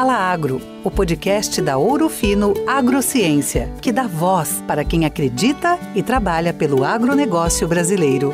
Fala 0.00 0.14
Agro, 0.14 0.62
o 0.82 0.90
podcast 0.90 1.60
da 1.60 1.76
Ouro 1.76 2.08
Fino 2.08 2.54
Agrociência, 2.66 3.70
que 3.82 3.92
dá 3.92 4.06
voz 4.06 4.64
para 4.66 4.82
quem 4.82 5.04
acredita 5.04 5.78
e 5.94 6.02
trabalha 6.02 6.54
pelo 6.54 6.84
agronegócio 6.84 7.68
brasileiro. 7.68 8.32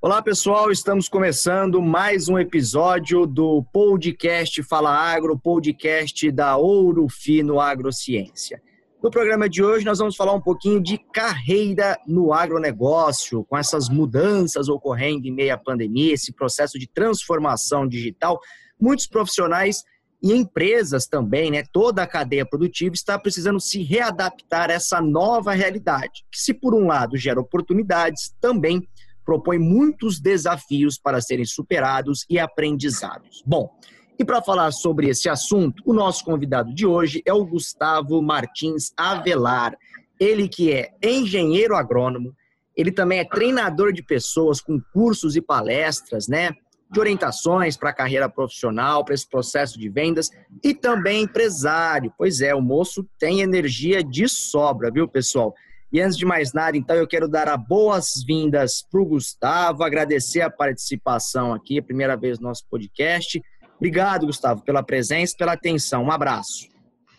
Olá 0.00 0.22
pessoal, 0.22 0.70
estamos 0.70 1.08
começando 1.08 1.82
mais 1.82 2.28
um 2.28 2.38
episódio 2.38 3.26
do 3.26 3.64
podcast 3.72 4.62
Fala 4.62 4.92
Agro, 4.92 5.36
podcast 5.36 6.30
da 6.30 6.56
Ouro 6.56 7.08
Fino 7.08 7.58
Agrociência. 7.58 8.62
No 9.02 9.10
programa 9.10 9.48
de 9.48 9.64
hoje, 9.64 9.84
nós 9.84 9.98
vamos 9.98 10.14
falar 10.14 10.32
um 10.32 10.40
pouquinho 10.40 10.80
de 10.80 10.96
carreira 11.12 11.98
no 12.06 12.32
agronegócio, 12.32 13.44
com 13.46 13.58
essas 13.58 13.88
mudanças 13.88 14.68
ocorrendo 14.68 15.26
em 15.26 15.32
meio 15.32 15.52
à 15.52 15.58
pandemia, 15.58 16.14
esse 16.14 16.32
processo 16.32 16.78
de 16.78 16.86
transformação 16.86 17.84
digital. 17.84 18.38
Muitos 18.80 19.08
profissionais 19.08 19.82
e 20.22 20.32
empresas 20.32 21.06
também, 21.06 21.50
né, 21.50 21.64
toda 21.72 22.02
a 22.02 22.06
cadeia 22.06 22.44
produtiva 22.44 22.94
está 22.94 23.18
precisando 23.18 23.58
se 23.58 23.82
readaptar 23.82 24.70
a 24.70 24.74
essa 24.74 25.00
nova 25.00 25.52
realidade, 25.52 26.24
que 26.30 26.38
se 26.38 26.52
por 26.52 26.74
um 26.74 26.86
lado 26.86 27.16
gera 27.16 27.40
oportunidades, 27.40 28.34
também 28.40 28.86
propõe 29.24 29.58
muitos 29.58 30.20
desafios 30.20 30.98
para 30.98 31.20
serem 31.20 31.44
superados 31.44 32.26
e 32.28 32.38
aprendizados. 32.38 33.42
Bom, 33.46 33.70
e 34.18 34.24
para 34.24 34.42
falar 34.42 34.70
sobre 34.72 35.08
esse 35.08 35.28
assunto, 35.28 35.82
o 35.86 35.94
nosso 35.94 36.24
convidado 36.24 36.74
de 36.74 36.84
hoje 36.84 37.22
é 37.24 37.32
o 37.32 37.44
Gustavo 37.44 38.20
Martins 38.20 38.92
Avelar. 38.96 39.74
Ele 40.18 40.46
que 40.46 40.72
é 40.72 40.90
engenheiro 41.02 41.74
agrônomo, 41.74 42.34
ele 42.76 42.92
também 42.92 43.20
é 43.20 43.24
treinador 43.24 43.92
de 43.92 44.02
pessoas 44.02 44.60
com 44.60 44.78
cursos 44.92 45.36
e 45.36 45.40
palestras, 45.40 46.28
né? 46.28 46.50
De 46.90 46.98
orientações 46.98 47.76
para 47.76 47.90
a 47.90 47.94
carreira 47.94 48.28
profissional, 48.28 49.04
para 49.04 49.14
esse 49.14 49.28
processo 49.28 49.78
de 49.78 49.88
vendas 49.88 50.30
e 50.62 50.74
também 50.74 51.22
empresário. 51.22 52.12
Pois 52.18 52.40
é, 52.40 52.54
o 52.54 52.60
moço 52.60 53.06
tem 53.18 53.40
energia 53.40 54.02
de 54.02 54.28
sobra, 54.28 54.90
viu, 54.90 55.06
pessoal? 55.06 55.54
E 55.92 56.00
antes 56.00 56.16
de 56.16 56.24
mais 56.24 56.52
nada, 56.52 56.76
então, 56.76 56.94
eu 56.94 57.06
quero 57.06 57.28
dar 57.28 57.48
as 57.48 57.60
boas-vindas 57.66 58.82
para 58.88 59.00
o 59.00 59.04
Gustavo, 59.04 59.82
agradecer 59.82 60.40
a 60.40 60.50
participação 60.50 61.52
aqui, 61.52 61.78
a 61.78 61.82
primeira 61.82 62.16
vez 62.16 62.38
no 62.38 62.48
nosso 62.48 62.64
podcast. 62.70 63.42
Obrigado, 63.76 64.26
Gustavo, 64.26 64.62
pela 64.62 64.84
presença, 64.84 65.34
pela 65.36 65.52
atenção. 65.52 66.04
Um 66.04 66.12
abraço. 66.12 66.68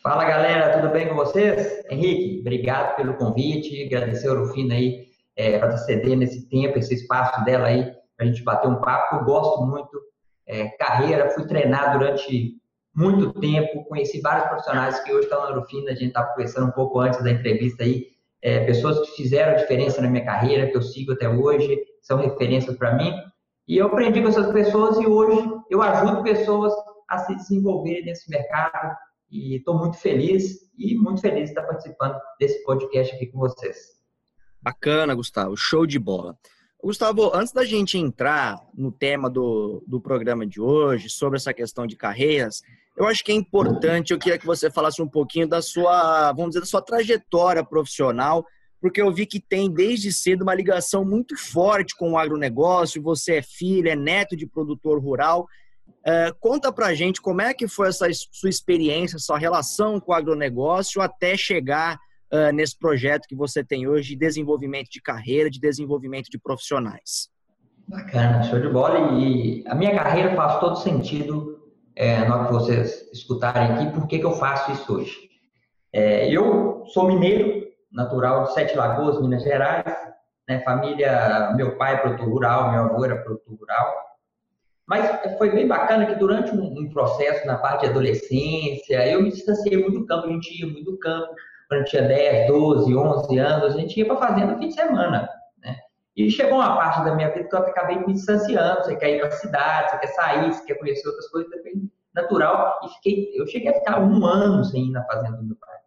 Fala, 0.02 0.24
galera, 0.26 0.80
tudo 0.80 0.92
bem 0.92 1.08
com 1.08 1.16
vocês? 1.16 1.84
Henrique, 1.90 2.40
obrigado 2.40 2.96
pelo 2.96 3.14
convite, 3.16 3.86
agradecer 3.86 4.30
a 4.30 4.31
Urufina 4.31 4.76
aí 4.76 5.06
é, 5.36 5.59
para 5.59 5.78
ceder 5.78 6.18
nesse 6.18 6.48
tempo, 6.50 6.80
esse 6.80 6.94
espaço 6.94 7.44
dela 7.44 7.68
aí 7.68 7.92
a 8.24 8.28
gente 8.28 8.44
bater 8.44 8.68
um 8.68 8.80
papo. 8.80 9.18
Eu 9.18 9.24
gosto 9.24 9.66
muito 9.66 10.00
é, 10.48 10.68
carreira, 10.78 11.30
fui 11.30 11.46
treinar 11.48 11.98
durante 11.98 12.62
muito 12.94 13.32
tempo, 13.40 13.86
conheci 13.86 14.20
vários 14.20 14.48
profissionais 14.48 15.00
que 15.00 15.14
hoje 15.14 15.24
estão 15.24 15.42
na 15.42 15.52
Urufina, 15.52 15.92
a 15.92 15.96
gente 15.96 16.10
estava 16.10 16.30
conversando 16.32 16.68
um 16.68 16.72
pouco 16.72 17.00
antes 17.00 17.24
da 17.24 17.32
entrevista 17.32 17.84
aí, 17.84 18.08
é, 18.42 18.66
pessoas 18.66 19.00
que 19.00 19.16
fizeram 19.16 19.56
diferença 19.56 20.02
na 20.02 20.10
minha 20.10 20.26
carreira, 20.26 20.70
que 20.70 20.76
eu 20.76 20.82
sigo 20.82 21.14
até 21.14 21.30
hoje, 21.30 21.80
são 22.02 22.18
referências 22.18 22.76
para 22.76 22.96
mim, 22.96 23.14
e 23.68 23.78
eu 23.78 23.88
aprendi 23.88 24.22
com 24.22 24.28
essas 24.28 24.52
pessoas 24.52 25.00
e 25.00 25.08
hoje 25.08 25.50
eu 25.70 25.82
ajudo 25.82 26.24
pessoas 26.24 26.74
a 27.08 27.20
se 27.20 27.36
desenvolverem 27.36 28.04
nesse 28.04 28.30
mercado 28.30 28.96
e 29.30 29.56
estou 29.56 29.78
muito 29.78 29.98
feliz 29.98 30.70
e 30.78 30.96
muito 30.96 31.22
feliz 31.22 31.46
de 31.46 31.50
estar 31.52 31.64
participando 31.64 32.20
desse 32.40 32.62
podcast 32.64 33.16
aqui 33.16 33.28
com 33.28 33.40
vocês. 33.40 34.02
Bacana, 34.62 35.16
Gustavo, 35.16 35.56
show 35.56 35.86
de 35.86 35.98
bola. 35.98 36.38
Gustavo, 36.84 37.32
antes 37.36 37.54
da 37.54 37.64
gente 37.64 37.98
entrar 37.98 38.60
no 38.74 38.92
tema 38.92 39.30
do, 39.30 39.84
do 39.86 40.02
programa 40.02 40.48
de 40.48 40.60
hoje, 40.60 41.10
sobre 41.10 41.38
essa 41.38 41.54
questão 41.54 41.86
de 41.86 41.96
carreiras, 41.96 42.64
eu 42.98 43.06
acho 43.06 43.24
que 43.24 43.32
é 43.32 43.36
importante, 43.36 44.12
eu 44.12 44.20
queria 44.20 44.38
que 44.38 44.46
você 44.46 44.70
falasse 44.70 45.02
um 45.02 45.08
pouquinho 45.08 45.48
da 45.48 45.62
sua, 45.62 46.32
vamos 46.34 46.50
dizer, 46.50 46.62
da 46.62 46.66
sua 46.66 46.82
trajetória 46.82 47.64
profissional, 47.64 48.46
porque 48.81 49.00
eu 49.00 49.14
vi 49.14 49.28
que 49.28 49.40
tem 49.40 49.72
desde 49.72 50.12
cedo 50.12 50.42
uma 50.42 50.56
ligação 50.56 51.06
muito 51.06 51.38
forte 51.38 51.96
com 51.96 52.14
o 52.14 52.18
agronegócio, 52.18 53.02
você 53.02 53.36
é 53.36 53.42
filho, 53.44 53.88
é 53.88 53.96
neto 53.96 54.36
de 54.36 54.48
produtor 54.48 55.00
rural. 55.00 55.48
É, 56.03 56.34
conta 56.40 56.72
pra 56.72 56.96
gente 56.96 57.22
como 57.22 57.42
é 57.42 57.53
que 57.53 57.68
foi 57.68 57.90
essa 57.90 58.08
sua 58.31 58.50
experiência, 58.50 59.19
sua 59.19 59.38
relação 59.38 60.00
com 60.00 60.12
o 60.12 60.16
agronegócio 60.16 61.00
até 61.00 61.38
chegar 61.38 62.00
uh, 62.31 62.52
nesse 62.53 62.78
projeto 62.78 63.28
que 63.28 63.36
você 63.36 63.64
tem 63.64 63.88
hoje 63.88 64.09
de 64.09 64.16
desenvolvimento 64.16 64.90
de 64.90 65.02
carreira, 65.02 65.50
de 65.50 65.59
desenvolvimento 65.59 66.30
de 66.30 66.40
profissionais? 66.40 67.30
Bacana, 67.88 68.44
show 68.44 68.59
de 68.59 68.69
bola. 68.69 69.19
E 69.19 69.64
a 69.68 69.75
minha 69.75 69.96
carreira 69.96 70.36
faz 70.36 70.59
todo 70.59 70.78
sentido 70.78 71.59
é, 71.96 72.25
na 72.25 72.36
hora 72.36 72.47
que 72.47 72.53
vocês 72.53 73.09
escutarem 73.12 73.74
aqui, 73.74 73.92
por 73.94 74.08
que, 74.08 74.19
que 74.19 74.25
eu 74.25 74.34
faço 74.34 74.72
isso 74.72 74.96
hoje. 74.96 75.16
É, 75.94 76.30
eu 76.30 76.86
sou 76.88 77.08
mineiro, 77.08 77.68
natural 77.92 78.46
de 78.46 78.53
Sete 78.53 78.75
Lagoas, 78.75 79.22
Minas 79.22 79.44
Gerais. 79.44 80.12
Né, 80.48 80.62
família, 80.62 81.53
meu 81.56 81.78
pai 81.78 81.96
é 81.96 81.98
produtor 81.98 82.28
rural, 82.28 82.72
meu 82.72 82.84
avô 82.84 83.06
era 83.06 83.18
produtor 83.18 83.56
rural. 83.56 83.94
Mas 84.88 85.38
foi 85.38 85.52
bem 85.52 85.68
bacana 85.68 86.06
que 86.06 86.16
durante 86.16 86.52
um, 86.52 86.80
um 86.80 86.90
processo 86.90 87.46
na 87.46 87.58
parte 87.58 87.81
de 87.81 87.92
adolescência, 87.92 89.08
eu 89.08 89.22
me 89.22 89.31
distanciei 89.31 89.78
muito 89.78 90.00
do 90.00 90.06
campo, 90.06 90.28
a 90.28 90.31
gente 90.31 90.59
ia 90.59 90.68
muito 90.68 90.92
do 90.92 90.98
campo, 90.98 91.34
quando 91.72 91.86
tinha 91.86 92.02
10, 92.02 92.48
12, 92.50 92.94
11 92.94 93.40
anos, 93.40 93.74
a 93.74 93.78
gente 93.78 93.98
ia 93.98 94.06
para 94.06 94.18
fazenda 94.18 94.52
no 94.52 94.59
fim 94.59 94.68
de 94.68 94.74
semana, 94.74 95.30
né? 95.58 95.78
E 96.18 96.30
chegou 96.30 96.56
uma 96.56 96.76
parte 96.76 97.02
da 97.06 97.16
minha 97.16 97.30
vida 97.32 97.48
que 97.48 97.56
eu 97.56 97.59
acabei 97.59 97.98
me 97.98 98.12
distanciando, 98.12 98.84
você 98.84 98.98
quer 98.98 99.16
ir 99.16 99.20
para 99.20 99.30
a 99.30 99.32
cidade, 99.32 99.92
você 99.92 99.98
quer 100.00 100.08
sair, 100.08 100.54
você 100.54 100.66
quer 100.66 100.76
conhecer 100.76 101.08
outras 101.08 101.30
coisas, 101.30 101.64
bem 101.64 101.90
natural. 102.14 102.78
E 102.84 102.90
fiquei, 102.96 103.31
eu 103.36 103.48
cheguei 103.48 103.70
a 103.70 103.76
ficar 103.76 104.02
um 104.02 104.26
ano 104.26 104.66
sem 104.66 104.88
ir 104.88 104.92
na 104.92 105.06
fazenda 105.06 105.38
do 105.38 105.46
meu 105.46 105.56
pai, 105.56 105.78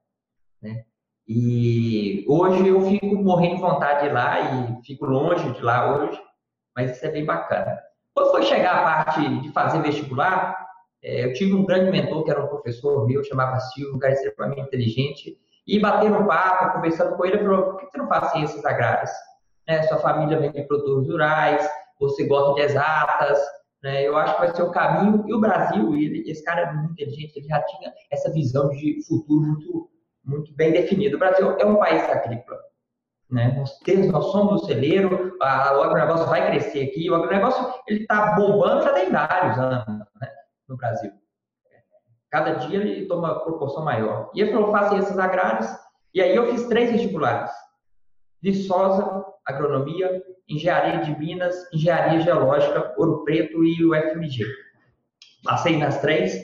né? 0.63 0.85
E 1.29 2.25
hoje 2.31 2.67
eu 2.67 2.81
fico 2.81 3.17
morrendo 3.17 3.57
de 3.57 3.61
vontade 3.61 4.05
de 4.05 4.07
ir 4.07 4.13
lá 4.15 4.41
e 4.41 4.83
fico 4.87 5.05
longe 5.05 5.51
de 5.51 5.61
lá 5.61 5.99
hoje, 5.99 6.19
mas 6.75 6.93
isso 6.93 7.05
é 7.05 7.11
bem 7.11 7.27
bacana. 7.27 7.79
Quando 8.15 8.31
foi 8.31 8.43
chegar 8.45 8.75
a 8.75 9.05
parte 9.05 9.29
de 9.41 9.53
fazer 9.53 9.83
vestibular, 9.83 10.67
é, 11.03 11.27
eu 11.27 11.35
tive 11.35 11.53
um 11.53 11.67
grande 11.67 11.91
mentor 11.91 12.25
que 12.25 12.31
era 12.31 12.43
um 12.43 12.49
professor 12.49 13.07
meu, 13.07 13.23
chamava 13.23 13.61
Silvio, 13.61 13.97
um 13.97 13.99
cara 13.99 14.15
extremamente 14.15 14.63
inteligente, 14.63 15.39
e 15.67 15.79
batendo 15.79 16.27
papo, 16.27 16.75
conversando 16.75 17.17
com 17.17 17.25
ele, 17.25 17.37
ele 17.37 17.45
falou, 17.45 17.73
por 17.73 17.81
que 17.81 17.87
você 17.87 17.99
não 17.99 18.09
faz 18.09 18.33
ciências 18.33 18.65
agrárias? 18.65 19.11
Né? 19.67 19.83
Sua 19.85 19.99
família 19.99 20.39
vem 20.39 20.53
de 20.53 20.63
produtores 20.63 21.09
rurais, 21.09 21.71
você 21.99 22.27
gosta 22.27 22.55
de 22.55 22.61
exatas, 22.61 23.39
né? 23.83 24.03
eu 24.07 24.17
acho 24.17 24.35
que 24.35 24.41
vai 24.41 24.55
ser 24.55 24.63
o 24.63 24.71
caminho. 24.71 25.25
E 25.27 25.35
o 25.35 25.41
Brasil, 25.41 25.95
ele, 25.95 26.31
esse 26.31 26.45
cara 26.45 26.63
é 26.63 26.73
muito 26.73 26.93
inteligente, 26.93 27.37
ele 27.37 27.49
já 27.49 27.63
tinha 27.63 27.93
essa 28.11 28.31
visão 28.31 28.69
de 28.69 29.03
futuro 29.07 29.41
muito, 29.41 29.91
muito 30.25 30.55
bem 30.55 30.73
definida. 30.73 31.17
O 31.17 31.21
Brasil 31.21 31.57
é 31.59 31.65
um 31.65 31.77
país 31.77 32.03
agrícola. 32.03 32.61
Né? 33.31 33.55
Nós, 33.57 33.79
temos, 33.79 34.09
nós 34.09 34.27
somos 34.27 34.63
o 34.63 34.67
celeiro, 34.67 35.37
a, 35.41 35.79
o 35.79 35.83
agronegócio 35.83 36.27
vai 36.27 36.47
crescer 36.47 36.85
aqui, 36.85 37.11
o 37.11 37.15
agronegócio 37.15 37.73
está 37.89 38.33
bombando 38.37 38.83
já 38.83 38.93
tem 38.93 39.11
vários 39.11 39.59
anos 39.59 39.87
né? 40.21 40.29
no 40.69 40.77
Brasil. 40.77 41.11
Cada 42.35 42.55
dia 42.55 42.81
ele 42.81 43.07
toma 43.07 43.45
proporção 43.45 43.85
maior. 43.85 44.29
E 44.35 44.41
ele 44.41 44.51
falou, 44.51 44.73
faça 44.73 44.89
ciências 44.89 45.17
agrárias. 45.21 45.73
E 46.13 46.21
aí 46.21 46.35
eu 46.35 46.51
fiz 46.51 46.67
três 46.67 46.91
vestibulares. 46.91 47.49
Viçosa, 48.43 49.25
agronomia, 49.47 50.21
engenharia 50.49 50.99
de 50.99 51.17
Minas, 51.17 51.55
engenharia 51.73 52.19
geológica, 52.23 52.93
Ouro 52.99 53.23
Preto 53.23 53.63
e 53.63 53.85
o 53.85 53.95
FMG. 53.95 54.45
Passei 55.45 55.79
nas 55.79 56.01
três, 56.01 56.35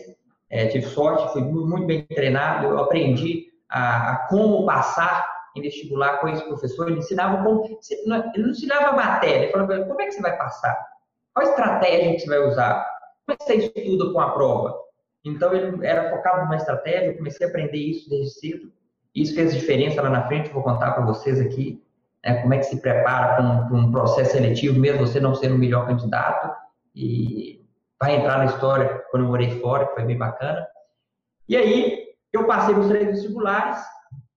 é, 0.48 0.68
tive 0.68 0.86
sorte, 0.86 1.32
fui 1.32 1.42
muito 1.42 1.88
bem 1.88 2.04
treinado, 2.04 2.68
eu 2.68 2.78
aprendi 2.78 3.46
a, 3.68 4.12
a 4.12 4.16
como 4.28 4.64
passar 4.64 5.28
em 5.56 5.60
vestibular 5.60 6.18
com 6.18 6.28
esse 6.28 6.44
professor, 6.44 6.86
ele 6.86 7.00
ensinava 7.00 7.42
como, 7.42 7.64
ele 7.64 8.44
não 8.44 8.50
ensinava 8.50 8.92
matéria, 8.92 9.46
ele 9.46 9.52
falava, 9.52 9.84
como 9.86 10.00
é 10.00 10.06
que 10.06 10.12
você 10.12 10.22
vai 10.22 10.38
passar? 10.38 10.86
Qual 11.34 11.48
estratégia 11.48 12.12
que 12.12 12.20
você 12.20 12.28
vai 12.28 12.46
usar? 12.46 12.88
Como 13.26 13.34
é 13.34 13.36
que 13.36 13.42
você 13.42 13.54
estuda 13.56 14.12
com 14.12 14.20
a 14.20 14.30
prova? 14.30 14.89
Então, 15.24 15.52
ele 15.52 15.84
era 15.86 16.10
focado 16.10 16.42
numa 16.42 16.56
estratégia, 16.56 17.08
eu 17.08 17.16
comecei 17.16 17.46
a 17.46 17.50
aprender 17.50 17.78
isso 17.78 18.08
desde 18.08 18.30
cedo. 18.40 18.72
Isso 19.14 19.34
fez 19.34 19.54
diferença 19.54 20.00
lá 20.00 20.08
na 20.08 20.26
frente, 20.26 20.50
vou 20.50 20.62
contar 20.62 20.92
para 20.92 21.04
vocês 21.04 21.40
aqui 21.40 21.82
né, 22.24 22.40
como 22.42 22.54
é 22.54 22.58
que 22.58 22.64
se 22.64 22.80
prepara 22.80 23.34
para 23.34 23.44
um, 23.44 23.76
um, 23.76 23.90
processo 23.90 24.32
seletivo, 24.32 24.78
mesmo 24.78 25.06
você 25.06 25.20
não 25.20 25.34
sendo 25.34 25.54
o 25.54 25.58
melhor 25.58 25.86
candidato. 25.86 26.54
E 26.94 27.64
vai 28.00 28.16
entrar 28.16 28.38
na 28.38 28.46
história 28.46 29.04
quando 29.10 29.24
eu 29.24 29.28
morei 29.28 29.60
fora, 29.60 29.86
que 29.86 29.94
foi 29.94 30.04
bem 30.04 30.16
bacana. 30.16 30.66
E 31.48 31.56
aí, 31.56 32.06
eu 32.32 32.46
passei 32.46 32.74
nos 32.74 32.88
três 32.88 33.06
vestibulares. 33.06 33.78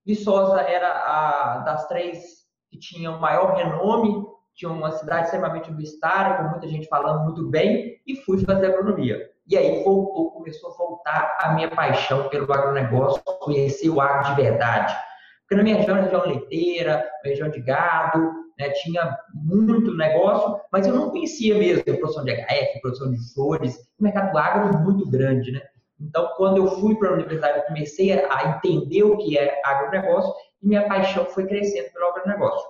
Viçosa 0.06 0.62
era 0.62 0.90
a 0.90 1.60
das 1.60 1.88
três 1.88 2.44
que 2.70 2.78
tinha 2.78 3.12
o 3.12 3.22
maior 3.22 3.56
renome, 3.56 4.26
tinha 4.56 4.72
uma 4.72 4.92
cidade 4.92 5.26
extremamente 5.26 5.70
universitária, 5.70 6.38
com 6.38 6.50
muita 6.50 6.68
gente 6.68 6.88
falando 6.88 7.24
muito 7.24 7.48
bem, 7.50 8.02
e 8.06 8.16
fui 8.18 8.44
fazer 8.44 8.68
agronomia. 8.68 9.30
E 9.48 9.58
aí 9.58 9.84
voltou, 9.84 10.32
começou 10.32 10.72
a 10.72 10.78
voltar 10.78 11.38
a 11.42 11.54
minha 11.54 11.70
paixão 11.70 12.30
pelo 12.30 12.52
agronegócio, 12.52 13.22
conhecer 13.42 13.90
o 13.90 14.00
agro 14.00 14.30
de 14.30 14.42
verdade. 14.42 14.96
Porque 15.42 15.56
na 15.56 15.64
minha 15.64 15.78
região, 15.78 16.02
região 16.02 16.26
leiteira, 16.26 17.06
região 17.24 17.50
de 17.50 17.62
gado, 17.62 18.32
né, 18.58 18.70
tinha 18.70 19.18
muito 19.34 19.96
negócio, 19.96 20.60
mas 20.72 20.88
eu 20.88 20.96
não 20.96 21.10
conhecia 21.10 21.56
mesmo 21.56 21.82
a 21.82 21.98
produção 21.98 22.24
de 22.24 22.32
HF, 22.32 22.82
produção 22.82 23.12
de 23.12 23.34
flores. 23.34 23.78
O 24.00 24.04
mercado 24.04 24.32
do 24.32 24.38
agro 24.38 24.80
muito 24.80 25.10
grande, 25.10 25.52
né? 25.52 25.62
Então, 26.00 26.30
quando 26.38 26.58
eu 26.58 26.68
fui 26.80 26.96
para 26.96 27.10
a 27.10 27.14
universidade, 27.14 27.60
eu 27.60 27.66
comecei 27.66 28.12
a 28.12 28.58
entender 28.58 29.04
o 29.04 29.18
que 29.18 29.38
é 29.38 29.62
agronegócio 29.66 30.34
e 30.62 30.68
minha 30.68 30.88
paixão 30.88 31.26
foi 31.26 31.46
crescendo 31.46 31.92
pelo 31.92 32.08
agronegócio. 32.08 32.68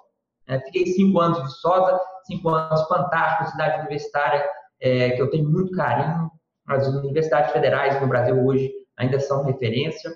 É, 0.47 0.59
fiquei 0.59 0.85
cinco 0.87 1.19
anos 1.19 1.39
em 1.39 1.43
Viçosa, 1.43 1.99
cinco 2.25 2.49
anos 2.49 2.87
fantásticos, 2.87 3.51
cidade 3.51 3.79
universitária, 3.79 4.45
é, 4.81 5.11
que 5.11 5.21
eu 5.21 5.29
tenho 5.29 5.49
muito 5.49 5.71
carinho. 5.71 6.29
As 6.67 6.87
universidades 6.87 7.51
federais 7.51 7.99
no 8.01 8.07
Brasil 8.07 8.45
hoje 8.45 8.71
ainda 8.97 9.19
são 9.19 9.43
referência. 9.43 10.11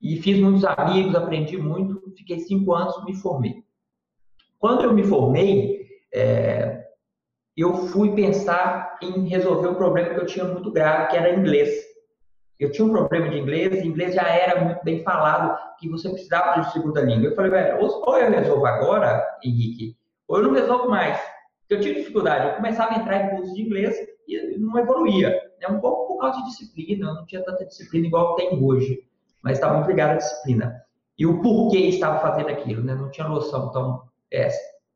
E 0.00 0.20
fiz 0.20 0.38
muitos 0.38 0.64
amigos, 0.64 1.14
aprendi 1.14 1.56
muito. 1.56 2.00
Fiquei 2.16 2.38
cinco 2.40 2.74
anos, 2.74 3.04
me 3.04 3.14
formei. 3.14 3.62
Quando 4.58 4.84
eu 4.84 4.92
me 4.92 5.02
formei, 5.04 5.86
é, 6.12 6.84
eu 7.56 7.74
fui 7.88 8.14
pensar 8.14 8.98
em 9.02 9.28
resolver 9.28 9.68
um 9.68 9.74
problema 9.74 10.14
que 10.14 10.20
eu 10.20 10.26
tinha 10.26 10.44
muito 10.44 10.70
grave, 10.70 11.08
que 11.08 11.16
era 11.16 11.34
inglês. 11.34 11.70
Eu 12.58 12.70
tinha 12.70 12.86
um 12.86 12.90
problema 12.90 13.30
de 13.30 13.38
inglês, 13.38 13.82
e 13.82 13.86
inglês 13.86 14.14
já 14.14 14.28
era 14.28 14.62
muito 14.62 14.84
bem 14.84 15.02
falado, 15.02 15.58
que 15.78 15.88
você 15.88 16.10
precisava 16.10 16.60
de 16.60 16.72
segunda 16.72 17.00
língua. 17.00 17.30
Eu 17.30 17.34
falei, 17.34 17.50
velho, 17.50 17.78
ou 17.80 18.18
eu 18.18 18.30
resolvo 18.30 18.66
agora, 18.66 19.26
Henrique, 19.42 19.96
ou 20.28 20.38
eu 20.38 20.42
não 20.42 20.52
resolvo 20.52 20.88
mais. 20.88 21.18
Eu 21.70 21.80
tinha 21.80 21.94
dificuldade, 21.94 22.48
eu 22.48 22.56
começava 22.56 22.92
a 22.92 22.98
entrar 22.98 23.24
em 23.24 23.30
cursos 23.30 23.54
de 23.54 23.62
inglês 23.62 23.96
e 24.28 24.58
não 24.58 24.78
evoluía. 24.78 25.49
É 25.60 25.68
um 25.68 25.80
pouco 25.80 26.14
por 26.14 26.20
causa 26.20 26.38
de 26.38 26.46
disciplina, 26.46 27.06
eu 27.06 27.14
não 27.14 27.26
tinha 27.26 27.44
tanta 27.44 27.66
disciplina 27.66 28.06
igual 28.06 28.34
tem 28.36 28.62
hoje, 28.62 29.04
mas 29.42 29.58
estava 29.58 29.86
ligado 29.86 30.12
à 30.12 30.16
disciplina. 30.16 30.82
E 31.18 31.26
o 31.26 31.42
porquê 31.42 31.78
estava 31.78 32.18
fazendo 32.20 32.48
aquilo, 32.48 32.82
né? 32.82 32.94
Não 32.94 33.10
tinha 33.10 33.28
noção. 33.28 33.68
Então, 33.68 34.02
é, 34.32 34.48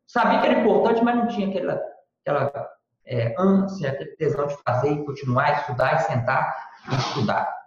sabia 0.06 0.40
que 0.40 0.46
era 0.46 0.60
importante, 0.60 1.02
mas 1.04 1.16
não 1.16 1.28
tinha 1.28 1.48
aquela, 1.48 1.82
aquela 2.22 2.70
é, 3.04 3.34
ânsia, 3.38 3.90
aquele 3.90 4.16
tesão 4.16 4.46
de 4.46 4.56
fazer 4.62 4.92
e 4.92 5.04
continuar, 5.04 5.60
estudar 5.60 5.96
e 5.96 5.98
sentar 6.00 6.54
estudar. 6.92 7.64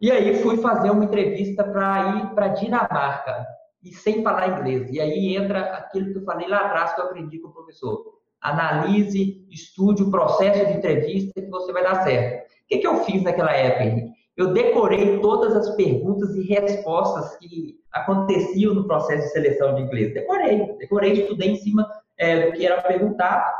E 0.00 0.10
aí 0.10 0.42
fui 0.42 0.56
fazer 0.58 0.90
uma 0.90 1.04
entrevista 1.04 1.64
para 1.64 2.16
ir 2.16 2.34
para 2.34 2.48
Dinamarca 2.48 3.46
e 3.82 3.92
sem 3.92 4.22
falar 4.22 4.48
inglês. 4.48 4.90
E 4.90 5.00
aí 5.00 5.36
entra 5.36 5.60
aquilo 5.76 6.12
que 6.12 6.18
eu 6.18 6.24
falei 6.24 6.48
lá 6.48 6.66
atrás 6.66 6.94
que 6.94 7.00
eu 7.00 7.06
aprendi 7.06 7.38
com 7.38 7.48
o 7.48 7.52
professor. 7.52 8.20
Analise, 8.42 9.46
estude 9.50 10.02
o 10.02 10.10
processo 10.10 10.66
de 10.66 10.72
entrevista 10.72 11.40
que 11.40 11.48
você 11.48 11.72
vai 11.72 11.82
dar 11.82 12.02
certo. 12.02 12.42
O 12.42 12.68
que, 12.68 12.78
que 12.78 12.86
eu 12.86 13.04
fiz 13.04 13.22
naquela 13.22 13.52
época, 13.52 13.84
Henrique? 13.84 14.12
Eu 14.36 14.52
decorei 14.52 15.20
todas 15.20 15.54
as 15.54 15.76
perguntas 15.76 16.34
e 16.34 16.42
respostas 16.42 17.36
que 17.36 17.76
aconteciam 17.92 18.74
no 18.74 18.86
processo 18.86 19.24
de 19.24 19.32
seleção 19.32 19.74
de 19.74 19.82
inglês. 19.82 20.14
Decorei, 20.14 20.76
decorei, 20.78 21.12
estudei 21.12 21.50
em 21.50 21.56
cima 21.56 21.86
é, 22.16 22.46
do 22.46 22.52
que 22.52 22.66
era 22.66 22.80
perguntado, 22.80 23.52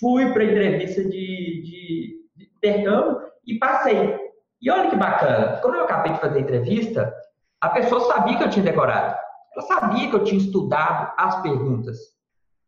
fui 0.00 0.32
para 0.32 0.42
a 0.42 0.46
entrevista 0.46 1.02
de, 1.02 1.08
de, 1.10 2.22
de 2.36 2.50
intercâmbio 2.56 3.20
e 3.46 3.58
passei. 3.58 4.18
E 4.60 4.70
olha 4.70 4.88
que 4.88 4.96
bacana, 4.96 5.58
quando 5.60 5.74
eu 5.74 5.84
acabei 5.84 6.12
de 6.12 6.20
fazer 6.20 6.38
a 6.38 6.42
entrevista, 6.42 7.14
a 7.60 7.68
pessoa 7.68 8.00
sabia 8.00 8.38
que 8.38 8.44
eu 8.44 8.50
tinha 8.50 8.64
decorado. 8.64 9.14
Ela 9.54 9.66
sabia 9.66 10.08
que 10.08 10.16
eu 10.16 10.24
tinha 10.24 10.40
estudado 10.40 11.12
as 11.18 11.42
perguntas. 11.42 11.98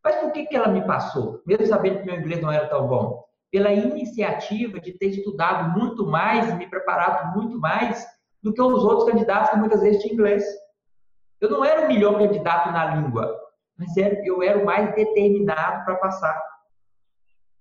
Mas 0.06 0.14
por 0.20 0.31
que, 0.31 0.47
que 0.47 0.55
ela 0.55 0.69
me 0.69 0.87
passou, 0.87 1.43
mesmo 1.44 1.67
sabendo 1.67 1.99
que 1.99 2.06
meu 2.06 2.14
inglês 2.14 2.41
não 2.41 2.53
era 2.53 2.69
tão 2.69 2.87
bom? 2.87 3.25
Pela 3.50 3.73
iniciativa 3.73 4.79
de 4.79 4.93
ter 4.93 5.06
estudado 5.06 5.76
muito 5.76 6.06
mais, 6.06 6.56
me 6.56 6.70
preparado 6.70 7.37
muito 7.37 7.58
mais 7.58 8.06
do 8.41 8.53
que 8.55 8.62
os 8.62 8.85
outros 8.85 9.11
candidatos 9.11 9.50
que 9.50 9.56
muitas 9.56 9.81
vezes 9.82 10.00
tinham 10.00 10.14
inglês. 10.14 10.44
Eu 11.41 11.50
não 11.50 11.64
era 11.64 11.87
o 11.87 11.88
melhor 11.88 12.19
candidato 12.19 12.70
na 12.70 12.94
língua, 12.94 13.37
mas 13.76 13.97
eu 13.97 14.44
era 14.44 14.56
o 14.61 14.64
mais 14.64 14.94
determinado 14.94 15.85
para 15.85 15.97
passar. 15.97 16.41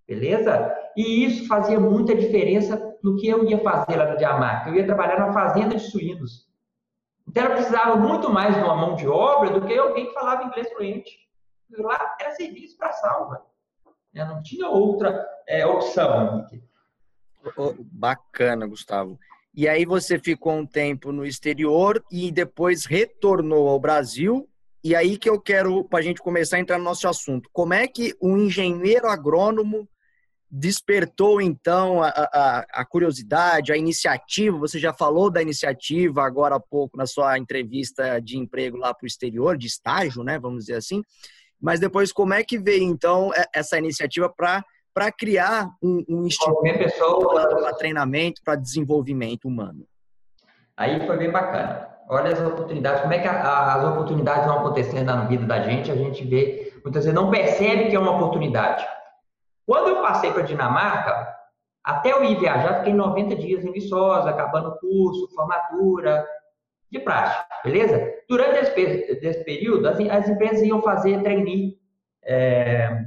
Beleza? 0.08 0.72
E 0.96 1.26
isso 1.26 1.48
fazia 1.48 1.80
muita 1.80 2.14
diferença 2.14 2.96
no 3.04 3.16
que 3.16 3.28
eu 3.28 3.44
ia 3.44 3.58
fazer 3.58 3.96
lá 3.96 4.06
na 4.06 4.16
Diamarca. 4.16 4.70
Eu 4.70 4.76
ia 4.76 4.86
trabalhar 4.86 5.18
na 5.18 5.34
fazenda 5.34 5.74
de 5.74 5.82
suínos. 5.82 6.48
Então, 7.28 7.44
ela 7.44 7.56
precisava 7.56 7.96
muito 7.96 8.32
mais 8.32 8.54
de 8.54 8.62
uma 8.62 8.76
mão 8.76 8.94
de 8.94 9.08
obra 9.08 9.50
do 9.50 9.66
que 9.66 9.76
alguém 9.76 10.06
que 10.06 10.14
falava 10.14 10.44
inglês 10.44 10.72
fluente. 10.74 11.25
Lá 11.78 12.16
era 12.20 12.32
serviço 12.32 12.78
para 12.78 12.92
salva. 12.94 13.46
Né? 14.14 14.26
Não 14.26 14.42
tinha 14.42 14.70
outra 14.70 15.26
é, 15.48 15.66
opção, 15.66 16.40
Henrique. 16.40 16.64
Bacana, 17.92 18.66
Gustavo. 18.66 19.20
E 19.54 19.68
aí 19.68 19.86
você 19.86 20.20
ficou 20.20 20.54
um 20.54 20.66
tempo 20.66 21.12
no 21.12 21.26
exterior 21.26 22.04
e 22.12 22.32
depois 22.32 22.86
retornou 22.86 23.70
ao 23.70 23.80
Brasil. 23.80 24.50
E 24.84 24.96
aí 24.96 25.18
que 25.18 25.30
eu 25.30 25.40
quero, 25.40 25.84
para 25.86 26.00
a 26.00 26.02
gente 26.02 26.22
começar 26.22 26.58
a 26.58 26.60
entrar 26.60 26.78
no 26.78 26.84
nosso 26.84 27.08
assunto. 27.08 27.50
Como 27.54 27.74
é 27.74 27.88
que 27.88 28.16
um 28.22 28.38
engenheiro 28.38 29.08
agrônomo 29.08 29.88
despertou 30.50 31.42
então 31.42 32.02
a, 32.02 32.10
a, 32.10 32.66
a, 32.82 32.86
curiosidade, 32.86 33.74
a 33.74 33.78
iniciativa. 33.78 34.58
Você 34.58 34.80
já 34.80 34.94
falou 34.94 35.30
da 35.30 35.42
iniciativa 35.42 36.24
agora 36.24 36.56
há 36.56 36.60
pouco 36.60 36.98
na 36.98 37.06
sua 37.06 37.38
entrevista 37.38 38.20
de 38.20 38.38
emprego 38.38 38.78
lá 38.78 38.94
para 38.94 39.04
o 39.04 39.08
exterior, 39.08 39.58
de 39.58 39.68
estágio, 39.68 40.24
né? 40.24 40.40
Vamos 40.40 40.66
dizer 40.66 40.78
assim. 40.78 41.04
Mas 41.62 41.80
depois, 41.80 42.12
como 42.12 42.34
é 42.34 42.44
que 42.44 42.58
veio 42.58 42.84
então 42.84 43.32
essa 43.54 43.78
iniciativa 43.78 44.30
para 44.30 44.64
para 44.94 45.12
criar 45.12 45.72
um, 45.84 46.06
um 46.08 46.26
instituto 46.26 47.28
para 47.28 47.74
treinamento, 47.74 48.42
para 48.46 48.56
desenvolvimento 48.56 49.46
humano? 49.46 49.86
Aí 50.78 51.06
foi 51.06 51.18
bem 51.18 51.30
bacana. 51.30 51.90
Olha 52.08 52.32
as 52.32 52.40
oportunidades, 52.40 53.02
como 53.02 53.14
é 53.14 53.20
que 53.20 53.28
as 53.28 53.84
oportunidades 53.84 54.46
vão 54.46 54.60
acontecendo 54.60 55.08
na 55.08 55.26
vida 55.26 55.46
da 55.46 55.60
gente, 55.62 55.92
a 55.92 55.96
gente 55.96 56.24
vê, 56.24 56.72
muitas 56.84 57.04
vezes 57.04 57.14
não 57.14 57.30
percebe 57.30 57.90
que 57.90 57.96
é 57.96 58.00
uma 58.00 58.16
oportunidade. 58.16 58.86
Quando 59.66 59.90
eu 59.90 60.02
passei 60.02 60.32
para 60.32 60.44
Dinamarca, 60.44 61.36
até 61.84 62.14
eu 62.14 62.24
ir 62.24 62.40
viajar, 62.40 62.78
fiquei 62.78 62.94
90 62.94 63.36
dias 63.36 63.66
em 63.66 63.72
Viçosa, 63.72 64.30
acabando 64.30 64.70
o 64.70 64.78
curso, 64.80 65.34
formatura, 65.36 66.26
de 66.98 67.04
prática, 67.04 67.46
beleza? 67.64 68.14
Durante 68.28 68.60
esse, 68.60 69.26
esse 69.26 69.44
período, 69.44 69.88
as, 69.88 70.00
as, 70.00 70.30
empresas 70.30 70.62
iam 70.62 70.82
fazer 70.82 71.22
trainee, 71.22 71.78
é, 72.24 73.06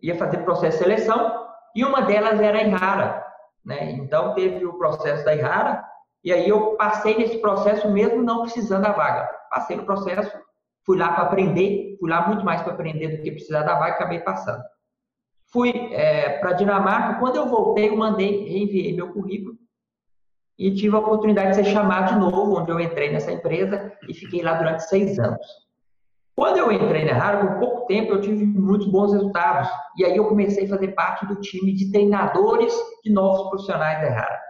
ia 0.00 0.16
fazer 0.16 0.38
processo 0.38 0.78
de 0.78 0.84
seleção, 0.84 1.46
e 1.74 1.84
uma 1.84 2.02
delas 2.02 2.40
era 2.40 2.58
a 2.58 2.62
Irara, 2.62 3.24
né? 3.64 3.92
Então, 3.92 4.34
teve 4.34 4.64
o 4.66 4.76
processo 4.76 5.24
da 5.24 5.34
Irara, 5.34 5.82
e 6.24 6.32
aí 6.32 6.48
eu 6.48 6.76
passei 6.76 7.16
nesse 7.16 7.38
processo 7.38 7.90
mesmo 7.90 8.22
não 8.22 8.42
precisando 8.42 8.82
da 8.82 8.92
vaga. 8.92 9.28
Passei 9.50 9.76
no 9.76 9.84
processo, 9.84 10.30
fui 10.84 10.98
lá 10.98 11.12
para 11.12 11.24
aprender, 11.24 11.96
fui 11.98 12.10
lá 12.10 12.28
muito 12.28 12.44
mais 12.44 12.62
para 12.62 12.72
aprender 12.72 13.16
do 13.16 13.22
que 13.22 13.32
precisar 13.32 13.62
da 13.62 13.78
vaga, 13.78 13.94
acabei 13.94 14.20
passando. 14.20 14.62
Fui 15.52 15.70
é, 15.92 16.38
para 16.38 16.52
Dinamarca. 16.52 17.18
Quando 17.18 17.36
eu 17.36 17.46
voltei, 17.46 17.88
eu 17.88 17.96
mandei, 17.96 18.44
reenviei 18.44 18.94
meu 18.94 19.12
currículo 19.12 19.56
e 20.58 20.74
tive 20.74 20.94
a 20.94 20.98
oportunidade 21.00 21.50
de 21.50 21.56
ser 21.56 21.64
chamado 21.64 22.14
de 22.14 22.20
novo, 22.20 22.60
onde 22.60 22.70
eu 22.70 22.80
entrei 22.80 23.10
nessa 23.10 23.32
empresa 23.32 23.92
e 24.08 24.14
fiquei 24.14 24.42
lá 24.42 24.54
durante 24.54 24.88
seis 24.88 25.18
anos. 25.18 25.46
Quando 26.34 26.58
eu 26.58 26.72
entrei 26.72 27.04
na 27.04 27.10
Errara, 27.10 27.46
por 27.46 27.58
pouco 27.58 27.86
tempo, 27.86 28.12
eu 28.12 28.20
tive 28.20 28.44
muitos 28.44 28.86
bons 28.90 29.12
resultados. 29.12 29.68
E 29.98 30.04
aí 30.04 30.16
eu 30.16 30.26
comecei 30.26 30.64
a 30.64 30.68
fazer 30.68 30.88
parte 30.88 31.26
do 31.26 31.36
time 31.36 31.74
de 31.74 31.90
treinadores 31.90 32.74
de 33.04 33.12
novos 33.12 33.48
profissionais 33.50 34.00
da 34.00 34.06
Errara. 34.06 34.40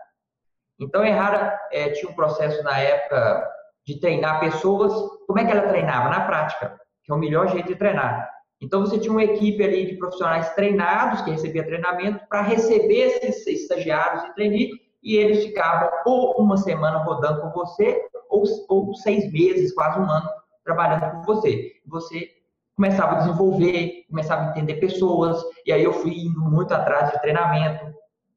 Então, 0.80 1.02
a 1.02 1.08
Errara 1.08 1.58
é, 1.72 1.90
tinha 1.90 2.10
um 2.10 2.14
processo 2.14 2.62
na 2.62 2.78
época 2.78 3.48
de 3.86 4.00
treinar 4.00 4.40
pessoas. 4.40 4.92
Como 5.26 5.38
é 5.38 5.44
que 5.44 5.52
ela 5.52 5.68
treinava? 5.68 6.08
Na 6.08 6.20
prática, 6.20 6.78
que 7.04 7.12
é 7.12 7.14
o 7.14 7.18
melhor 7.18 7.48
jeito 7.48 7.68
de 7.68 7.76
treinar. 7.76 8.28
Então, 8.60 8.80
você 8.80 8.96
tinha 8.98 9.12
uma 9.12 9.24
equipe 9.24 9.62
ali 9.62 9.86
de 9.86 9.96
profissionais 9.96 10.50
treinados, 10.54 11.22
que 11.22 11.32
recebia 11.32 11.66
treinamento, 11.66 12.24
para 12.28 12.42
receber 12.42 13.18
esses 13.22 13.46
estagiários 13.46 14.22
e 14.24 14.34
trainee, 14.34 14.70
e 15.02 15.16
eles 15.16 15.44
ficavam 15.44 15.90
ou 16.06 16.36
uma 16.38 16.56
semana 16.56 16.98
rodando 16.98 17.40
com 17.40 17.50
você, 17.50 18.02
ou, 18.28 18.44
ou 18.68 18.94
seis 18.94 19.30
meses, 19.32 19.74
quase 19.74 19.98
um 19.98 20.10
ano, 20.10 20.28
trabalhando 20.64 21.16
com 21.16 21.22
você. 21.22 21.72
Você 21.86 22.30
começava 22.76 23.16
a 23.16 23.18
desenvolver, 23.18 24.04
começava 24.08 24.42
a 24.42 24.50
entender 24.50 24.74
pessoas, 24.76 25.42
e 25.66 25.72
aí 25.72 25.82
eu 25.82 25.92
fui 25.92 26.12
indo 26.12 26.40
muito 26.40 26.72
atrás 26.72 27.10
de 27.12 27.20
treinamento. 27.20 27.92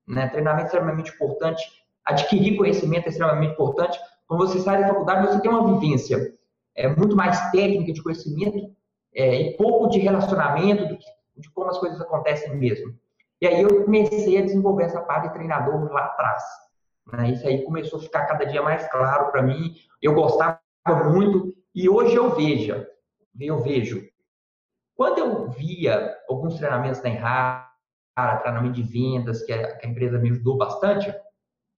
Né? 0.07 0.27
Treinamento 0.27 0.63
é 0.63 0.65
extremamente 0.65 1.12
importante, 1.12 1.63
adquirir 2.03 2.57
conhecimento 2.57 3.05
é 3.05 3.10
extremamente 3.10 3.53
importante. 3.53 3.98
Quando 4.27 4.48
você 4.48 4.60
sai 4.60 4.81
da 4.81 4.89
faculdade, 4.89 5.27
você 5.27 5.39
tem 5.39 5.51
uma 5.51 5.79
vivência 5.79 6.34
é, 6.75 6.88
muito 6.88 7.15
mais 7.15 7.51
técnica 7.51 7.93
de 7.93 8.03
conhecimento 8.03 8.75
é, 9.13 9.41
e 9.41 9.57
pouco 9.57 9.88
de 9.89 10.00
relacionamento, 10.00 10.88
do 10.88 10.98
que, 10.98 11.05
de 11.38 11.50
como 11.51 11.69
as 11.69 11.77
coisas 11.77 12.00
acontecem 12.01 12.55
mesmo. 12.55 12.93
E 13.46 13.48
aí 13.48 13.62
eu 13.62 13.84
comecei 13.86 14.40
a 14.40 14.42
desenvolver 14.42 14.86
essa 14.86 15.04
parte 15.04 15.28
de 15.28 15.36
treinador 15.36 15.92
lá 15.92 16.06
atrás. 16.06 16.44
Né? 17.14 17.30
Isso 17.30 17.48
aí 17.48 17.64
começou 17.64 18.00
a 18.00 18.02
ficar 18.02 18.25
cada 18.25 18.44
dia 18.44 18.64
mais 18.64 18.90
claro 18.90 19.32
para 19.32 19.44
mim. 19.44 19.75
Eu 20.02 20.16
gostava 20.16 20.60
muito 21.12 21.54
e 21.75 21.88
hoje 21.88 22.16
eu 22.16 22.32
vejo, 22.32 22.84
eu 23.40 23.62
vejo. 23.62 24.02
Quando 24.96 25.20
eu 25.20 25.48
via 25.52 26.18
alguns 26.28 26.58
treinamentos 26.58 27.02
da 27.02 27.10
Enrara, 27.10 27.70
treinamento 28.42 28.74
de 28.74 28.82
vendas, 28.82 29.44
que 29.44 29.54
a, 29.54 29.78
empresa 29.84 30.18
me 30.18 30.32
ajudou 30.32 30.58
bastante, 30.58 31.14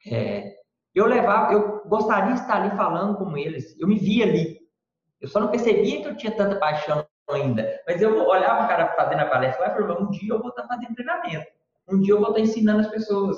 é, 0.10 0.54
eu 0.96 1.06
levava, 1.06 1.52
eu 1.52 1.84
gostaria 1.86 2.34
de 2.34 2.40
estar 2.40 2.62
ali 2.62 2.78
falando 2.78 3.18
com 3.18 3.36
eles. 3.36 3.78
Eu 3.78 3.90
me 3.90 4.00
via 4.00 4.24
ali. 4.24 4.58
Eu 5.20 5.28
só 5.28 5.42
não 5.42 5.52
percebia 5.52 6.02
que 6.02 6.08
eu 6.08 6.16
tinha 6.16 6.32
tanta 6.34 6.56
paixão 6.56 7.06
ainda. 7.30 7.82
Mas 7.86 8.02
eu 8.02 8.26
olhava 8.26 8.64
o 8.64 8.68
cara 8.70 8.96
fazendo 8.96 9.20
a 9.20 9.26
palestra 9.26 9.66
e 9.66 9.76
falava, 9.76 10.02
um 10.02 10.10
dia 10.12 10.32
eu 10.32 10.40
vou 10.40 10.48
estar 10.48 10.66
fazendo 10.66 10.96
treinamento. 10.96 11.57
Um 11.90 12.02
dia 12.02 12.14
eu 12.14 12.20
vou 12.20 12.30
estar 12.30 12.42
ensinando 12.42 12.82
as 12.82 12.88
pessoas. 12.88 13.38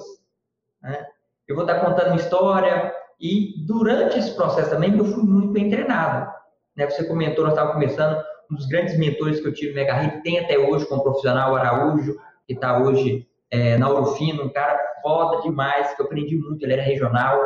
Né? 0.81 1.05
eu 1.49 1.55
vou 1.55 1.65
estar 1.65 1.79
contando 1.79 2.07
uma 2.07 2.15
história. 2.15 2.93
E 3.19 3.65
durante 3.65 4.17
esse 4.17 4.33
processo 4.35 4.69
também, 4.69 4.95
eu 4.97 5.03
fui 5.03 5.23
muito 5.23 5.51
bem 5.51 5.69
treinado. 5.69 6.31
Né? 6.75 6.89
Você 6.89 7.03
comentou, 7.03 7.43
nós 7.43 7.53
estávamos 7.53 7.75
começando, 7.75 8.23
um 8.49 8.55
dos 8.55 8.67
grandes 8.67 8.97
mentores 8.97 9.41
que 9.41 9.47
eu 9.47 9.53
tive 9.53 9.73
minha 9.73 9.87
carreira, 9.87 10.21
tem 10.21 10.39
até 10.39 10.57
hoje 10.57 10.85
como 10.85 11.03
profissional, 11.03 11.51
o 11.51 11.55
Araújo, 11.55 12.15
que 12.47 12.53
está 12.53 12.79
hoje 12.79 13.27
é, 13.51 13.77
na 13.77 13.89
Orofino, 13.89 14.43
um 14.43 14.49
cara 14.49 14.79
foda 15.01 15.41
demais, 15.41 15.93
que 15.93 16.01
eu 16.01 16.05
aprendi 16.05 16.37
muito, 16.37 16.63
ele 16.63 16.73
era 16.73 16.81
regional. 16.81 17.41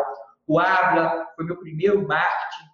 O 0.46 0.60
Abla 0.60 1.26
foi 1.36 1.46
meu 1.46 1.58
primeiro 1.58 2.06
marketing 2.08 2.74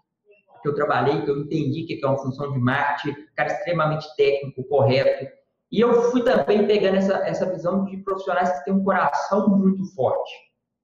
que 0.62 0.67
eu 0.67 0.75
trabalhei, 0.75 1.21
que 1.21 1.29
eu 1.29 1.38
entendi 1.38 1.83
que 1.83 2.03
é 2.03 2.07
uma 2.07 2.17
função 2.17 2.51
de 2.51 2.59
marketing, 2.59 3.15
cara 3.33 3.53
extremamente 3.53 4.05
técnico, 4.17 4.63
correto. 4.65 5.31
E 5.72 5.80
eu 5.82 6.12
fui 6.12 6.24
também 6.24 6.66
pegando 6.66 6.98
essa, 6.98 7.14
essa 7.28 7.46
visão 7.52 7.86
de 7.86 7.98
profissionais 7.98 8.52
que 8.52 8.66
têm 8.66 8.74
um 8.74 8.84
coração 8.84 9.48
muito 9.50 9.86
forte 9.94 10.32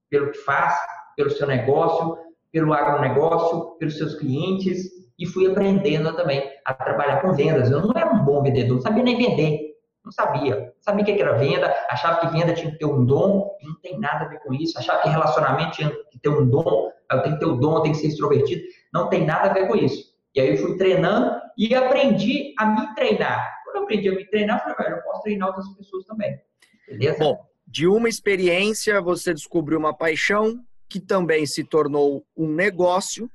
pelo 0.10 0.32
que 0.32 0.38
faz, 0.39 0.75
pelo 1.15 1.32
seu 1.32 1.48
negócio, 1.48 2.18
pelo 2.51 2.74
agronegócio, 2.74 3.77
pelos 3.77 3.98
seus 3.98 4.15
clientes, 4.15 4.84
e 5.18 5.25
fui 5.25 5.50
aprendendo 5.50 6.15
também 6.15 6.50
a 6.65 6.74
trabalhar 6.74 7.22
com 7.22 7.34
vendas. 7.34 7.72
Eu 7.72 7.82
não 7.82 7.94
era 7.96 8.13
um 8.13 8.24
bom 8.24 8.44
vendedor, 8.44 8.75
não 8.75 8.82
sabia 8.82 9.04
nem 9.04 9.18
vender. 9.18 9.75
Não 10.04 10.12
sabia. 10.12 10.72
Sabia 10.82 11.01
o 11.01 11.06
que 11.06 11.20
era 11.20 11.34
venda, 11.34 11.74
achava 11.89 12.20
que 12.20 12.27
venda 12.27 12.54
tinha 12.54 12.72
que 12.72 12.77
ter 12.77 12.86
um 12.86 13.04
dom, 13.04 13.50
não 13.63 13.75
tem 13.82 14.00
nada 14.00 14.25
a 14.25 14.27
ver 14.27 14.39
com 14.39 14.54
isso. 14.54 14.77
Achava 14.77 15.01
que 15.01 15.10
relacionamento 15.10 15.72
tinha 15.72 15.89
que 16.12 16.20
ter 16.20 16.30
um 16.30 16.48
dom, 16.48 16.92
eu 17.12 17.22
tenho 17.24 17.36
que 17.36 17.39
ter 17.39 17.46
o 17.48 17.54
um 17.54 17.60
dom, 17.60 17.77
eu 17.77 17.82
tenho 17.82 17.96
que 17.96 18.01
ser 18.01 18.08
extrovertido. 18.08 18.62
Não 18.94 19.10
tem 19.10 19.25
nada 19.25 19.50
a 19.50 19.54
ver 19.54 19.68
com 19.68 19.75
isso. 19.75 20.13
E 20.36 20.42
aí 20.42 20.51
eu 20.51 20.58
fui 20.58 20.77
treinando 20.77 21.42
e 21.58 21.74
aprendi 21.74 22.54
a 22.60 22.68
me 22.68 22.94
treinar. 22.94 23.56
Eu 23.75 23.84
aprendi 23.84 24.10
a 24.10 24.13
me 24.13 24.25
treinar, 24.25 24.58
eu 24.58 24.75
falei, 24.75 24.89
velho, 24.89 25.00
eu 25.00 25.03
posso 25.03 25.22
treinar 25.24 25.48
outras 25.50 25.67
pessoas 25.75 26.05
também. 26.05 26.39
Beleza? 26.88 27.20
Bom, 27.20 27.46
de 27.67 27.88
uma 27.88 28.10
experiência, 28.10 29.01
você 29.01 29.34
descobriu 29.34 29.77
uma 29.77 29.96
paixão 29.96 30.63
que 30.88 31.00
também 31.00 31.46
se 31.46 31.63
tornou 31.63 32.25
um 32.36 32.48
negócio. 32.48 33.29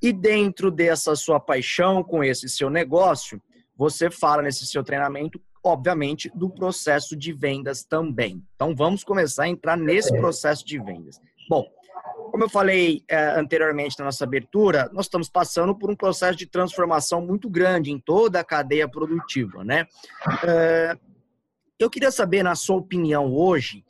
E 0.00 0.12
dentro 0.12 0.70
dessa 0.70 1.14
sua 1.14 1.38
paixão 1.38 2.02
com 2.02 2.24
esse 2.24 2.48
seu 2.48 2.68
negócio, 2.68 3.40
você 3.76 4.10
fala 4.10 4.42
nesse 4.42 4.66
seu 4.66 4.82
treinamento 4.82 5.40
obviamente, 5.62 6.30
do 6.34 6.50
processo 6.50 7.16
de 7.16 7.32
vendas 7.32 7.84
também. 7.84 8.42
Então, 8.56 8.74
vamos 8.74 9.04
começar 9.04 9.44
a 9.44 9.48
entrar 9.48 9.76
nesse 9.76 10.12
processo 10.16 10.66
de 10.66 10.78
vendas. 10.78 11.20
Bom, 11.48 11.64
como 12.30 12.44
eu 12.44 12.48
falei 12.48 13.04
é, 13.08 13.38
anteriormente 13.38 13.98
na 13.98 14.06
nossa 14.06 14.24
abertura, 14.24 14.88
nós 14.92 15.06
estamos 15.06 15.28
passando 15.28 15.74
por 15.76 15.90
um 15.90 15.96
processo 15.96 16.36
de 16.36 16.46
transformação 16.46 17.20
muito 17.20 17.48
grande 17.48 17.90
em 17.90 17.98
toda 17.98 18.40
a 18.40 18.44
cadeia 18.44 18.88
produtiva, 18.88 19.62
né? 19.62 19.86
É, 20.42 20.96
eu 21.78 21.90
queria 21.90 22.10
saber, 22.10 22.42
na 22.42 22.54
sua 22.54 22.76
opinião 22.76 23.34
hoje, 23.34 23.84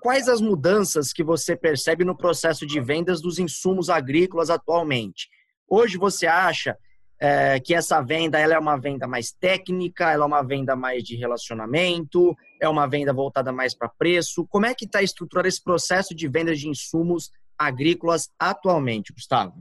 quais 0.00 0.28
as 0.28 0.40
mudanças 0.40 1.12
que 1.12 1.24
você 1.24 1.56
percebe 1.56 2.04
no 2.04 2.16
processo 2.16 2.66
de 2.66 2.80
vendas 2.80 3.20
dos 3.20 3.38
insumos 3.38 3.90
agrícolas 3.90 4.50
atualmente? 4.50 5.28
Hoje 5.68 5.98
você 5.98 6.26
acha 6.26 6.76
é, 7.20 7.60
que 7.60 7.74
essa 7.74 8.00
venda 8.00 8.38
ela 8.38 8.54
é 8.54 8.58
uma 8.58 8.78
venda 8.78 9.06
mais 9.06 9.32
técnica, 9.32 10.10
ela 10.10 10.24
é 10.24 10.26
uma 10.26 10.42
venda 10.42 10.74
mais 10.74 11.02
de 11.02 11.16
relacionamento, 11.16 12.34
é 12.60 12.68
uma 12.68 12.86
venda 12.86 13.12
voltada 13.12 13.52
mais 13.52 13.74
para 13.74 13.88
preço. 13.88 14.46
Como 14.48 14.64
é 14.64 14.74
que 14.74 14.86
está 14.86 15.02
estruturado 15.02 15.48
esse 15.48 15.62
processo 15.62 16.14
de 16.14 16.28
venda 16.28 16.54
de 16.54 16.68
insumos 16.68 17.30
agrícolas 17.60 18.30
atualmente, 18.38 19.12
Gustavo? 19.12 19.54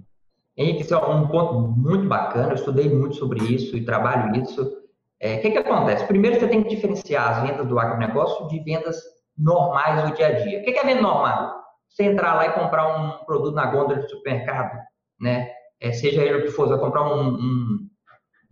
Henrique, 0.58 0.82
esse 0.82 0.94
é 0.94 0.98
um 0.98 1.28
ponto 1.28 1.60
muito 1.60 2.08
bacana, 2.08 2.50
eu 2.50 2.56
estudei 2.56 2.90
muito 2.90 3.16
sobre 3.16 3.44
isso 3.44 3.76
e 3.76 3.86
trabalho 3.86 4.42
isso. 4.42 4.64
O 4.64 4.80
é, 5.20 5.38
que, 5.38 5.52
que 5.52 5.58
acontece? 5.58 6.06
Primeiro, 6.06 6.40
você 6.40 6.48
tem 6.48 6.64
que 6.64 6.70
diferenciar 6.70 7.30
as 7.30 7.50
vendas 7.50 7.68
do 7.68 7.78
agronegócio 7.78 8.48
de 8.48 8.60
vendas 8.62 9.02
normais 9.38 10.10
do 10.10 10.16
dia 10.16 10.28
a 10.28 10.32
dia. 10.32 10.60
O 10.60 10.64
que, 10.64 10.72
que 10.72 10.80
é 10.80 10.84
venda 10.84 11.02
normal? 11.02 11.64
Você 11.90 12.04
entrar 12.04 12.36
lá 12.36 12.46
e 12.48 12.54
comprar 12.54 12.88
um 12.88 13.26
produto 13.26 13.56
na 13.56 13.66
gôndola 13.66 14.00
do 14.00 14.10
supermercado, 14.10 14.80
né? 15.20 15.52
é, 15.80 15.92
seja 15.92 16.24
ele 16.24 16.40
o 16.40 16.42
que 16.44 16.52
for, 16.52 16.68
você 16.68 16.76
vai 16.76 16.80
comprar 16.80 17.04
um, 17.04 17.36
um, 17.36 17.90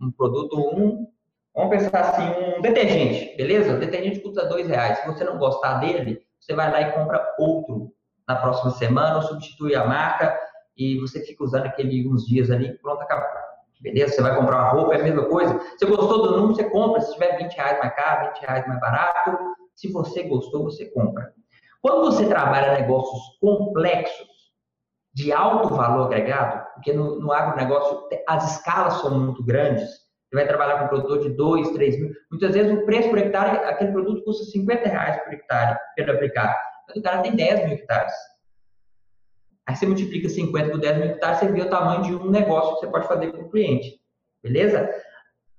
um, 0.00 0.10
produto, 0.12 0.58
um, 0.58 1.06
vamos 1.54 1.70
pensar 1.70 2.00
assim, 2.00 2.56
um 2.56 2.62
detergente, 2.62 3.36
beleza? 3.36 3.74
O 3.74 3.80
detergente 3.80 4.20
custa 4.20 4.46
dois 4.46 4.66
reais. 4.66 4.98
Se 4.98 5.06
você 5.06 5.24
não 5.24 5.38
gostar 5.38 5.74
dele, 5.74 6.22
você 6.40 6.54
vai 6.54 6.70
lá 6.70 6.80
e 6.80 6.92
compra 6.92 7.22
outro 7.38 7.92
na 8.28 8.36
próxima 8.36 8.70
semana, 8.72 9.16
ou 9.16 9.22
substitui 9.22 9.74
a 9.74 9.84
marca 9.84 10.38
e 10.76 11.00
você 11.00 11.20
fica 11.24 11.42
usando 11.42 11.66
aquele 11.66 12.06
uns 12.08 12.26
dias 12.26 12.50
ali, 12.50 12.76
pronto, 12.78 13.02
acabou. 13.02 13.26
Beleza? 13.80 14.14
Você 14.14 14.22
vai 14.22 14.36
comprar 14.36 14.56
uma 14.56 14.68
roupa, 14.70 14.94
é 14.94 15.00
a 15.00 15.04
mesma 15.04 15.24
coisa. 15.24 15.58
Se 15.78 15.86
gostou 15.86 16.22
do 16.22 16.30
número, 16.32 16.54
você 16.54 16.64
compra. 16.68 17.00
Se 17.00 17.12
tiver 17.12 17.38
20 17.38 17.52
reais 17.54 17.78
mais 17.78 17.94
caro, 17.94 18.32
20 18.34 18.40
reais 18.40 18.66
mais 18.66 18.80
barato, 18.80 19.38
se 19.74 19.90
você 19.92 20.24
gostou, 20.24 20.64
você 20.64 20.86
compra. 20.86 21.32
Quando 21.80 22.04
você 22.06 22.26
trabalha 22.26 22.74
negócios 22.74 23.38
complexos, 23.40 24.28
de 25.14 25.32
alto 25.32 25.74
valor 25.74 26.06
agregado, 26.06 26.64
porque 26.74 26.92
no, 26.92 27.18
no 27.18 27.32
agronegócio 27.32 28.08
as 28.28 28.52
escalas 28.52 29.00
são 29.00 29.18
muito 29.18 29.44
grandes, 29.44 29.82
você 29.82 30.36
vai 30.36 30.46
trabalhar 30.46 30.78
com 30.78 30.84
um 30.84 30.88
produtor 30.88 31.20
de 31.20 31.30
2, 31.30 31.70
3 31.70 32.00
mil, 32.00 32.12
muitas 32.30 32.54
vezes 32.54 32.72
o 32.72 32.84
preço 32.84 33.08
por 33.08 33.18
hectare, 33.18 33.56
aquele 33.64 33.90
produto 33.90 34.22
custa 34.22 34.44
50 34.44 34.88
reais 34.88 35.20
por 35.24 35.32
hectare 35.32 35.76
para 35.96 36.12
aplicar, 36.12 36.56
mas 36.88 36.96
o 36.96 37.02
cara 37.02 37.22
tem 37.22 37.36
10 37.36 37.64
mil 37.64 37.74
hectares. 37.74 38.12
Aí 39.66 39.76
você 39.76 39.86
multiplica 39.86 40.28
50 40.28 40.70
por 40.70 40.80
10 40.80 40.96
mil 40.96 41.06
hectares, 41.10 41.38
você 41.38 41.52
vê 41.52 41.60
o 41.60 41.70
tamanho 41.70 42.02
de 42.02 42.14
um 42.14 42.30
negócio 42.30 42.74
que 42.74 42.80
você 42.80 42.86
pode 42.88 43.06
fazer 43.06 43.32
com 43.32 43.42
o 43.42 43.50
cliente. 43.50 44.00
Beleza? 44.42 44.88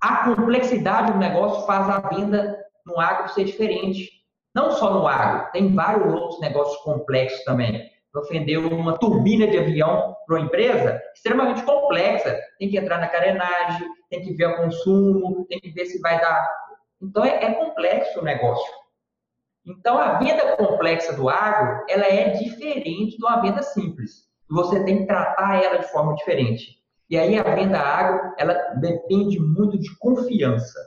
A 0.01 0.25
complexidade 0.25 1.13
do 1.13 1.19
negócio 1.19 1.65
faz 1.65 1.89
a 1.89 1.99
venda 2.09 2.57
no 2.85 2.99
agro 2.99 3.29
ser 3.29 3.43
diferente. 3.43 4.09
Não 4.55 4.71
só 4.71 4.93
no 4.93 5.07
agro, 5.07 5.51
tem 5.51 5.73
vários 5.73 6.11
outros 6.11 6.39
negócios 6.41 6.81
complexos 6.81 7.43
também 7.43 7.89
vender 8.29 8.57
uma 8.57 8.97
turbina 8.97 9.47
de 9.47 9.57
avião 9.57 10.15
para 10.25 10.35
uma 10.35 10.45
empresa 10.45 11.01
extremamente 11.13 11.63
complexa. 11.63 12.39
Tem 12.57 12.69
que 12.69 12.77
entrar 12.77 12.99
na 12.99 13.07
carenagem, 13.07 13.87
tem 14.09 14.21
que 14.21 14.33
ver 14.33 14.47
o 14.47 14.57
consumo, 14.57 15.45
tem 15.47 15.59
que 15.59 15.71
ver 15.71 15.85
se 15.85 15.99
vai 15.99 16.19
dar. 16.19 16.47
Então 17.01 17.23
é, 17.23 17.45
é 17.45 17.53
complexo 17.53 18.19
o 18.19 18.23
negócio. 18.23 18.73
Então 19.65 19.97
a 19.97 20.17
venda 20.17 20.55
complexa 20.55 21.13
do 21.13 21.29
agro 21.29 21.85
ela 21.89 22.05
é 22.05 22.31
diferente 22.31 23.17
de 23.17 23.23
uma 23.23 23.41
venda 23.41 23.61
simples. 23.61 24.27
Você 24.49 24.83
tem 24.83 24.99
que 24.99 25.05
tratar 25.05 25.63
ela 25.63 25.77
de 25.77 25.91
forma 25.91 26.15
diferente. 26.15 26.79
E 27.09 27.17
aí 27.17 27.37
a 27.37 27.43
venda 27.43 27.79
agro 27.79 28.33
ela 28.37 28.53
depende 28.79 29.39
muito 29.39 29.79
de 29.79 29.95
confiança. 29.97 30.79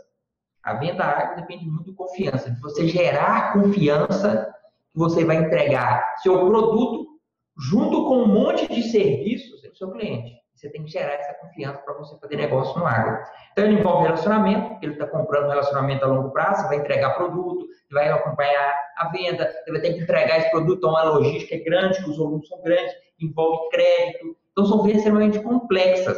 A 0.62 0.74
venda 0.74 1.04
agro 1.04 1.36
depende 1.36 1.66
muito 1.66 1.90
de 1.90 1.96
confiança, 1.96 2.50
de 2.50 2.60
você 2.60 2.88
gerar 2.88 3.52
confiança 3.52 4.52
que 4.92 4.98
você 4.98 5.24
vai 5.24 5.36
entregar 5.36 6.16
seu 6.22 6.46
produto 6.46 7.06
junto 7.58 8.04
com 8.06 8.22
um 8.22 8.28
monte 8.28 8.72
de 8.72 8.82
serviços 8.84 9.62
do 9.62 9.76
seu 9.76 9.90
cliente. 9.90 10.41
Você 10.62 10.70
tem 10.70 10.84
que 10.84 10.92
gerar 10.92 11.14
essa 11.14 11.34
confiança 11.34 11.78
para 11.78 11.94
você 11.94 12.16
fazer 12.20 12.36
negócio 12.36 12.78
no 12.78 12.86
agro. 12.86 13.18
Então, 13.50 13.64
ele 13.64 13.80
envolve 13.80 14.04
relacionamento, 14.04 14.78
ele 14.80 14.92
está 14.92 15.08
comprando 15.08 15.46
um 15.46 15.48
relacionamento 15.48 16.04
a 16.04 16.06
longo 16.06 16.30
prazo, 16.30 16.68
vai 16.68 16.76
entregar 16.76 17.16
produto, 17.16 17.66
vai 17.90 18.08
acompanhar 18.08 18.72
a 18.96 19.08
venda, 19.08 19.52
ele 19.66 19.78
vai 19.78 19.80
ter 19.80 19.94
que 19.94 20.02
entregar 20.04 20.38
esse 20.38 20.50
produto 20.52 20.86
a 20.86 20.90
uma 20.90 21.02
logística 21.02 21.64
grande, 21.64 22.00
que 22.00 22.08
os 22.08 22.16
volumes 22.16 22.46
são 22.46 22.62
grandes, 22.62 22.94
envolve 23.20 23.70
crédito. 23.70 24.36
Então, 24.52 24.64
são 24.64 24.82
vendas 24.84 24.98
extremamente 24.98 25.40
complexas. 25.40 26.16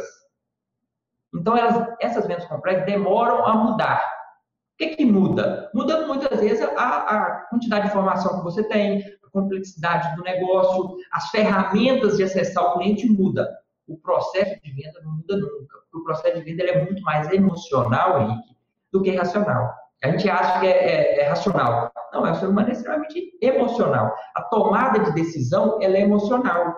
Então, 1.33 1.57
elas, 1.57 1.95
essas 1.99 2.27
vendas 2.27 2.45
complexas 2.45 2.85
demoram 2.85 3.47
a 3.47 3.55
mudar. 3.55 3.97
O 3.97 4.77
que, 4.77 4.95
que 4.95 5.05
muda? 5.05 5.71
Muda 5.73 6.05
muitas 6.05 6.39
vezes 6.39 6.61
a, 6.61 6.67
a 6.67 7.31
quantidade 7.49 7.85
de 7.85 7.89
informação 7.89 8.37
que 8.37 8.43
você 8.43 8.63
tem, 8.67 9.03
complexidade 9.31 10.15
do 10.15 10.21
negócio, 10.21 10.97
as 11.11 11.29
ferramentas 11.29 12.15
de 12.15 12.23
acessar 12.23 12.63
o 12.63 12.73
cliente 12.75 13.07
muda. 13.07 13.64
O 13.87 13.97
processo 13.97 14.59
de 14.61 14.71
venda 14.71 14.99
não 15.03 15.13
muda 15.13 15.37
nunca, 15.37 15.77
porque 15.79 15.97
o 15.97 16.03
processo 16.03 16.37
de 16.37 16.43
venda 16.43 16.63
é 16.63 16.83
muito 16.83 17.01
mais 17.03 17.31
emocional, 17.31 18.21
Henrique, 18.21 18.55
do 18.91 19.01
que 19.01 19.15
racional. 19.15 19.73
A 20.03 20.09
gente 20.09 20.29
acha 20.29 20.59
que 20.59 20.67
é, 20.67 20.71
é, 20.71 21.19
é 21.21 21.27
racional. 21.27 21.91
Não, 22.13 22.25
é 22.25 22.31
o 22.31 22.35
ser 22.35 22.47
humano 22.47 22.69
é 22.69 22.71
extremamente 22.71 23.37
emocional. 23.41 24.13
A 24.35 24.43
tomada 24.43 24.99
de 24.99 25.13
decisão, 25.13 25.79
ela 25.81 25.97
é 25.97 26.01
emocional. 26.01 26.75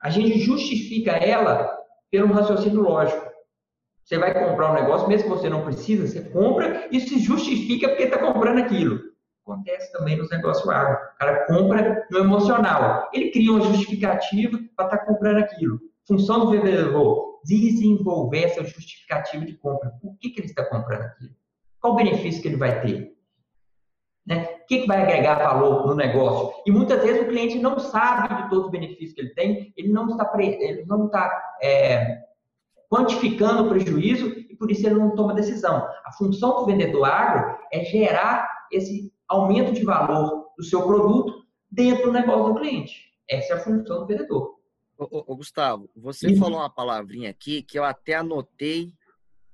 A 0.00 0.10
gente 0.10 0.38
justifica 0.40 1.12
ela 1.12 1.70
pelo 2.10 2.32
raciocínio 2.32 2.80
lógico. 2.80 3.30
Você 4.04 4.18
vai 4.18 4.34
comprar 4.34 4.72
um 4.72 4.74
negócio, 4.74 5.08
mesmo 5.08 5.30
que 5.30 5.38
você 5.38 5.48
não 5.48 5.64
precisa, 5.64 6.06
você 6.06 6.28
compra 6.30 6.88
e 6.90 7.00
se 7.00 7.20
justifica 7.20 7.88
porque 7.88 8.04
está 8.04 8.18
comprando 8.18 8.58
aquilo. 8.58 9.11
Acontece 9.44 9.92
também 9.92 10.16
nos 10.16 10.30
negócios 10.30 10.68
agro. 10.68 10.94
O 10.94 11.18
cara 11.18 11.46
compra 11.46 12.06
no 12.10 12.18
emocional. 12.18 13.10
Ele 13.12 13.30
cria 13.30 13.50
uma 13.50 13.60
justificativa 13.60 14.58
para 14.76 14.86
estar 14.86 14.98
tá 14.98 15.06
comprando 15.06 15.38
aquilo. 15.38 15.80
Função 16.06 16.40
do 16.40 16.50
vendedor, 16.50 17.40
desenvolver 17.44 18.44
essa 18.44 18.64
justificativa 18.64 19.44
de 19.44 19.54
compra. 19.54 19.90
Por 20.00 20.16
que, 20.18 20.30
que 20.30 20.40
ele 20.40 20.48
está 20.48 20.64
comprando 20.64 21.02
aquilo? 21.02 21.34
Qual 21.80 21.94
o 21.94 21.96
benefício 21.96 22.40
que 22.40 22.48
ele 22.48 22.56
vai 22.56 22.80
ter? 22.80 23.12
Né? 24.24 24.44
O 24.62 24.66
que, 24.66 24.82
que 24.82 24.86
vai 24.86 25.02
agregar 25.02 25.34
valor 25.34 25.88
no 25.88 25.94
negócio? 25.96 26.54
E 26.64 26.70
muitas 26.70 27.02
vezes 27.02 27.22
o 27.22 27.28
cliente 27.28 27.58
não 27.58 27.80
sabe 27.80 28.42
de 28.42 28.48
todos 28.48 28.66
os 28.66 28.70
benefícios 28.70 29.12
que 29.12 29.20
ele 29.20 29.34
tem, 29.34 29.74
ele 29.76 29.88
não 29.88 30.08
está, 30.08 30.30
ele 30.38 30.84
não 30.86 31.06
está 31.06 31.56
é, 31.60 32.20
quantificando 32.88 33.64
o 33.64 33.68
prejuízo 33.68 34.28
e 34.28 34.54
por 34.56 34.70
isso 34.70 34.86
ele 34.86 34.94
não 34.94 35.16
toma 35.16 35.34
decisão. 35.34 35.88
A 36.04 36.12
função 36.12 36.60
do 36.60 36.66
vendedor 36.66 37.04
agro 37.04 37.58
é 37.72 37.82
gerar 37.84 38.48
esse 38.70 39.11
aumento 39.32 39.72
de 39.72 39.84
valor 39.84 40.52
do 40.56 40.64
seu 40.64 40.82
produto 40.82 41.44
dentro 41.70 42.06
do 42.06 42.12
negócio 42.12 42.52
do 42.52 42.60
cliente. 42.60 43.12
Essa 43.28 43.54
é 43.54 43.56
a 43.56 43.60
função 43.60 44.00
do 44.00 44.06
vendedor. 44.06 44.56
Ô, 44.98 45.24
ô, 45.26 45.36
Gustavo, 45.36 45.90
você 45.96 46.34
falou 46.36 46.58
uma 46.58 46.70
palavrinha 46.70 47.30
aqui 47.30 47.62
que 47.62 47.78
eu 47.78 47.84
até 47.84 48.14
anotei 48.14 48.92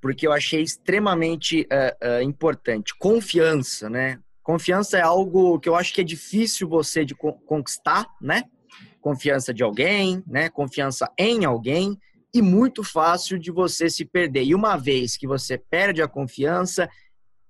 porque 0.00 0.26
eu 0.26 0.32
achei 0.32 0.62
extremamente 0.62 1.62
uh, 1.62 2.20
uh, 2.20 2.23
importante. 2.23 2.94
Confiança, 2.99 3.90
né? 3.90 4.20
Confiança 4.42 4.97
é 4.97 5.02
algo 5.02 5.58
que 5.58 5.68
eu 5.68 5.75
acho 5.75 5.92
que 5.92 6.00
é 6.00 6.04
difícil 6.04 6.68
você 6.68 7.04
de 7.04 7.14
conquistar, 7.14 8.06
né? 8.20 8.44
Confiança 9.00 9.52
de 9.52 9.62
alguém, 9.62 10.23
né? 10.26 10.49
Confiança 10.49 11.11
em 11.18 11.44
alguém 11.44 11.99
e 12.32 12.40
muito 12.40 12.85
fácil 12.85 13.38
de 13.38 13.50
você 13.50 13.90
se 13.90 14.04
perder. 14.04 14.44
E 14.44 14.54
uma 14.54 14.76
vez 14.76 15.16
que 15.16 15.26
você 15.26 15.58
perde 15.58 16.00
a 16.00 16.08
confiança, 16.08 16.88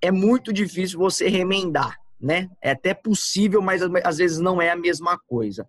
é 0.00 0.10
muito 0.10 0.52
difícil 0.52 0.98
você 0.98 1.28
remendar, 1.28 1.98
né? 2.20 2.48
É 2.60 2.70
até 2.72 2.94
possível, 2.94 3.60
mas 3.60 3.82
às 4.04 4.18
vezes 4.18 4.38
não 4.38 4.60
é 4.60 4.70
a 4.70 4.76
mesma 4.76 5.18
coisa. 5.18 5.68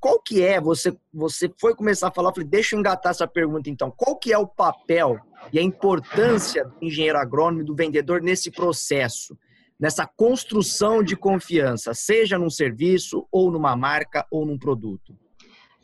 Qual 0.00 0.20
que 0.20 0.42
é, 0.42 0.60
você, 0.60 0.96
você 1.12 1.50
foi 1.60 1.74
começar 1.74 2.08
a 2.08 2.12
falar, 2.12 2.32
falei, 2.32 2.48
deixa 2.48 2.74
eu 2.74 2.80
engatar 2.80 3.10
essa 3.10 3.26
pergunta 3.26 3.70
então. 3.70 3.92
Qual 3.96 4.16
que 4.16 4.32
é 4.32 4.38
o 4.38 4.46
papel 4.46 5.18
e 5.52 5.58
a 5.58 5.62
importância 5.62 6.64
do 6.64 6.84
engenheiro 6.84 7.18
agrônomo 7.18 7.62
e 7.62 7.64
do 7.64 7.74
vendedor 7.74 8.20
nesse 8.20 8.50
processo, 8.50 9.38
nessa 9.78 10.06
construção 10.06 11.02
de 11.02 11.16
confiança, 11.16 11.94
seja 11.94 12.38
num 12.38 12.50
serviço, 12.50 13.26
ou 13.30 13.50
numa 13.50 13.76
marca, 13.76 14.26
ou 14.30 14.44
num 14.44 14.58
produto? 14.58 15.16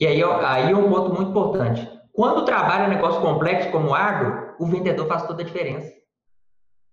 E 0.01 0.07
aí, 0.07 0.23
aí 0.23 0.73
é 0.73 0.77
um 0.77 0.91
ponto 0.91 1.15
muito 1.15 1.31
importante. 1.31 1.89
Quando 2.13 2.45
trabalha 2.45 2.87
um 2.87 2.91
negócio 2.91 3.21
complexo 3.21 3.71
como 3.71 3.91
o 3.91 3.95
agro, 3.95 4.55
o 4.59 4.67
vendedor 4.67 5.07
faz 5.07 5.27
toda 5.27 5.43
a 5.43 5.47
diferença. 5.47 5.91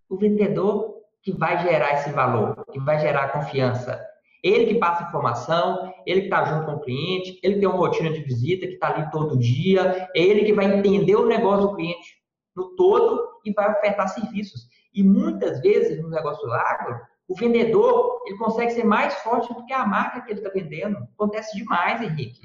O 0.07 0.15
vendedor 0.15 0.98
que 1.21 1.31
vai 1.31 1.61
gerar 1.61 1.93
esse 1.93 2.11
valor, 2.11 2.65
que 2.71 2.79
vai 2.79 2.99
gerar 2.99 3.29
confiança. 3.29 3.99
Ele 4.41 4.67
que 4.67 4.75
passa 4.75 5.03
informação, 5.03 5.93
ele 6.05 6.21
que 6.21 6.27
está 6.27 6.45
junto 6.45 6.65
com 6.65 6.73
o 6.73 6.79
cliente, 6.79 7.39
ele 7.43 7.59
tem 7.59 7.67
uma 7.67 7.77
rotina 7.77 8.11
de 8.11 8.21
visita, 8.21 8.65
que 8.65 8.73
está 8.73 8.87
ali 8.87 9.11
todo 9.11 9.37
dia, 9.37 10.09
é 10.15 10.21
ele 10.21 10.45
que 10.45 10.53
vai 10.53 10.65
entender 10.65 11.15
o 11.15 11.27
negócio 11.27 11.67
do 11.67 11.75
cliente 11.75 12.19
no 12.55 12.75
todo 12.75 13.27
e 13.43 13.51
vai 13.51 13.69
ofertar 13.71 14.07
serviços. 14.07 14.67
E 14.93 15.03
muitas 15.03 15.59
vezes 15.61 16.01
no 16.01 16.09
negócio 16.09 16.45
do 16.47 16.53
agro, 16.53 16.99
o 17.27 17.35
vendedor 17.35 18.21
ele 18.25 18.37
consegue 18.37 18.71
ser 18.71 18.85
mais 18.85 19.13
forte 19.15 19.53
do 19.53 19.65
que 19.65 19.73
a 19.73 19.85
marca 19.85 20.21
que 20.21 20.31
ele 20.31 20.39
está 20.39 20.51
vendendo. 20.51 20.97
Acontece 21.15 21.55
demais, 21.57 22.01
Henrique. 22.01 22.41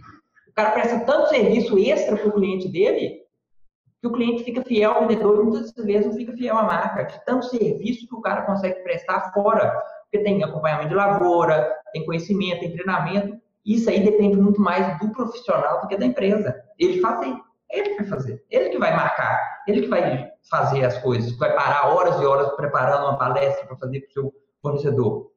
O 0.48 0.52
cara 0.52 0.72
presta 0.72 1.00
tanto 1.00 1.30
serviço 1.30 1.78
extra 1.78 2.16
para 2.16 2.28
o 2.28 2.32
cliente 2.32 2.68
dele 2.68 3.23
que 4.04 4.08
o 4.08 4.12
cliente 4.12 4.44
fica 4.44 4.62
fiel 4.62 4.92
ao 4.92 5.08
vendedor 5.08 5.40
e 5.40 5.44
muitas 5.44 5.72
vezes 5.72 6.06
não 6.06 6.12
fica 6.12 6.34
fiel 6.34 6.58
à 6.58 6.62
marca. 6.62 7.04
De 7.04 7.24
tanto 7.24 7.46
serviço 7.46 8.06
que 8.06 8.14
o 8.14 8.20
cara 8.20 8.42
consegue 8.42 8.82
prestar 8.82 9.32
fora. 9.32 9.82
Porque 10.02 10.22
tem 10.22 10.44
acompanhamento 10.44 10.90
de 10.90 10.94
lavoura, 10.94 11.74
tem 11.90 12.04
conhecimento, 12.04 12.60
tem 12.60 12.72
treinamento. 12.72 13.40
Isso 13.64 13.88
aí 13.88 14.04
depende 14.04 14.36
muito 14.36 14.60
mais 14.60 14.98
do 14.98 15.10
profissional 15.10 15.80
do 15.80 15.88
que 15.88 15.96
da 15.96 16.04
empresa. 16.04 16.54
Ele 16.78 17.00
faz 17.00 17.18
ele 17.70 17.88
que 17.90 17.96
vai 18.02 18.06
fazer, 18.06 18.44
ele 18.50 18.68
que 18.68 18.78
vai 18.78 18.94
marcar, 18.94 19.40
ele 19.66 19.80
que 19.80 19.88
vai 19.88 20.30
fazer 20.50 20.84
as 20.84 20.98
coisas, 20.98 21.36
vai 21.38 21.54
parar 21.56 21.88
horas 21.88 22.20
e 22.20 22.26
horas 22.26 22.54
preparando 22.56 23.04
uma 23.04 23.18
palestra 23.18 23.66
para 23.66 23.76
fazer 23.78 24.00
para 24.00 24.08
o 24.10 24.12
seu 24.12 24.34
fornecedor. 24.60 25.30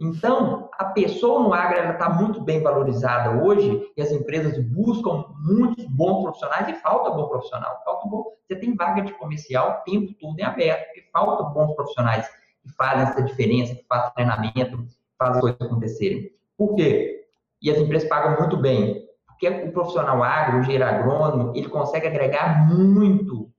Então, 0.00 0.68
a 0.76 0.86
pessoa 0.86 1.42
no 1.42 1.52
agro 1.52 1.92
está 1.92 2.08
muito 2.08 2.40
bem 2.40 2.60
valorizada 2.60 3.42
hoje 3.42 3.92
e 3.96 4.02
as 4.02 4.10
empresas 4.10 4.58
buscam 4.58 5.24
muitos 5.38 5.84
bons 5.86 6.22
profissionais 6.22 6.68
e 6.68 6.74
falta 6.80 7.10
bom 7.10 7.28
profissional. 7.28 7.80
Falta 7.84 8.08
bom. 8.08 8.24
Você 8.46 8.56
tem 8.56 8.74
vaga 8.74 9.02
de 9.02 9.12
comercial 9.14 9.70
o 9.70 9.90
tempo 9.90 10.12
todo 10.20 10.38
em 10.38 10.42
aberto, 10.42 10.86
porque 10.86 11.08
falta 11.12 11.44
bons 11.44 11.74
profissionais 11.74 12.28
que 12.62 12.72
fazem 12.76 13.02
essa 13.02 13.22
diferença, 13.22 13.74
que 13.74 13.84
fazem 13.88 14.12
treinamento, 14.14 14.78
que 14.78 14.96
fazem 15.16 15.34
as 15.36 15.40
coisas 15.40 15.60
acontecerem. 15.60 16.32
Por 16.58 16.74
quê? 16.74 17.26
E 17.62 17.70
as 17.70 17.78
empresas 17.78 18.08
pagam 18.08 18.38
muito 18.38 18.56
bem. 18.56 19.04
Porque 19.26 19.48
o 19.48 19.72
profissional 19.72 20.22
agro, 20.22 20.58
o 20.58 20.60
engenheiro 20.60 20.84
agrônomo, 20.84 21.52
ele 21.56 21.68
consegue 21.68 22.06
agregar 22.06 22.68
muito 22.68 23.50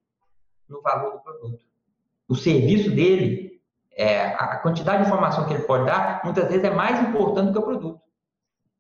no 0.68 0.82
valor 0.82 1.14
do 1.14 1.20
produto. 1.20 1.64
O 2.28 2.36
serviço 2.36 2.90
dele, 2.92 3.55
é, 3.98 4.28
a 4.28 4.58
quantidade 4.58 5.02
de 5.02 5.08
informação 5.08 5.46
que 5.46 5.54
ele 5.54 5.64
pode 5.64 5.86
dar, 5.86 6.22
muitas 6.24 6.48
vezes 6.48 6.64
é 6.64 6.70
mais 6.70 7.02
importante 7.08 7.48
do 7.48 7.54
que 7.54 7.60
o 7.60 7.64
produto. 7.64 8.02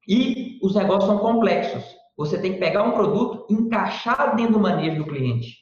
E 0.07 0.59
os 0.61 0.75
negócios 0.75 1.05
são 1.05 1.17
complexos. 1.19 1.83
Você 2.17 2.39
tem 2.39 2.53
que 2.53 2.59
pegar 2.59 2.83
um 2.83 2.91
produto 2.91 3.45
e 3.49 3.53
encaixar 3.53 4.35
dentro 4.35 4.53
do 4.53 4.59
manejo 4.59 5.03
do 5.03 5.09
cliente. 5.09 5.57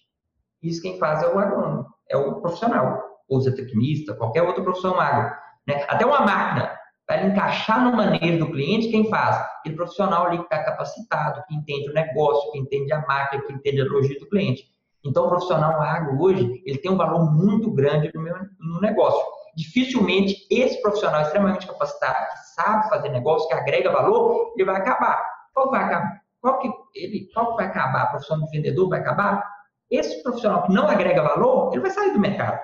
Isso 0.62 0.82
quem 0.82 0.98
faz 0.98 1.22
é 1.24 1.28
o 1.28 1.38
agrônomo, 1.38 1.86
é 2.10 2.18
o 2.18 2.42
profissional, 2.42 3.02
ou 3.28 3.39
o 3.39 3.56
tecnista, 3.56 4.13
qualquer 4.13 4.44
outra 4.44 4.63
profissão 4.63 5.00
agro. 5.00 5.36
Né? 5.68 5.86
Até 5.88 6.06
uma 6.06 6.22
máquina, 6.22 6.72
para 7.06 7.26
encaixar 7.26 7.84
no 7.84 7.96
manejo 7.96 8.39
do 8.39 8.52
cliente, 8.52 8.89
quem 8.89 9.10
faz? 9.10 9.38
Aquele 9.60 9.76
profissional 9.76 10.28
ali 10.28 10.38
que 10.38 10.44
está 10.44 10.63
capacitado, 10.63 11.44
que 11.48 11.56
entende 11.56 11.89
o 11.89 11.94
negócio, 11.94 12.52
que 12.52 12.60
entende 12.60 12.94
a 12.94 13.02
máquina, 13.06 13.44
que 13.44 13.54
entende 13.54 13.82
a 13.82 13.86
logística 13.86 14.22
do 14.22 14.30
cliente. 14.30 14.63
Então, 15.06 15.26
o 15.26 15.30
profissional 15.30 15.82
agro 15.82 16.22
hoje, 16.22 16.62
ele 16.66 16.78
tem 16.78 16.89
um 16.89 16.96
valor 16.96 17.30
muito 17.34 17.70
grande 17.72 18.10
no, 18.13 18.22
meu, 18.22 18.36
no 18.60 18.80
negócio. 18.80 19.22
Dificilmente 19.56 20.48
esse 20.50 20.82
profissional 20.82 21.22
extremamente 21.22 21.68
capacitado, 21.68 22.28
que 22.32 22.38
sabe 22.56 22.89
fazer 22.89 23.10
negócio, 23.10 23.48
que 23.48 23.54
agrega 23.54 23.92
valor, 23.92 24.54
ele 24.56 24.66
vai 24.66 24.78
acabar. 24.78 25.24
Qual 25.54 25.70
vai 25.70 25.84
acabar? 25.84 26.22
Qual 26.42 26.60
que, 26.60 26.70
ele, 26.96 27.30
qual 27.34 27.52
que 27.52 27.63
vai 27.63 27.68
acabar? 27.68 28.04
A 28.04 28.08
profissão 28.08 28.39
do 28.39 28.48
vendedor 28.48 28.89
vai 28.89 29.00
acabar? 29.00 29.48
Esse 29.89 30.22
profissional 30.24 30.63
que 30.63 30.74
não 30.74 30.88
agrega 30.88 31.22
valor, 31.22 31.72
ele 31.72 31.82
vai 31.82 31.92
sair 31.92 32.12
do 32.12 32.20
mercado. 32.20 32.60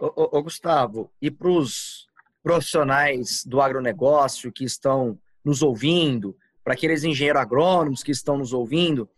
Ô, 0.00 0.36
ô, 0.38 0.42
Gustavo, 0.42 1.10
e 1.20 1.30
para 1.30 1.48
os 1.48 2.06
profissionais 2.42 3.44
do 3.44 3.60
agronegócio 3.60 4.52
que 4.52 4.64
estão 4.64 5.18
nos 5.44 5.62
ouvindo, 5.62 6.36
para 6.64 6.74
aqueles 6.74 7.04
engenheiros 7.04 7.40
agrônomos 7.40 8.02
que 8.02 8.10
estão 8.10 8.36
nos 8.36 8.52
ouvindo, 8.52 9.08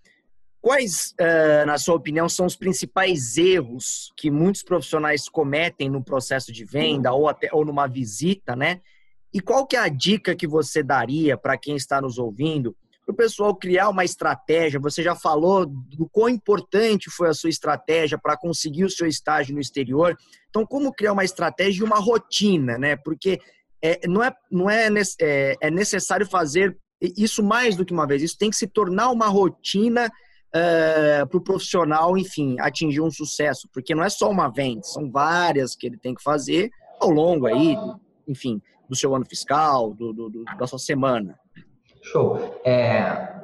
quais, 0.64 1.14
uh, 1.20 1.66
na 1.66 1.76
sua 1.76 1.94
opinião, 1.94 2.26
são 2.26 2.46
os 2.46 2.56
principais 2.56 3.36
erros 3.36 4.10
que 4.16 4.30
muitos 4.30 4.62
profissionais 4.62 5.28
cometem 5.28 5.90
no 5.90 6.02
processo 6.02 6.50
de 6.50 6.64
venda 6.64 7.12
ou 7.12 7.28
até 7.28 7.50
ou 7.52 7.66
numa 7.66 7.86
visita, 7.86 8.56
né? 8.56 8.80
E 9.30 9.42
qual 9.42 9.66
que 9.66 9.76
é 9.76 9.80
a 9.80 9.88
dica 9.88 10.34
que 10.34 10.46
você 10.46 10.82
daria 10.82 11.36
para 11.36 11.58
quem 11.58 11.76
está 11.76 12.00
nos 12.00 12.16
ouvindo 12.16 12.74
para 13.04 13.12
o 13.12 13.16
pessoal 13.16 13.54
criar 13.54 13.90
uma 13.90 14.06
estratégia. 14.06 14.80
Você 14.80 15.02
já 15.02 15.14
falou 15.14 15.66
do 15.66 16.08
quão 16.08 16.30
importante 16.30 17.10
foi 17.10 17.28
a 17.28 17.34
sua 17.34 17.50
estratégia 17.50 18.16
para 18.16 18.34
conseguir 18.34 18.84
o 18.84 18.90
seu 18.90 19.06
estágio 19.06 19.54
no 19.54 19.60
exterior. 19.60 20.16
Então, 20.48 20.64
como 20.64 20.94
criar 20.94 21.12
uma 21.12 21.24
estratégia 21.26 21.82
e 21.82 21.84
uma 21.84 21.98
rotina, 21.98 22.78
né? 22.78 22.96
Porque 22.96 23.38
é, 23.82 24.08
não, 24.08 24.22
é, 24.22 24.32
não 24.50 24.70
é, 24.70 24.88
é, 25.20 25.56
é 25.60 25.70
necessário 25.70 26.26
fazer 26.26 26.74
isso 27.02 27.42
mais 27.42 27.76
do 27.76 27.84
que 27.84 27.92
uma 27.92 28.06
vez. 28.06 28.22
Isso 28.22 28.38
tem 28.38 28.48
que 28.48 28.56
se 28.56 28.66
tornar 28.66 29.10
uma 29.10 29.26
rotina 29.26 30.10
uh, 30.54 31.26
para 31.26 31.38
o 31.38 31.40
profissional, 31.40 32.16
enfim, 32.16 32.56
atingir 32.60 33.00
um 33.00 33.10
sucesso. 33.10 33.68
Porque 33.72 33.94
não 33.94 34.04
é 34.04 34.08
só 34.08 34.30
uma 34.30 34.48
venda, 34.48 34.82
são 34.82 35.10
várias 35.10 35.74
que 35.74 35.86
ele 35.86 35.98
tem 35.98 36.14
que 36.14 36.22
fazer 36.22 36.70
ao 37.00 37.10
longo 37.10 37.46
aí, 37.46 37.76
enfim, 38.26 38.62
do 38.88 38.96
seu 38.96 39.14
ano 39.14 39.26
fiscal, 39.26 39.92
do, 39.92 40.12
do, 40.12 40.30
do 40.30 40.44
da 40.58 40.66
sua 40.66 40.78
semana. 40.78 41.38
Show. 42.02 42.60
É, 42.64 43.34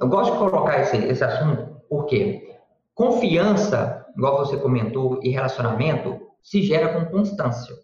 eu 0.00 0.08
gosto 0.08 0.32
de 0.32 0.38
colocar 0.38 0.80
esse, 0.80 0.96
esse 0.96 1.22
assunto 1.22 1.80
porque 1.88 2.48
confiança, 2.94 4.06
igual 4.16 4.38
você 4.38 4.56
comentou, 4.56 5.20
e 5.22 5.30
relacionamento 5.30 6.20
se 6.42 6.62
gera 6.62 6.92
com 6.94 7.10
constância. 7.10 7.74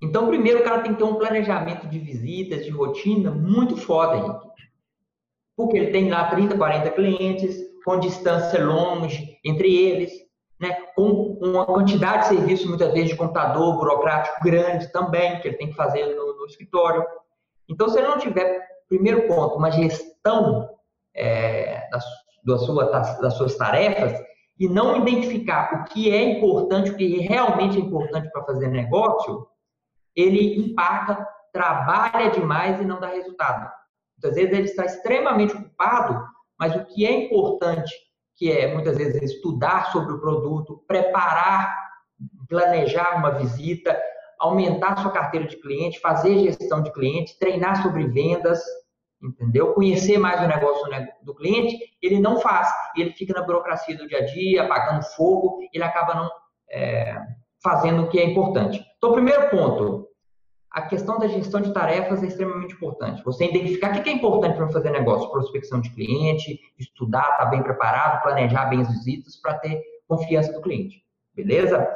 Então, 0.00 0.28
primeiro, 0.28 0.60
o 0.60 0.64
cara 0.64 0.80
tem 0.80 0.92
que 0.92 0.98
ter 0.98 1.04
um 1.04 1.16
planejamento 1.16 1.88
de 1.88 1.98
visitas, 1.98 2.64
de 2.64 2.70
rotina 2.70 3.30
muito 3.30 3.76
foda, 3.76 4.16
Henrique. 4.16 4.48
Porque 5.56 5.76
ele 5.76 5.90
tem 5.90 6.08
lá 6.08 6.30
30, 6.30 6.56
40 6.56 6.90
clientes, 6.90 7.67
com 7.84 7.98
distância 7.98 8.64
longe 8.64 9.38
entre 9.44 9.74
eles, 9.74 10.12
né? 10.60 10.72
com 10.94 11.38
uma 11.40 11.64
quantidade 11.64 12.22
de 12.22 12.36
serviço, 12.36 12.68
muitas 12.68 12.92
vezes, 12.92 13.10
de 13.10 13.16
computador 13.16 13.76
burocrático 13.76 14.42
grande 14.42 14.90
também, 14.92 15.40
que 15.40 15.48
ele 15.48 15.56
tem 15.56 15.70
que 15.70 15.76
fazer 15.76 16.06
no, 16.14 16.38
no 16.38 16.46
escritório. 16.46 17.04
Então, 17.68 17.88
se 17.88 17.98
ele 17.98 18.08
não 18.08 18.18
tiver 18.18 18.66
primeiro 18.88 19.26
ponto, 19.28 19.56
uma 19.56 19.70
gestão 19.70 20.68
é, 21.14 21.88
das, 21.90 22.04
da 22.44 22.58
sua, 22.58 22.84
das 22.86 23.34
suas 23.34 23.56
tarefas 23.56 24.18
e 24.58 24.68
não 24.68 24.96
identificar 24.96 25.72
o 25.74 25.84
que 25.84 26.10
é 26.10 26.22
importante, 26.22 26.90
o 26.90 26.96
que 26.96 27.18
realmente 27.18 27.76
é 27.76 27.80
importante 27.80 28.30
para 28.30 28.44
fazer 28.44 28.68
negócio, 28.68 29.46
ele 30.16 30.58
empaca, 30.58 31.26
trabalha 31.52 32.30
demais 32.30 32.80
e 32.80 32.84
não 32.84 32.98
dá 32.98 33.08
resultado. 33.08 33.70
Muitas 34.16 34.34
vezes 34.34 34.52
ele 34.52 34.68
está 34.68 34.84
extremamente 34.84 35.54
ocupado, 35.54 36.24
mas 36.58 36.74
o 36.74 36.84
que 36.84 37.06
é 37.06 37.12
importante, 37.12 37.94
que 38.36 38.50
é 38.50 38.72
muitas 38.72 38.96
vezes 38.96 39.22
estudar 39.22 39.92
sobre 39.92 40.12
o 40.12 40.20
produto, 40.20 40.82
preparar, 40.86 41.74
planejar 42.48 43.18
uma 43.18 43.30
visita, 43.30 43.98
aumentar 44.38 44.98
sua 44.98 45.10
carteira 45.10 45.46
de 45.46 45.56
cliente, 45.56 46.00
fazer 46.00 46.38
gestão 46.38 46.82
de 46.82 46.92
cliente, 46.92 47.38
treinar 47.38 47.82
sobre 47.82 48.06
vendas, 48.06 48.62
entendeu? 49.22 49.74
Conhecer 49.74 50.18
mais 50.18 50.40
o 50.40 50.46
negócio 50.46 50.84
do 51.22 51.34
cliente, 51.34 51.76
ele 52.00 52.20
não 52.20 52.40
faz. 52.40 52.68
Ele 52.96 53.12
fica 53.12 53.34
na 53.34 53.44
burocracia 53.44 53.96
do 53.96 54.06
dia 54.06 54.18
a 54.18 54.26
dia, 54.26 54.62
apagando 54.62 55.04
fogo, 55.16 55.58
ele 55.72 55.84
acaba 55.84 56.14
não 56.14 56.30
é, 56.70 57.16
fazendo 57.62 58.04
o 58.04 58.08
que 58.08 58.18
é 58.18 58.24
importante. 58.24 58.84
Então, 58.96 59.12
primeiro 59.12 59.50
ponto, 59.50 60.07
a 60.70 60.82
questão 60.82 61.18
da 61.18 61.26
gestão 61.26 61.60
de 61.60 61.72
tarefas 61.72 62.22
é 62.22 62.26
extremamente 62.26 62.74
importante. 62.74 63.24
Você 63.24 63.46
identificar 63.46 63.96
o 63.96 64.02
que 64.02 64.10
é 64.10 64.12
importante 64.12 64.56
para 64.56 64.68
fazer 64.68 64.90
negócio, 64.90 65.30
prospecção 65.30 65.80
de 65.80 65.90
cliente, 65.90 66.60
estudar, 66.78 67.22
estar 67.22 67.36
tá 67.38 67.46
bem 67.46 67.62
preparado, 67.62 68.22
planejar 68.22 68.66
bem 68.66 68.80
as 68.80 68.88
visitas 68.88 69.36
para 69.36 69.54
ter 69.54 69.82
confiança 70.06 70.52
do 70.52 70.60
cliente. 70.60 71.02
Beleza? 71.34 71.88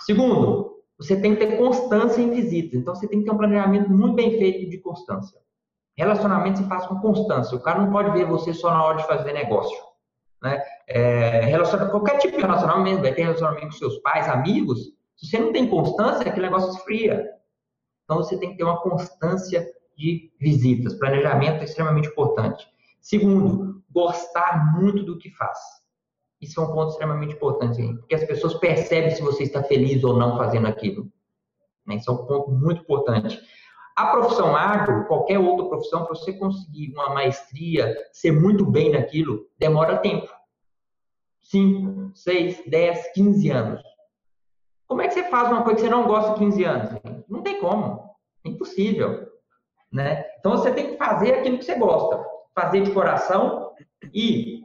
Segundo, 0.00 0.78
você 0.98 1.20
tem 1.20 1.34
que 1.34 1.46
ter 1.46 1.56
constância 1.56 2.20
em 2.20 2.30
visitas. 2.30 2.80
Então, 2.80 2.94
você 2.94 3.06
tem 3.06 3.20
que 3.20 3.24
ter 3.24 3.30
um 3.30 3.36
planejamento 3.36 3.90
muito 3.90 4.14
bem 4.14 4.38
feito 4.38 4.68
de 4.68 4.78
constância. 4.78 5.38
Relacionamento 5.96 6.58
se 6.58 6.68
faz 6.68 6.86
com 6.86 7.00
constância. 7.00 7.56
O 7.56 7.60
cara 7.60 7.80
não 7.80 7.92
pode 7.92 8.10
ver 8.10 8.24
você 8.24 8.54
só 8.54 8.70
na 8.70 8.84
hora 8.84 8.98
de 8.98 9.06
fazer 9.06 9.32
negócio. 9.32 9.76
Né? 10.42 10.62
É, 10.86 11.40
relaciona, 11.40 11.86
qualquer 11.86 12.18
tipo 12.18 12.36
de 12.36 12.42
relacionamento, 12.42 13.02
vai 13.02 13.12
ter 13.12 13.22
relacionamento 13.22 13.66
com 13.66 13.72
seus 13.72 13.98
pais, 13.98 14.28
amigos. 14.28 14.78
Se 15.16 15.26
você 15.26 15.38
não 15.38 15.52
tem 15.52 15.68
constância, 15.68 16.28
aquele 16.28 16.46
negócio 16.46 16.70
esfria. 16.70 17.37
Então, 18.08 18.16
você 18.22 18.38
tem 18.38 18.52
que 18.52 18.56
ter 18.56 18.64
uma 18.64 18.80
constância 18.80 19.70
de 19.94 20.32
visitas. 20.40 20.94
Planejamento 20.94 21.60
é 21.60 21.64
extremamente 21.64 22.08
importante. 22.08 22.66
Segundo, 23.02 23.82
gostar 23.90 24.72
muito 24.80 25.02
do 25.02 25.18
que 25.18 25.28
faz. 25.30 25.58
Isso 26.40 26.58
é 26.58 26.64
um 26.64 26.72
ponto 26.72 26.92
extremamente 26.92 27.34
importante, 27.34 27.82
porque 27.98 28.14
as 28.14 28.24
pessoas 28.24 28.54
percebem 28.54 29.10
se 29.10 29.20
você 29.20 29.42
está 29.42 29.62
feliz 29.62 30.02
ou 30.04 30.16
não 30.16 30.38
fazendo 30.38 30.68
aquilo. 30.68 31.12
Né? 31.86 31.96
Isso 31.96 32.10
é 32.10 32.14
um 32.14 32.24
ponto 32.24 32.50
muito 32.50 32.80
importante. 32.80 33.38
A 33.94 34.06
profissão 34.06 34.56
agro, 34.56 35.06
qualquer 35.06 35.38
outra 35.38 35.66
profissão, 35.66 36.06
para 36.06 36.14
você 36.14 36.32
conseguir 36.32 36.92
uma 36.94 37.12
maestria, 37.12 37.94
ser 38.10 38.32
muito 38.32 38.64
bem 38.64 38.92
naquilo, 38.92 39.46
demora 39.58 39.98
tempo. 39.98 40.28
5, 41.42 42.12
6, 42.14 42.62
10, 42.66 43.12
15 43.12 43.50
anos. 43.50 43.82
Como 44.88 45.02
é 45.02 45.06
que 45.06 45.14
você 45.14 45.24
faz 45.24 45.48
uma 45.48 45.62
coisa 45.62 45.76
que 45.76 45.82
você 45.82 45.90
não 45.90 46.06
gosta 46.06 46.32
de 46.32 46.38
15 46.38 46.64
anos? 46.64 47.00
Não 47.28 47.42
tem 47.42 47.60
como. 47.60 48.10
Impossível. 48.42 49.28
Né? 49.92 50.24
Então 50.38 50.52
você 50.52 50.72
tem 50.72 50.92
que 50.92 50.96
fazer 50.96 51.34
aquilo 51.34 51.58
que 51.58 51.64
você 51.64 51.74
gosta. 51.74 52.24
Fazer 52.54 52.80
de 52.80 52.90
coração 52.92 53.72
e 54.14 54.62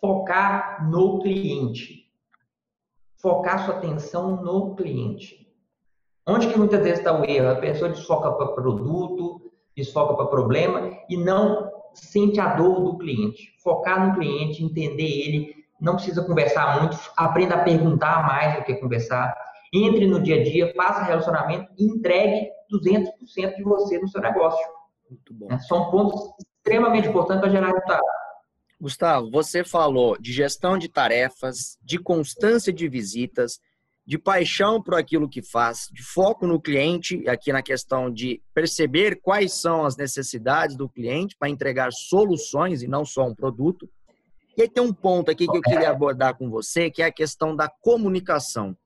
focar 0.00 0.88
no 0.90 1.20
cliente. 1.20 2.10
Focar 3.20 3.64
sua 3.64 3.76
atenção 3.76 4.42
no 4.42 4.74
cliente. 4.74 5.46
Onde 6.26 6.48
que 6.48 6.58
muitas 6.58 6.82
vezes 6.82 6.98
está 7.00 7.12
o 7.12 7.24
erro? 7.24 7.50
A 7.50 7.56
pessoa 7.56 7.90
desfoca 7.90 8.32
para 8.32 8.52
produto, 8.52 9.52
desfoca 9.76 10.14
para 10.14 10.26
problema 10.26 10.90
e 11.08 11.18
não 11.18 11.70
sente 11.92 12.40
a 12.40 12.54
dor 12.54 12.82
do 12.82 12.96
cliente. 12.96 13.54
Focar 13.62 14.08
no 14.08 14.14
cliente, 14.14 14.64
entender 14.64 15.06
ele, 15.06 15.63
não 15.80 15.94
precisa 15.94 16.24
conversar 16.24 16.80
muito, 16.80 16.98
aprenda 17.16 17.56
a 17.56 17.64
perguntar 17.64 18.26
mais 18.26 18.56
do 18.56 18.64
que 18.64 18.74
conversar. 18.76 19.34
Entre 19.72 20.06
no 20.06 20.20
dia 20.20 20.40
a 20.40 20.44
dia, 20.44 20.72
faça 20.74 21.02
relacionamento 21.02 21.72
e 21.76 21.84
entregue 21.84 22.48
200% 22.72 23.56
de 23.56 23.62
você 23.62 23.98
no 23.98 24.08
seu 24.08 24.20
negócio. 24.20 24.64
Muito 25.10 25.34
bom. 25.34 25.52
É, 25.52 25.58
são 25.58 25.90
pontos 25.90 26.20
extremamente 26.58 27.08
importantes 27.08 27.40
para 27.40 27.50
gerar 27.50 27.66
resultado. 27.68 28.02
Gustavo, 28.80 29.30
você 29.30 29.64
falou 29.64 30.16
de 30.18 30.32
gestão 30.32 30.76
de 30.76 30.88
tarefas, 30.88 31.78
de 31.82 31.98
constância 31.98 32.72
de 32.72 32.88
visitas, 32.88 33.58
de 34.06 34.18
paixão 34.18 34.82
por 34.82 34.94
aquilo 34.94 35.28
que 35.28 35.42
faz, 35.42 35.88
de 35.90 36.02
foco 36.02 36.46
no 36.46 36.60
cliente, 36.60 37.26
aqui 37.28 37.52
na 37.52 37.62
questão 37.62 38.10
de 38.10 38.42
perceber 38.52 39.20
quais 39.22 39.54
são 39.54 39.84
as 39.84 39.96
necessidades 39.96 40.76
do 40.76 40.88
cliente 40.88 41.36
para 41.38 41.48
entregar 41.48 41.90
soluções 41.92 42.82
e 42.82 42.86
não 42.86 43.04
só 43.04 43.24
um 43.24 43.34
produto. 43.34 43.88
E 44.56 44.62
aí 44.62 44.68
tem 44.68 44.82
um 44.82 44.92
ponto 44.92 45.30
aqui 45.30 45.46
que 45.46 45.56
eu 45.56 45.62
queria 45.62 45.90
abordar 45.90 46.36
com 46.36 46.48
você, 46.48 46.90
que 46.90 47.02
é 47.02 47.06
a 47.06 47.12
questão 47.12 47.56
da 47.56 47.68
comunicação. 47.68 48.76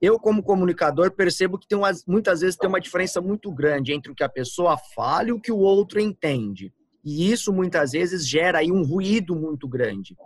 Eu, 0.00 0.18
como 0.18 0.42
comunicador, 0.42 1.10
percebo 1.10 1.58
que 1.58 1.66
tem 1.66 1.76
umas, 1.76 2.04
muitas 2.06 2.40
vezes 2.40 2.56
tem 2.56 2.68
uma 2.68 2.80
diferença 2.80 3.20
muito 3.20 3.52
grande 3.52 3.92
entre 3.92 4.12
o 4.12 4.14
que 4.14 4.22
a 4.22 4.28
pessoa 4.28 4.78
fala 4.94 5.28
e 5.28 5.32
o 5.32 5.40
que 5.40 5.52
o 5.52 5.58
outro 5.58 6.00
entende. 6.00 6.72
E 7.04 7.30
isso, 7.30 7.52
muitas 7.52 7.92
vezes, 7.92 8.26
gera 8.26 8.58
aí 8.58 8.70
um 8.70 8.84
ruído 8.84 9.34
muito 9.34 9.68
grande. 9.68 10.16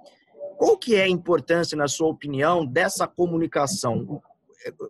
Qual 0.58 0.76
que 0.76 0.94
é 0.94 1.04
a 1.04 1.08
importância, 1.08 1.76
na 1.76 1.88
sua 1.88 2.08
opinião, 2.08 2.66
dessa 2.66 3.08
comunicação? 3.08 4.22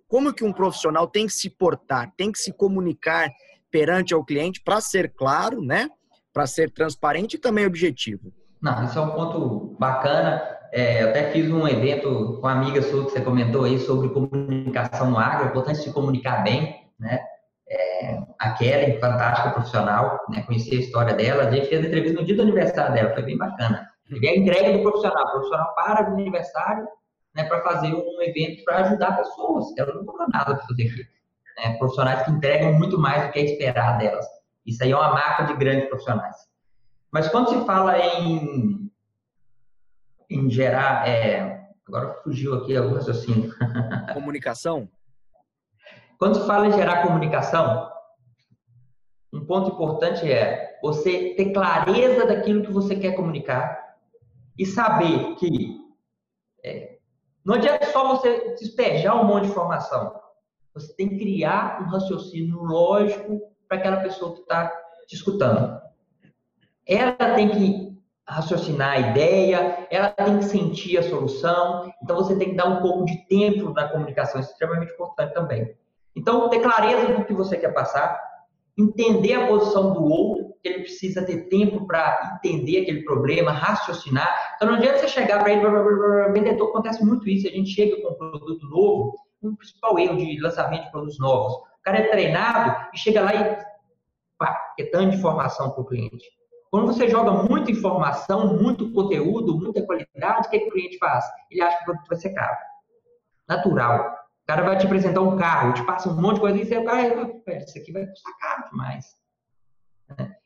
Como 0.09 0.35
que 0.35 0.45
um 0.45 0.53
profissional 0.53 1.07
tem 1.07 1.27
que 1.27 1.33
se 1.33 1.49
portar, 1.49 2.13
tem 2.17 2.31
que 2.31 2.39
se 2.39 2.53
comunicar 2.53 3.31
perante 3.71 4.13
ao 4.13 4.25
cliente 4.25 4.61
para 4.61 4.81
ser 4.81 5.13
claro, 5.15 5.63
né? 5.63 5.89
Para 6.33 6.47
ser 6.47 6.71
transparente 6.71 7.35
e 7.35 7.39
também 7.39 7.65
objetivo? 7.65 8.33
Não, 8.63 8.85
isso 8.85 8.99
é 8.99 9.03
um 9.03 9.11
ponto 9.11 9.77
bacana. 9.79 10.41
É, 10.73 11.03
eu 11.03 11.11
até 11.11 11.31
fiz 11.33 11.51
um 11.51 11.67
evento 11.67 12.39
com 12.41 12.47
uma 12.47 12.53
amiga 12.53 12.81
sua 12.81 13.05
que 13.05 13.11
você 13.11 13.21
comentou 13.21 13.65
aí 13.65 13.79
sobre 13.79 14.09
comunicação 14.09 15.11
no 15.11 15.19
agro, 15.19 15.45
a 15.45 15.49
importância 15.49 15.85
de 15.85 15.93
comunicar 15.93 16.43
bem, 16.45 16.89
né? 16.99 17.21
É, 17.69 18.19
a 18.39 18.51
Kelly, 18.53 19.01
fantástica 19.01 19.51
profissional, 19.51 20.21
né? 20.31 20.43
Conheci 20.43 20.77
a 20.77 20.81
história 20.81 21.15
dela. 21.15 21.43
A 21.43 21.51
gente 21.51 21.67
fez 21.67 21.85
a 21.85 21.89
entrevista 21.89 22.21
no 22.21 22.27
dia 22.27 22.37
do 22.37 22.43
aniversário 22.43 22.95
dela, 22.95 23.13
foi 23.13 23.23
bem 23.25 23.37
bacana. 23.37 23.91
E 24.11 24.29
a 24.29 24.37
entrega 24.37 24.73
do 24.73 24.83
profissional. 24.83 25.27
O 25.27 25.31
profissional 25.33 25.75
para 25.75 26.03
do 26.03 26.13
aniversário 26.13 26.87
né, 27.35 27.45
para 27.45 27.63
fazer 27.63 27.93
um 27.93 28.23
evento 28.23 28.65
para 28.65 28.79
ajudar 28.87 29.17
pessoas. 29.17 29.67
Ela 29.77 29.95
não 29.95 30.05
cobrou 30.05 30.29
nada 30.29 30.55
para 30.55 30.67
fazer 30.67 30.85
aquilo. 30.85 31.09
Né? 31.59 31.77
Profissionais 31.79 32.23
que 32.23 32.31
entregam 32.31 32.73
muito 32.75 32.99
mais 32.99 33.27
do 33.27 33.33
que 33.33 33.39
é 33.39 33.45
esperar 33.45 33.99
delas. 33.99 34.27
Isso 34.65 34.83
aí 34.85 34.93
é 34.93 34.97
uma 34.97 35.13
marca 35.13 35.45
de 35.45 35.55
grandes 35.55 35.89
profissionais. 35.89 36.37
Mas 37.13 37.29
quando 37.29 37.51
se 37.51 37.67
fala 37.67 37.99
em, 37.99 38.91
em 40.31 40.51
gerar. 40.51 41.07
É, 41.07 41.69
agora 41.87 42.15
fugiu 42.25 42.55
aqui 42.55 42.77
o 42.79 42.95
raciocínio. 42.95 43.53
Comunicação? 44.15 44.89
Quando 46.19 46.41
se 46.41 46.47
fala 46.47 46.69
em 46.69 46.73
gerar 46.73 47.03
comunicação, 47.03 47.91
um 49.33 49.45
ponto 49.45 49.73
importante 49.73 50.31
é 50.31 50.79
você 50.81 51.35
ter 51.35 51.53
clareza 51.53 52.27
daquilo 52.27 52.63
que 52.63 52.73
você 52.73 52.97
quer 52.97 53.13
comunicar 53.13 53.97
e 54.57 54.65
saber 54.65 55.35
que 55.35 55.81
é, 56.65 56.99
não 57.45 57.57
adianta 57.57 57.87
só 57.87 58.17
você 58.17 58.55
despejar 58.55 59.21
um 59.21 59.27
monte 59.27 59.45
de 59.45 59.51
informação. 59.51 60.15
Você 60.75 60.95
tem 60.95 61.09
que 61.09 61.19
criar 61.19 61.83
um 61.83 61.87
raciocínio 61.87 62.63
lógico 62.63 63.53
para 63.69 63.79
aquela 63.79 63.97
pessoa 63.99 64.35
que 64.35 64.43
está 64.43 64.69
te 65.09 65.17
escutando 65.17 65.82
ela 66.87 67.35
tem 67.35 67.49
que 67.49 67.93
raciocinar 68.27 68.93
a 68.93 68.99
ideia, 68.99 69.87
ela 69.91 70.09
tem 70.09 70.39
que 70.39 70.45
sentir 70.45 70.99
a 70.99 71.03
solução, 71.03 71.93
então 72.03 72.17
você 72.17 72.37
tem 72.37 72.51
que 72.51 72.57
dar 72.57 72.67
um 72.67 72.81
pouco 72.81 73.05
de 73.05 73.27
tempo 73.27 73.71
na 73.71 73.89
comunicação, 73.89 74.41
isso 74.41 74.51
é 74.51 74.53
extremamente 74.53 74.93
importante 74.93 75.35
também. 75.35 75.75
Então, 76.15 76.49
ter 76.49 76.61
clareza 76.61 77.15
do 77.15 77.25
que 77.25 77.33
você 77.33 77.57
quer 77.57 77.73
passar, 77.73 78.21
entender 78.77 79.35
a 79.35 79.47
posição 79.49 79.93
do 79.93 80.05
outro, 80.05 80.53
que 80.63 80.69
ele 80.69 80.81
precisa 80.81 81.25
ter 81.25 81.49
tempo 81.49 81.87
para 81.87 82.39
entender 82.39 82.83
aquele 82.83 83.03
problema, 83.03 83.51
raciocinar. 83.51 84.55
Então, 84.55 84.69
não 84.69 84.77
adianta 84.77 84.99
você 84.99 85.09
chegar 85.09 85.41
para 85.41 85.53
ele, 85.53 86.33
vendedor, 86.33 86.69
acontece 86.69 87.05
muito 87.05 87.29
isso, 87.29 87.49
a 87.49 87.51
gente 87.51 87.71
chega 87.71 88.01
com 88.01 88.11
um 88.11 88.15
produto 88.15 88.67
novo, 88.67 89.17
um 89.43 89.57
principal 89.57 89.99
erro 89.99 90.17
de 90.17 90.41
lançamento 90.41 90.85
de 90.85 90.91
produtos 90.91 91.19
novos. 91.19 91.55
O 91.55 91.83
cara 91.83 91.99
é 91.99 92.09
treinado 92.09 92.89
e 92.95 92.99
chega 92.99 93.21
lá 93.21 93.35
e 93.35 93.59
pá, 94.39 94.57
é 94.79 94.85
tanta 94.85 95.17
informação 95.17 95.71
para 95.71 95.81
o 95.81 95.85
cliente. 95.85 96.25
Quando 96.73 96.87
você 96.87 97.07
joga 97.07 97.31
muita 97.31 97.71
informação, 97.71 98.57
muito 98.57 98.91
conteúdo, 98.95 99.59
muita 99.59 99.85
qualidade, 99.85 100.47
o 100.47 100.51
que, 100.51 100.57
é 100.57 100.61
que 100.61 100.69
o 100.69 100.73
cliente 100.73 100.97
faz? 100.97 101.23
Ele 101.51 101.61
acha 101.61 101.77
que 101.77 101.83
o 101.83 101.85
produto 101.85 102.09
vai 102.09 102.17
ser 102.17 102.31
caro. 102.31 102.57
Natural. 103.47 104.15
O 104.43 104.47
cara 104.47 104.63
vai 104.63 104.79
te 104.79 104.87
apresentar 104.87 105.21
um 105.21 105.37
carro, 105.37 105.75
te 105.75 105.85
passa 105.85 106.09
um 106.09 106.19
monte 106.19 106.37
de 106.37 106.41
coisa 106.41 106.59
e 106.59 106.65
você, 106.65 106.79
o 106.79 106.85
cara, 106.87 107.31
isso 107.59 107.79
aqui 107.79 107.93
vai 107.93 108.07
custar 108.07 108.33
caro 108.41 108.71
demais. 108.71 109.05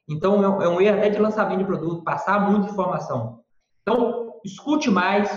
Então, 0.09 0.43
é 0.61 0.69
um 0.69 0.81
erro 0.81 0.99
até 0.99 1.11
de 1.11 1.19
lançamento 1.21 1.61
de 1.61 1.65
produto, 1.65 2.03
passar 2.03 2.51
muita 2.51 2.73
informação. 2.73 3.45
Então, 3.83 4.41
escute 4.45 4.91
mais, 4.91 5.31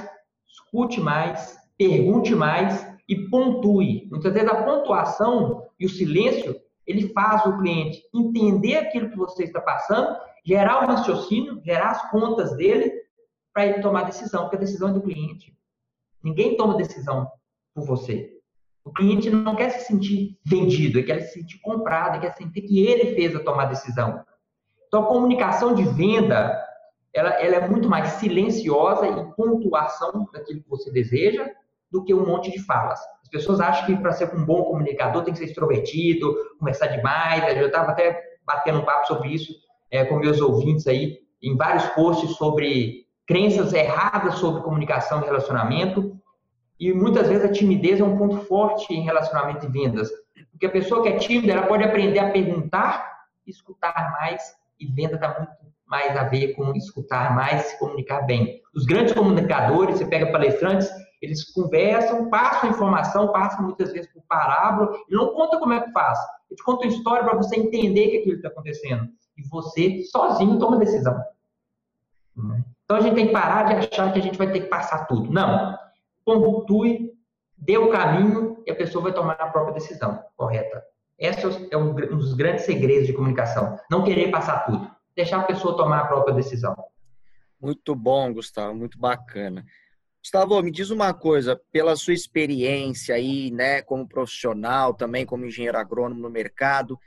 escute 0.48 1.00
mais, 1.00 1.56
pergunte 1.78 2.34
mais 2.34 2.92
e 3.08 3.30
pontue. 3.30 4.08
Muitas 4.10 4.34
vezes 4.34 4.50
a 4.50 4.64
pontuação 4.64 5.68
e 5.80 5.86
o 5.86 5.90
silêncio, 5.90 6.60
ele 6.90 7.14
faz 7.14 7.46
o 7.46 7.58
cliente 7.58 8.02
entender 8.14 8.78
aquilo 8.78 9.10
que 9.10 9.18
você 9.18 9.44
está 9.44 9.62
passando 9.62 10.18
gerar 10.50 10.84
o 10.84 10.88
raciocínio, 10.88 11.62
gerar 11.64 11.92
as 11.92 12.10
contas 12.10 12.56
dele 12.56 12.92
para 13.54 13.66
ele 13.68 13.82
tomar 13.82 14.04
decisão, 14.04 14.44
porque 14.44 14.56
a 14.56 14.60
decisão 14.60 14.90
é 14.90 14.94
do 14.94 15.02
cliente. 15.02 15.56
Ninguém 16.24 16.58
toma 16.58 16.78
decisão 16.78 17.30
por 17.74 17.86
você. 17.86 18.36
O 18.84 18.92
cliente 18.92 19.30
não 19.30 19.56
quer 19.56 19.70
se 19.70 19.86
sentir 19.86 20.40
vendido, 20.44 20.98
ele 20.98 21.08
quer 21.08 21.22
se 21.22 21.34
sentir 21.34 21.60
comprado, 21.60 22.16
ele 22.16 22.22
quer 22.22 22.36
sentir 22.36 22.62
que 22.62 22.84
ele 22.84 23.14
fez 23.14 23.36
a 23.36 23.44
tomar 23.44 23.66
decisão. 23.66 24.24
Então, 24.88 25.04
a 25.04 25.08
comunicação 25.08 25.76
de 25.76 25.84
venda, 25.84 26.60
ela, 27.14 27.30
ela 27.40 27.56
é 27.58 27.68
muito 27.68 27.88
mais 27.88 28.14
silenciosa 28.14 29.08
e 29.08 29.36
pontuação 29.36 30.28
daquilo 30.34 30.64
que 30.64 30.70
você 30.70 30.92
deseja 30.92 31.48
do 31.92 32.04
que 32.04 32.14
um 32.14 32.26
monte 32.26 32.52
de 32.52 32.60
falas. 32.60 33.00
As 33.30 33.32
pessoas 33.32 33.60
acham 33.60 33.86
que 33.86 33.96
para 33.96 34.12
ser 34.12 34.34
um 34.36 34.44
bom 34.44 34.64
comunicador 34.64 35.24
tem 35.24 35.32
que 35.32 35.38
ser 35.38 35.46
extrovertido, 35.46 36.36
conversar 36.60 36.88
demais. 36.88 37.56
Eu 37.56 37.68
estava 37.68 37.92
até 37.92 38.20
batendo 38.44 38.80
um 38.80 38.86
papo 38.86 39.06
sobre 39.06 39.30
isso 39.30 39.54
é, 39.92 40.04
com 40.04 40.16
meus 40.16 40.42
ouvintes 40.42 40.88
aí 40.88 41.20
em 41.42 41.56
vários 41.56 41.86
posts 41.90 42.32
sobre 42.32 43.06
crenças 43.28 43.72
erradas 43.72 44.36
sobre 44.36 44.64
comunicação 44.64 45.22
e 45.22 45.26
relacionamento. 45.26 46.20
E 46.80 46.92
muitas 46.92 47.28
vezes 47.28 47.46
a 47.46 47.52
timidez 47.52 48.00
é 48.00 48.04
um 48.04 48.18
ponto 48.18 48.38
forte 48.46 48.92
em 48.92 49.04
relacionamento 49.04 49.68
e 49.68 49.70
vendas. 49.70 50.10
Porque 50.50 50.66
a 50.66 50.72
pessoa 50.72 51.04
que 51.04 51.10
é 51.10 51.18
tímida, 51.18 51.54
ela 51.54 51.68
pode 51.68 51.84
aprender 51.84 52.18
a 52.18 52.32
perguntar, 52.32 53.28
escutar 53.46 54.12
mais, 54.20 54.42
e 54.80 54.88
venda 54.88 55.16
está 55.16 55.38
muito 55.38 55.52
mais 55.86 56.18
a 56.18 56.24
ver 56.24 56.54
com 56.54 56.74
escutar 56.76 57.36
mais, 57.36 57.62
se 57.64 57.80
comunicar 57.80 58.22
bem. 58.22 58.60
Os 58.74 58.86
grandes 58.86 59.14
comunicadores, 59.14 59.98
você 60.00 60.06
pega 60.06 60.32
palestrantes, 60.32 60.90
eles 61.22 61.52
conversam, 61.52 62.30
passam 62.30 62.70
informação, 62.70 63.32
passam 63.32 63.64
muitas 63.64 63.92
vezes 63.92 64.12
por 64.12 64.24
parábola, 64.24 64.98
e 65.10 65.14
não 65.14 65.34
conta 65.34 65.60
como 65.60 65.74
é 65.74 65.82
que 65.82 65.92
faz. 65.92 66.18
Eles 66.50 66.62
contam 66.62 66.90
história 66.90 67.24
para 67.24 67.38
você 67.38 67.58
entender 67.58 68.10
que 68.10 68.18
aquilo 68.18 68.36
está 68.38 68.48
acontecendo. 68.48 69.08
E 69.38 69.44
você, 69.48 70.04
sozinho, 70.04 70.60
toma 70.60 70.78
decisão. 70.78 71.22
Então 72.86 72.98
a 72.98 73.02
gente 73.02 73.16
tem 73.16 73.28
que 73.28 73.34
parar 73.34 73.64
de 73.64 73.88
achar 73.88 74.12
que 74.12 74.20
a 74.20 74.22
gente 74.22 74.38
vai 74.38 74.52
ter 74.52 74.62
que 74.62 74.68
passar 74.68 75.06
tudo. 75.06 75.32
Não. 75.32 75.78
Pontue, 76.26 77.12
dê 77.58 77.78
o 77.78 77.90
caminho 77.90 78.64
e 78.66 78.72
a 78.72 78.76
pessoa 78.76 79.04
vai 79.04 79.14
tomar 79.14 79.34
a 79.34 79.50
própria 79.50 79.74
decisão 79.74 80.24
correta. 80.36 80.84
Esse 81.18 81.46
é 81.72 81.78
um 81.78 81.94
dos 81.94 82.34
grandes 82.34 82.66
segredos 82.66 83.08
de 83.08 83.14
comunicação. 83.14 83.78
Não 83.92 84.04
querer 84.04 84.32
passar 84.32 84.66
tudo. 84.66 84.90
Deixar 85.16 85.42
a 85.42 85.44
pessoa 85.44 85.76
tomar 85.76 86.00
a 86.00 86.08
própria 86.08 86.34
decisão. 86.34 86.76
Muito 87.60 87.94
bom, 87.94 88.34
Gustavo. 88.34 88.74
Muito 88.74 88.98
bacana. 88.98 89.66
Gustavo, 90.22 90.62
me 90.62 90.70
diz 90.70 90.90
uma 90.90 91.14
coisa, 91.14 91.60
pela 91.72 91.96
sua 91.96 92.14
experiência 92.14 93.16
aí, 93.16 93.50
né, 93.52 93.82
como 93.82 94.08
profissional, 94.08 94.94
também 94.94 95.26
como 95.26 95.46
engenheiro 95.46 95.78
agrônomo 95.78 96.22
no 96.22 96.30
mercado, 96.30 97.00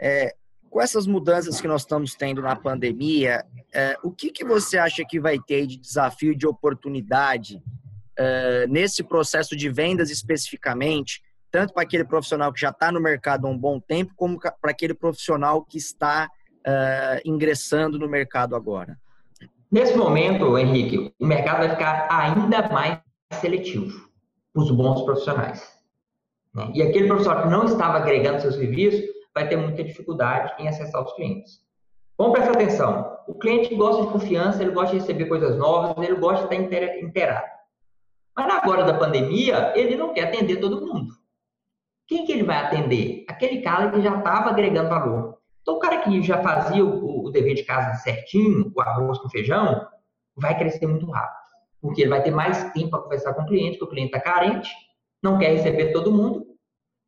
é, 0.00 0.34
com 0.68 0.80
essas 0.80 1.06
mudanças 1.06 1.60
que 1.60 1.68
nós 1.68 1.82
estamos 1.82 2.14
tendo 2.14 2.42
na 2.42 2.56
pandemia, 2.56 3.44
é, 3.72 3.96
o 4.02 4.10
que, 4.10 4.30
que 4.30 4.44
você 4.44 4.76
acha 4.76 5.04
que 5.04 5.20
vai 5.20 5.38
ter 5.38 5.66
de 5.66 5.78
desafio, 5.78 6.36
de 6.36 6.46
oportunidade 6.46 7.62
é, 8.16 8.66
nesse 8.66 9.02
processo 9.02 9.56
de 9.56 9.70
vendas 9.70 10.10
especificamente, 10.10 11.22
tanto 11.50 11.72
para 11.72 11.84
aquele 11.84 12.04
profissional 12.04 12.52
que 12.52 12.60
já 12.60 12.70
está 12.70 12.92
no 12.92 13.00
mercado 13.00 13.46
há 13.46 13.50
um 13.50 13.56
bom 13.56 13.80
tempo, 13.80 14.12
como 14.16 14.38
para 14.38 14.70
aquele 14.70 14.94
profissional 14.94 15.64
que 15.64 15.78
está 15.78 16.28
é, 16.66 17.22
ingressando 17.24 17.98
no 17.98 18.08
mercado 18.08 18.54
agora? 18.54 18.98
Nesse 19.70 19.96
momento, 19.96 20.56
Henrique, 20.56 21.14
o 21.20 21.26
mercado 21.26 21.58
vai 21.58 21.70
ficar 21.70 22.08
ainda 22.10 22.68
mais 22.70 23.00
seletivo 23.34 24.08
para 24.52 24.62
os 24.62 24.70
bons 24.70 25.02
profissionais. 25.02 25.78
Né? 26.54 26.70
E 26.74 26.82
aquele 26.82 27.06
profissional 27.06 27.42
que 27.42 27.48
não 27.48 27.64
estava 27.64 27.98
agregando 27.98 28.40
seus 28.40 28.54
serviços 28.54 29.04
vai 29.34 29.46
ter 29.46 29.56
muita 29.56 29.84
dificuldade 29.84 30.54
em 30.58 30.68
acessar 30.68 31.04
os 31.04 31.12
clientes. 31.14 31.60
Vamos 32.16 32.32
prestar 32.32 32.52
atenção. 32.52 33.16
O 33.28 33.34
cliente 33.34 33.74
gosta 33.74 34.02
de 34.02 34.12
confiança, 34.12 34.62
ele 34.62 34.72
gosta 34.72 34.92
de 34.92 35.00
receber 35.00 35.26
coisas 35.26 35.56
novas, 35.56 36.02
ele 36.04 36.16
gosta 36.16 36.48
de 36.48 36.54
estar 36.54 36.98
inteirado. 36.98 37.46
Mas 38.36 38.46
na 38.46 38.70
hora 38.70 38.84
da 38.84 38.94
pandemia, 38.94 39.72
ele 39.76 39.96
não 39.96 40.14
quer 40.14 40.28
atender 40.28 40.56
todo 40.56 40.84
mundo. 40.84 41.12
Quem 42.06 42.24
que 42.24 42.32
ele 42.32 42.42
vai 42.42 42.56
atender? 42.56 43.24
Aquele 43.28 43.60
cara 43.60 43.90
que 43.90 44.00
já 44.00 44.16
estava 44.16 44.48
agregando 44.48 44.88
valor. 44.88 45.37
Então, 45.68 45.76
o 45.76 45.80
cara 45.80 45.98
que 45.98 46.22
já 46.22 46.42
fazia 46.42 46.82
o, 46.82 47.26
o 47.26 47.30
dever 47.30 47.52
de 47.52 47.62
casa 47.62 47.92
certinho, 47.98 48.72
o 48.74 48.80
arroz 48.80 49.18
com 49.18 49.28
feijão, 49.28 49.86
vai 50.34 50.56
crescer 50.56 50.86
muito 50.86 51.04
rápido. 51.10 51.36
Porque 51.78 52.00
ele 52.00 52.08
vai 52.08 52.22
ter 52.22 52.30
mais 52.30 52.72
tempo 52.72 52.88
para 52.88 53.00
conversar 53.00 53.34
com 53.34 53.42
o 53.42 53.46
cliente, 53.46 53.76
porque 53.76 53.84
o 53.84 53.88
cliente 53.94 54.16
está 54.16 54.18
carente, 54.18 54.70
não 55.22 55.38
quer 55.38 55.50
receber 55.50 55.92
todo 55.92 56.10
mundo, 56.10 56.46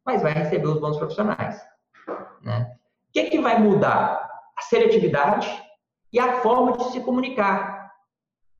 mas 0.05 0.20
vai 0.20 0.35
receber 0.35 0.66
os 0.66 0.79
bons 0.79 0.99
profissionais. 0.99 1.59
Né? 2.42 2.70
O 3.09 3.12
que, 3.14 3.31
que 3.31 3.40
vai 3.40 3.59
mudar? 3.59 4.29
A 4.59 4.61
seletividade 4.61 5.49
e 6.12 6.18
a 6.18 6.42
forma 6.42 6.77
de 6.77 6.85
se 6.92 7.01
comunicar. 7.01 7.90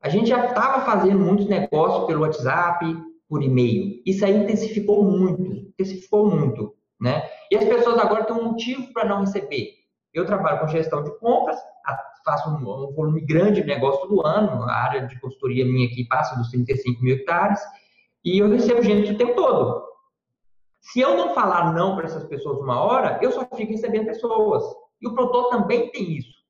A 0.01 0.09
gente 0.09 0.29
já 0.29 0.47
estava 0.47 0.83
fazendo 0.83 1.19
muitos 1.19 1.45
negócios 1.45 2.07
pelo 2.07 2.21
WhatsApp, 2.21 2.83
por 3.29 3.43
e-mail. 3.43 4.01
Isso 4.03 4.25
aí 4.25 4.35
intensificou 4.35 5.03
muito, 5.03 5.43
intensificou 5.43 6.25
muito. 6.27 6.75
Né? 6.99 7.21
E 7.51 7.55
as 7.55 7.65
pessoas 7.65 7.99
agora 7.99 8.23
têm 8.23 8.35
um 8.35 8.45
motivo 8.45 8.91
para 8.91 9.05
não 9.05 9.19
receber. 9.21 9.80
Eu 10.13 10.25
trabalho 10.25 10.59
com 10.59 10.67
gestão 10.67 11.03
de 11.03 11.17
compras, 11.19 11.57
faço 12.23 12.49
um, 12.49 12.55
um, 12.55 12.93
volume 12.93 13.21
grande 13.21 13.61
de 13.61 13.67
negócio 13.67 14.07
do 14.07 14.25
ano, 14.25 14.63
a 14.63 14.73
área 14.73 15.07
de 15.07 15.19
consultoria 15.19 15.65
minha 15.65 15.87
aqui 15.87 16.05
passa 16.05 16.35
dos 16.35 16.49
35 16.49 17.03
mil 17.03 17.15
hectares, 17.15 17.59
e 18.23 18.39
eu 18.39 18.49
recebo 18.49 18.81
gente 18.81 19.11
o 19.11 19.17
tempo 19.17 19.35
todo. 19.35 19.83
Se 20.79 20.99
eu 20.99 21.15
não 21.15 21.33
falar 21.33 21.73
não 21.73 21.95
para 21.95 22.05
essas 22.05 22.23
pessoas 22.25 22.59
uma 22.59 22.79
hora, 22.81 23.19
eu 23.21 23.31
só 23.31 23.45
fico 23.55 23.71
recebendo 23.71 24.07
pessoas. 24.07 24.63
E 25.01 25.07
o 25.07 25.13
produtor 25.13 25.49
também 25.49 25.91
tem 25.91 26.17
isso. 26.17 26.41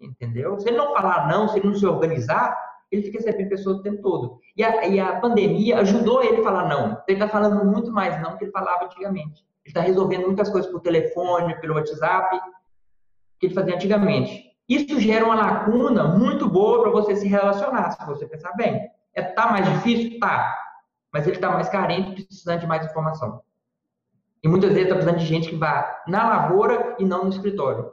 Entendeu? 0.00 0.58
Se 0.58 0.68
ele 0.68 0.76
não 0.76 0.92
falar 0.92 1.28
não, 1.28 1.48
se 1.48 1.58
ele 1.58 1.68
não 1.68 1.74
se 1.74 1.86
organizar, 1.86 2.56
ele 2.90 3.02
fica 3.02 3.18
recebendo 3.18 3.48
pessoas 3.48 3.78
o 3.78 3.82
tempo 3.82 4.02
todo. 4.02 4.38
E 4.56 4.62
a, 4.62 4.86
e 4.86 5.00
a 5.00 5.20
pandemia 5.20 5.80
ajudou 5.80 6.22
ele 6.22 6.40
a 6.40 6.44
falar 6.44 6.68
não. 6.68 7.02
Ele 7.08 7.18
está 7.18 7.28
falando 7.28 7.64
muito 7.64 7.90
mais 7.90 8.20
não 8.20 8.32
do 8.32 8.38
que 8.38 8.44
ele 8.44 8.52
falava 8.52 8.84
antigamente. 8.84 9.44
Ele 9.64 9.70
está 9.70 9.80
resolvendo 9.80 10.26
muitas 10.26 10.48
coisas 10.48 10.70
por 10.70 10.80
telefone, 10.80 11.60
pelo 11.60 11.74
WhatsApp, 11.74 12.38
que 13.38 13.46
ele 13.46 13.54
fazia 13.54 13.74
antigamente. 13.74 14.46
Isso 14.68 14.98
gera 14.98 15.24
uma 15.24 15.34
lacuna 15.34 16.04
muito 16.04 16.48
boa 16.48 16.82
para 16.82 16.90
você 16.90 17.14
se 17.14 17.28
relacionar, 17.28 17.92
se 17.92 18.04
você 18.04 18.26
pensar 18.26 18.52
bem. 18.54 18.88
É, 19.14 19.22
tá 19.22 19.50
mais 19.50 19.64
difícil? 19.72 20.18
Tá. 20.18 20.56
Mas 21.12 21.26
ele 21.26 21.36
está 21.36 21.50
mais 21.50 21.68
carente, 21.68 22.24
precisando 22.24 22.60
de 22.60 22.66
mais 22.66 22.84
informação. 22.84 23.40
E 24.42 24.48
muitas 24.48 24.70
vezes 24.70 24.84
está 24.84 24.94
precisando 24.94 25.18
de 25.18 25.26
gente 25.26 25.48
que 25.48 25.56
vá 25.56 26.02
na 26.06 26.28
lavoura 26.28 26.96
e 26.98 27.04
não 27.04 27.24
no 27.24 27.30
escritório. 27.30 27.90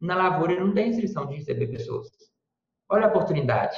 Na 0.00 0.16
lavoura 0.16 0.52
ele 0.52 0.64
não 0.64 0.74
tem 0.74 0.86
restrição 0.86 1.26
de 1.26 1.34
receber 1.34 1.66
pessoas. 1.68 2.08
Olha 2.88 3.06
a 3.06 3.08
oportunidade. 3.08 3.76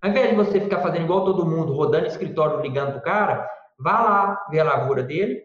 Ao 0.00 0.10
invés 0.10 0.30
de 0.30 0.36
você 0.36 0.60
ficar 0.60 0.80
fazendo 0.80 1.04
igual 1.04 1.24
todo 1.24 1.46
mundo, 1.46 1.72
rodando 1.72 2.06
escritório, 2.06 2.60
ligando 2.60 2.92
para 2.92 2.98
o 2.98 3.02
cara, 3.02 3.50
vá 3.78 4.00
lá 4.00 4.46
ver 4.50 4.60
a 4.60 4.64
lavoura 4.64 5.02
dele 5.02 5.42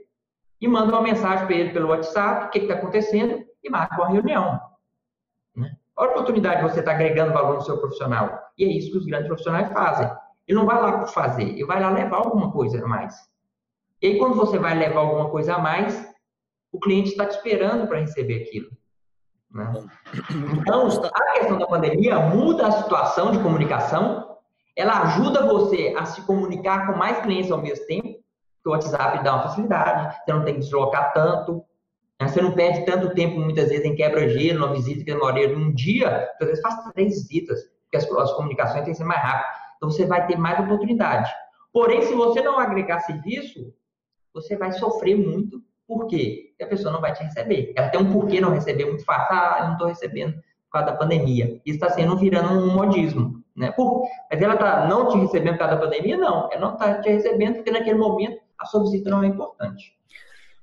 e 0.60 0.68
manda 0.68 0.92
uma 0.92 1.02
mensagem 1.02 1.46
para 1.46 1.56
ele 1.56 1.72
pelo 1.72 1.90
WhatsApp, 1.90 2.48
o 2.48 2.50
que 2.50 2.60
está 2.60 2.74
acontecendo, 2.74 3.46
e 3.64 3.70
marca 3.70 3.96
uma 3.96 4.10
reunião. 4.10 4.60
A 5.98 6.06
oportunidade 6.06 6.58
de 6.58 6.64
você 6.64 6.80
estar 6.80 6.92
tá 6.92 6.98
agregando 6.98 7.34
valor 7.34 7.56
no 7.56 7.62
seu 7.62 7.78
profissional. 7.78 8.40
E 8.58 8.64
é 8.64 8.68
isso 8.68 8.92
que 8.92 8.98
os 8.98 9.06
grandes 9.06 9.28
profissionais 9.28 9.72
fazem. 9.72 10.10
Ele 10.48 10.58
não 10.58 10.66
vai 10.66 10.82
lá 10.82 11.00
por 11.00 11.10
fazer, 11.10 11.44
ele 11.44 11.66
vai 11.66 11.82
lá 11.82 11.90
levar 11.90 12.18
alguma 12.18 12.52
coisa 12.52 12.84
a 12.84 12.88
mais. 12.88 13.16
E 14.02 14.08
aí, 14.08 14.18
quando 14.18 14.36
você 14.36 14.60
vai 14.60 14.78
levar 14.78 15.02
alguma 15.02 15.30
coisa 15.30 15.56
a 15.56 15.60
mais, 15.60 16.08
o 16.72 16.80
cliente 16.80 17.10
está 17.10 17.26
te 17.26 17.36
esperando 17.36 17.88
para 17.88 18.00
receber 18.00 18.44
aquilo. 18.44 18.70
Né? 19.52 19.74
Então, 20.60 20.88
a 20.88 21.32
questão 21.34 21.58
da 21.58 21.66
pandemia 21.66 22.20
muda 22.20 22.68
a 22.68 22.72
situação 22.72 23.32
de 23.32 23.40
comunicação, 23.40 24.38
ela 24.76 25.02
ajuda 25.02 25.48
você 25.48 25.96
a 25.98 26.06
se 26.06 26.22
comunicar 26.22 26.86
com 26.86 26.98
mais 26.98 27.20
clientes 27.22 27.52
ao 27.52 27.62
mesmo 27.62 27.86
tempo, 27.88 28.08
que 28.08 28.70
o 28.70 28.72
WhatsApp 28.72 29.24
dá 29.24 29.34
uma 29.34 29.44
facilidade, 29.44 30.16
você 30.24 30.34
não 30.34 30.46
tem 30.46 30.56
que 30.56 30.60
deslocar 30.60 31.12
tanto? 31.14 31.64
Você 32.22 32.42
não 32.42 32.54
perde 32.54 32.86
tanto 32.86 33.14
tempo, 33.14 33.40
muitas 33.40 33.70
vezes, 33.70 33.86
em 33.86 33.96
quebra-gelo, 33.96 34.66
uma 34.66 34.74
visita 34.74 35.00
que 35.00 35.14
demoraria 35.14 35.50
de 35.50 35.56
um 35.56 35.72
dia, 35.72 36.30
às 36.42 36.48
vezes 36.48 36.62
faz 36.62 36.76
três 36.94 37.14
visitas, 37.14 37.60
porque 37.84 37.98
as, 37.98 38.12
as 38.12 38.34
comunicações 38.34 38.84
têm 38.84 38.94
que 38.94 38.98
ser 38.98 39.04
mais 39.04 39.22
rápidas. 39.22 39.52
Então, 39.78 39.92
você 39.92 40.06
vai 40.06 40.26
ter 40.26 40.38
mais 40.38 40.60
oportunidade. 40.60 41.32
Porém, 41.72 42.02
se 42.02 42.16
você 42.16 42.42
não 42.42 42.60
agregar 42.60 43.02
serviço, 43.02 43.72
você 44.34 44.58
vai 44.58 44.72
sofrer 44.72 45.16
muito. 45.16 45.62
Porque 45.88 46.54
a 46.62 46.66
pessoa 46.66 46.92
não 46.92 47.00
vai 47.00 47.14
te 47.14 47.24
receber. 47.24 47.74
Ela 47.78 47.90
tem 47.90 48.02
um 48.02 48.12
porquê 48.12 48.42
não 48.42 48.50
receber 48.52 48.86
muito 48.86 49.06
fácil. 49.06 49.28
Ah, 49.32 49.58
eu 49.60 49.66
não 49.68 49.74
estou 49.74 49.88
recebendo 49.88 50.34
por 50.34 50.72
causa 50.72 50.88
da 50.88 50.98
pandemia. 50.98 51.62
Isso 51.66 51.78
está 51.78 51.90
sendo 51.90 52.18
virando 52.18 52.54
um 52.54 52.74
modismo. 52.74 53.42
Né? 53.56 53.72
Por, 53.72 54.06
mas 54.30 54.42
ela 54.42 54.56
está 54.56 54.86
não 54.86 55.08
te 55.08 55.18
recebendo 55.18 55.54
por 55.54 55.60
causa 55.60 55.76
da 55.76 55.82
pandemia? 55.82 56.18
Não. 56.18 56.52
Ela 56.52 56.60
não 56.60 56.74
está 56.74 57.00
te 57.00 57.10
recebendo 57.10 57.56
porque 57.56 57.72
naquele 57.72 57.98
momento 57.98 58.38
a 58.60 58.66
sua 58.66 58.82
visita 58.84 59.10
não 59.10 59.24
é 59.24 59.28
importante. 59.28 59.96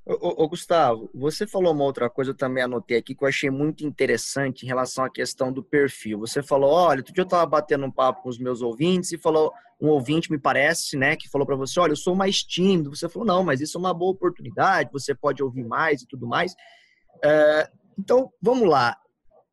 Ô, 0.06 0.44
ô, 0.44 0.48
Gustavo, 0.48 1.10
você 1.14 1.46
falou 1.46 1.72
uma 1.72 1.84
outra 1.84 2.10
coisa, 2.10 2.32
eu 2.32 2.36
também 2.36 2.62
anotei 2.62 2.98
aqui, 2.98 3.14
que 3.14 3.24
eu 3.24 3.28
achei 3.28 3.48
muito 3.48 3.86
interessante 3.86 4.62
em 4.62 4.66
relação 4.66 5.02
à 5.02 5.10
questão 5.10 5.50
do 5.50 5.62
perfil. 5.62 6.18
Você 6.18 6.42
falou, 6.42 6.70
olha, 6.70 6.98
outro 6.98 7.14
dia 7.14 7.22
eu 7.22 7.26
estava 7.26 7.46
batendo 7.46 7.86
um 7.86 7.90
papo 7.90 8.22
com 8.22 8.28
os 8.28 8.38
meus 8.38 8.60
ouvintes 8.60 9.12
e 9.12 9.18
falou, 9.18 9.50
um 9.80 9.88
ouvinte, 9.88 10.30
me 10.30 10.38
parece, 10.38 10.94
né, 10.94 11.16
que 11.16 11.28
falou 11.28 11.46
para 11.46 11.56
você, 11.56 11.80
olha, 11.80 11.92
eu 11.92 11.96
sou 11.96 12.14
mais 12.14 12.42
tímido. 12.42 12.94
Você 12.94 13.08
falou, 13.08 13.26
não, 13.26 13.42
mas 13.42 13.62
isso 13.62 13.78
é 13.78 13.80
uma 13.80 13.94
boa 13.94 14.12
oportunidade, 14.12 14.92
você 14.92 15.14
pode 15.14 15.42
ouvir 15.42 15.64
mais 15.64 16.02
e 16.02 16.06
tudo 16.06 16.26
mais. 16.26 16.54
É, 17.22 17.70
então, 17.98 18.30
vamos 18.42 18.68
lá. 18.68 18.98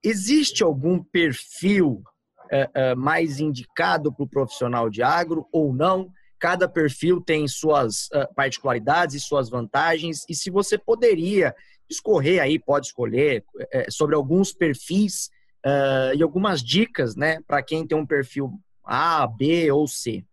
Existe 0.04 0.64
algum 0.64 1.02
perfil 1.02 2.04
é, 2.52 2.70
é, 2.74 2.96
mais 2.96 3.40
indicado 3.40 4.12
para 4.12 4.26
o 4.26 4.30
profissional 4.30 4.90
de 4.90 5.02
agro 5.02 5.48
ou 5.54 5.74
não? 5.74 6.12
Cada 6.41 6.67
perfil 6.67 7.21
tem 7.21 7.47
suas 7.47 8.08
uh, 8.08 8.27
particularidades 8.36 9.15
e 9.15 9.19
suas 9.19 9.47
vantagens, 9.47 10.25
e 10.27 10.34
se 10.34 10.49
você 10.49 10.75
poderia 10.75 11.54
escorrer 11.88 12.41
aí, 12.41 12.58
pode 12.58 12.88
escolher, 12.88 13.45
é, 13.71 13.91
sobre 13.91 14.15
alguns 14.15 14.51
perfis 14.51 15.30
uh, 15.63 16.15
e 16.15 16.23
algumas 16.23 16.63
dicas, 16.63 17.15
né, 17.15 17.39
para 17.45 17.62
quem 17.62 17.86
tem 17.86 17.95
um 17.95 18.08
perfil 18.08 18.60
A, 18.84 19.27
B 19.27 19.71
ou 19.71 19.88
C. 19.88 20.25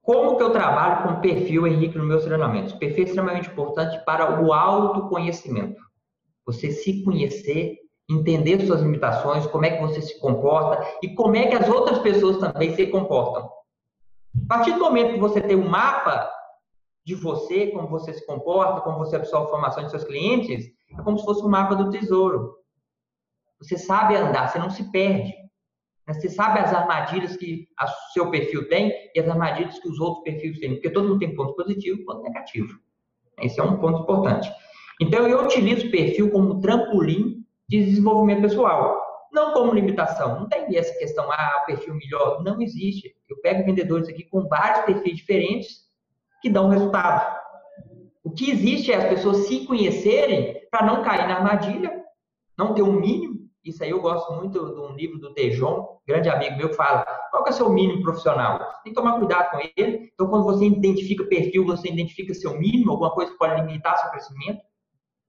Como 0.00 0.38
que 0.38 0.42
eu 0.42 0.50
trabalho 0.50 1.02
com 1.02 1.20
perfil, 1.20 1.66
Henrique, 1.66 1.98
nos 1.98 2.06
meus 2.06 2.24
treinamentos? 2.24 2.72
Perfil 2.72 3.04
é 3.04 3.06
extremamente 3.08 3.50
importante 3.50 4.02
para 4.06 4.42
o 4.42 4.50
autoconhecimento. 4.50 5.80
Você 6.46 6.70
se 6.70 7.04
conhecer, 7.04 7.76
entender 8.10 8.66
suas 8.66 8.80
limitações, 8.80 9.46
como 9.46 9.66
é 9.66 9.76
que 9.76 9.82
você 9.82 10.00
se 10.00 10.18
comporta 10.18 10.82
e 11.02 11.14
como 11.14 11.36
é 11.36 11.48
que 11.48 11.54
as 11.54 11.68
outras 11.68 11.98
pessoas 11.98 12.38
também 12.38 12.74
se 12.74 12.86
comportam. 12.86 13.48
A 14.34 14.56
partir 14.56 14.72
do 14.72 14.80
momento 14.80 15.14
que 15.14 15.20
você 15.20 15.40
tem 15.40 15.56
um 15.56 15.68
mapa 15.68 16.30
de 17.04 17.14
você, 17.14 17.68
como 17.68 17.88
você 17.88 18.12
se 18.12 18.24
comporta, 18.24 18.80
como 18.80 18.98
você 18.98 19.16
absorve 19.16 19.48
informação 19.48 19.84
de 19.84 19.90
seus 19.90 20.04
clientes, 20.04 20.66
é 20.98 21.02
como 21.02 21.18
se 21.18 21.24
fosse 21.24 21.42
um 21.42 21.48
mapa 21.48 21.74
do 21.74 21.90
tesouro. 21.90 22.54
Você 23.60 23.76
sabe 23.76 24.16
andar, 24.16 24.48
você 24.48 24.58
não 24.58 24.70
se 24.70 24.90
perde. 24.90 25.32
Né? 26.06 26.14
Você 26.14 26.28
sabe 26.28 26.60
as 26.60 26.72
armadilhas 26.72 27.36
que 27.36 27.66
o 27.80 28.12
seu 28.12 28.30
perfil 28.30 28.68
tem 28.68 28.92
e 29.14 29.20
as 29.20 29.28
armadilhas 29.28 29.78
que 29.78 29.88
os 29.88 30.00
outros 30.00 30.24
perfis 30.24 30.58
têm, 30.58 30.74
porque 30.74 30.90
todo 30.90 31.08
mundo 31.08 31.18
tem 31.18 31.34
ponto 31.34 31.54
positivo 31.54 32.00
e 32.00 32.04
ponto 32.04 32.22
negativo. 32.22 32.78
Esse 33.40 33.60
é 33.60 33.62
um 33.62 33.78
ponto 33.78 34.02
importante. 34.02 34.50
Então, 35.00 35.26
eu 35.26 35.42
utilizo 35.44 35.88
o 35.88 35.90
perfil 35.90 36.30
como 36.30 36.60
trampolim 36.60 37.44
de 37.68 37.84
desenvolvimento 37.84 38.42
pessoal, 38.42 39.00
não 39.32 39.52
como 39.52 39.72
limitação. 39.72 40.40
Não 40.40 40.48
tem 40.48 40.76
essa 40.76 40.96
questão, 40.98 41.30
ah, 41.30 41.62
perfil 41.66 41.94
melhor. 41.94 42.42
Não 42.44 42.60
existe. 42.60 43.14
Pego 43.42 43.64
vendedores 43.64 44.08
aqui 44.08 44.24
com 44.24 44.48
vários 44.48 44.84
perfis 44.84 45.16
diferentes 45.16 45.68
que 46.40 46.48
dão 46.48 46.68
resultado. 46.68 47.40
O 48.24 48.30
que 48.30 48.50
existe 48.50 48.92
é 48.92 48.96
as 48.96 49.08
pessoas 49.08 49.48
se 49.48 49.66
conhecerem 49.66 50.60
para 50.70 50.86
não 50.86 51.02
cair 51.02 51.26
na 51.26 51.36
armadilha, 51.36 52.02
não 52.56 52.72
ter 52.72 52.82
um 52.82 52.92
mínimo. 52.92 53.42
Isso 53.64 53.82
aí 53.82 53.90
eu 53.90 54.00
gosto 54.00 54.32
muito 54.34 54.74
de 54.74 54.80
um 54.80 54.94
livro 54.94 55.18
do 55.18 55.32
Tejon, 55.34 55.98
grande 56.06 56.28
amigo 56.28 56.56
meu, 56.56 56.68
que 56.68 56.74
fala 56.74 57.04
qual 57.30 57.44
que 57.44 57.50
é 57.50 57.52
o 57.52 57.56
seu 57.56 57.70
mínimo 57.70 58.02
profissional. 58.02 58.58
Tem 58.82 58.92
que 58.92 59.00
tomar 59.00 59.18
cuidado 59.18 59.50
com 59.50 59.58
ele. 59.76 60.10
Então, 60.12 60.26
quando 60.26 60.44
você 60.44 60.66
identifica 60.66 61.24
perfil, 61.24 61.64
você 61.64 61.88
identifica 61.88 62.34
seu 62.34 62.58
mínimo, 62.58 62.90
alguma 62.90 63.12
coisa 63.12 63.30
que 63.30 63.38
pode 63.38 63.60
limitar 63.60 63.96
seu 63.98 64.10
crescimento. 64.10 64.60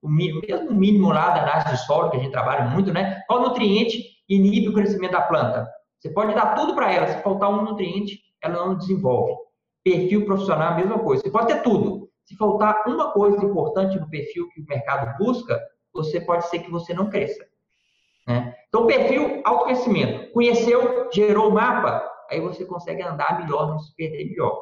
O 0.01 0.09
mínimo, 0.09 0.41
mesmo 0.47 0.69
o 0.69 0.73
mínimo 0.73 1.09
lá 1.09 1.29
da 1.29 1.43
análise 1.43 1.71
de 1.71 1.85
solo, 1.85 2.09
que 2.09 2.17
a 2.17 2.19
gente 2.19 2.31
trabalha 2.31 2.65
muito, 2.65 2.91
né? 2.91 3.21
Qual 3.27 3.41
nutriente 3.41 4.03
inibe 4.27 4.69
o 4.69 4.73
crescimento 4.73 5.11
da 5.11 5.21
planta? 5.21 5.69
Você 6.03 6.09
pode 6.09 6.35
dar 6.35 6.53
tudo 6.53 6.75
para 6.75 6.91
ela, 6.91 7.07
se 7.07 7.23
faltar 7.23 7.49
um 7.49 7.61
nutriente, 7.61 8.21
ela 8.41 8.65
não 8.65 8.75
desenvolve. 8.75 9.37
Perfil 9.85 10.25
profissional, 10.25 10.73
a 10.73 10.75
mesma 10.75 10.99
coisa. 10.99 11.23
Você 11.23 11.31
pode 11.31 11.47
ter 11.47 11.63
tudo. 11.63 12.09
Se 12.25 12.35
faltar 12.35 12.83
uma 12.87 13.13
coisa 13.13 13.41
importante 13.45 13.97
no 13.97 14.09
perfil 14.09 14.49
que 14.49 14.59
o 14.59 14.65
mercado 14.65 15.17
busca, 15.17 15.61
você 15.93 16.19
pode 16.19 16.45
ser 16.49 16.59
que 16.59 16.69
você 16.69 16.93
não 16.93 17.09
cresça. 17.09 17.45
Né? 18.27 18.53
Então, 18.67 18.85
perfil, 18.85 19.41
autoconhecimento. 19.45 20.29
Conheceu, 20.33 21.09
gerou 21.09 21.47
o 21.47 21.53
mapa, 21.53 22.05
aí 22.29 22.41
você 22.41 22.65
consegue 22.65 23.01
andar 23.01 23.39
melhor, 23.39 23.69
não 23.69 23.79
se 23.79 23.95
perder 23.95 24.25
melhor. 24.25 24.61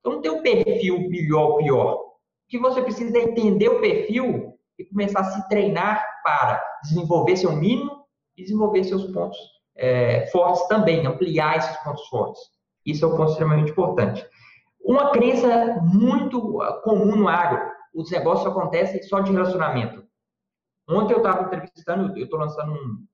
Então, 0.00 0.12
não 0.12 0.20
tem 0.20 0.30
um 0.30 0.42
perfil 0.42 1.08
melhor 1.08 1.52
ou 1.52 1.56
pior. 1.56 1.94
O 1.94 2.12
que 2.50 2.58
você 2.58 2.82
precisa 2.82 3.16
é 3.16 3.22
entender 3.22 3.70
o 3.70 3.80
perfil 3.80 4.58
e 4.78 4.84
começar 4.84 5.20
a 5.20 5.24
se 5.24 5.48
treinar 5.48 6.04
para 6.22 6.62
desenvolver 6.82 7.36
seu 7.36 7.52
mínimo 7.52 8.04
e 8.36 8.42
desenvolver 8.42 8.84
seus 8.84 9.10
pontos 9.10 9.38
é, 9.76 10.26
fortes 10.26 10.66
também, 10.68 11.06
ampliar 11.06 11.58
esses 11.58 11.76
pontos 11.78 12.06
fortes. 12.08 12.40
Isso 12.84 13.04
é 13.04 13.08
um 13.08 13.16
ponto 13.16 13.32
extremamente 13.32 13.70
importante. 13.70 14.26
Uma 14.84 15.10
crença 15.10 15.80
muito 15.82 16.60
ah, 16.60 16.80
comum 16.82 17.16
no 17.16 17.28
agro, 17.28 17.60
os 17.94 18.10
negócios 18.10 18.46
acontecem 18.46 19.02
só 19.02 19.20
de 19.20 19.32
relacionamento. 19.32 20.02
Ontem 20.88 21.14
eu 21.14 21.18
estava 21.18 21.44
entrevistando, 21.44 22.16
eu 22.16 22.24
estou 22.24 22.38
lançando 22.38 22.72
um, 22.72 23.06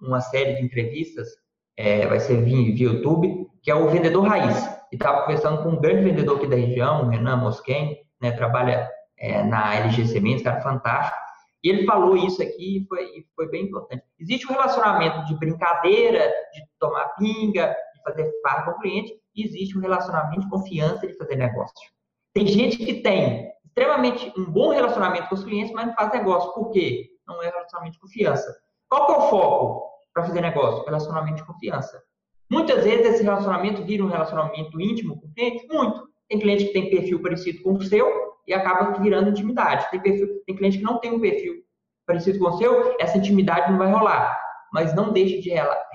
uma 0.00 0.20
série 0.20 0.54
de 0.54 0.64
entrevistas, 0.64 1.28
é, 1.76 2.06
vai 2.06 2.20
ser 2.20 2.42
via, 2.42 2.74
via 2.74 2.86
YouTube, 2.88 3.46
que 3.62 3.70
é 3.70 3.74
o 3.74 3.88
Vendedor 3.88 4.26
Raiz. 4.26 4.64
E 4.90 4.96
estava 4.96 5.22
conversando 5.22 5.62
com 5.62 5.70
um 5.70 5.80
grande 5.80 6.04
vendedor 6.04 6.36
aqui 6.36 6.46
da 6.46 6.56
região, 6.56 7.04
o 7.04 7.08
Renan 7.08 7.36
Mosquen, 7.36 7.98
né, 8.20 8.32
trabalha 8.32 8.88
é, 9.18 9.42
na 9.42 9.74
LG 9.74 10.06
Sementes, 10.06 10.44
cara 10.44 10.60
fantástico. 10.60 11.23
E 11.64 11.70
ele 11.70 11.86
falou 11.86 12.14
isso 12.14 12.42
aqui 12.42 12.78
e 12.78 12.86
foi, 12.86 13.24
foi 13.34 13.48
bem 13.48 13.64
importante. 13.64 14.04
Existe 14.20 14.46
um 14.46 14.52
relacionamento 14.52 15.24
de 15.24 15.34
brincadeira, 15.34 16.30
de 16.52 16.62
tomar 16.78 17.08
pinga, 17.16 17.74
de 17.94 18.02
fazer 18.02 18.30
farra 18.42 18.64
com 18.64 18.70
o 18.72 18.80
cliente, 18.80 19.18
existe 19.34 19.76
um 19.76 19.80
relacionamento 19.80 20.42
de 20.42 20.50
confiança 20.50 21.06
de 21.06 21.16
fazer 21.16 21.36
negócio. 21.36 21.90
Tem 22.34 22.46
gente 22.46 22.76
que 22.76 23.00
tem 23.00 23.50
extremamente 23.64 24.30
um 24.36 24.44
bom 24.44 24.72
relacionamento 24.72 25.28
com 25.28 25.34
os 25.36 25.44
clientes, 25.44 25.72
mas 25.72 25.86
não 25.86 25.94
faz 25.94 26.12
negócio. 26.12 26.52
Por 26.52 26.70
quê? 26.70 27.08
Não 27.26 27.42
é 27.42 27.48
relacionamento 27.48 27.94
de 27.94 28.00
confiança. 28.00 28.54
Qual 28.88 29.06
que 29.06 29.12
é 29.12 29.16
o 29.16 29.30
foco 29.30 29.90
para 30.12 30.24
fazer 30.24 30.42
negócio? 30.42 30.84
Relacionamento 30.84 31.36
de 31.36 31.46
confiança. 31.46 32.02
Muitas 32.50 32.84
vezes 32.84 33.06
esse 33.06 33.22
relacionamento 33.22 33.82
vira 33.84 34.04
um 34.04 34.08
relacionamento 34.08 34.78
íntimo 34.78 35.18
com 35.18 35.26
o 35.26 35.32
cliente? 35.32 35.66
Muito. 35.66 36.08
Tem 36.28 36.38
cliente 36.38 36.66
que 36.66 36.72
tem 36.74 36.90
perfil 36.90 37.22
parecido 37.22 37.62
com 37.62 37.72
o 37.72 37.82
seu 37.82 38.33
e 38.46 38.52
acaba 38.52 38.98
virando 39.00 39.30
intimidade. 39.30 39.90
Tem, 39.90 40.00
perfil, 40.00 40.28
tem 40.46 40.56
cliente 40.56 40.78
que 40.78 40.84
não 40.84 40.98
tem 40.98 41.12
um 41.12 41.20
perfil 41.20 41.64
parecido 42.06 42.38
com 42.38 42.46
o 42.46 42.58
seu, 42.58 42.96
essa 43.00 43.16
intimidade 43.16 43.70
não 43.70 43.78
vai 43.78 43.90
rolar. 43.90 44.38
Mas 44.72 44.94
não 44.94 45.12
deixe 45.12 45.40
de 45.40 45.50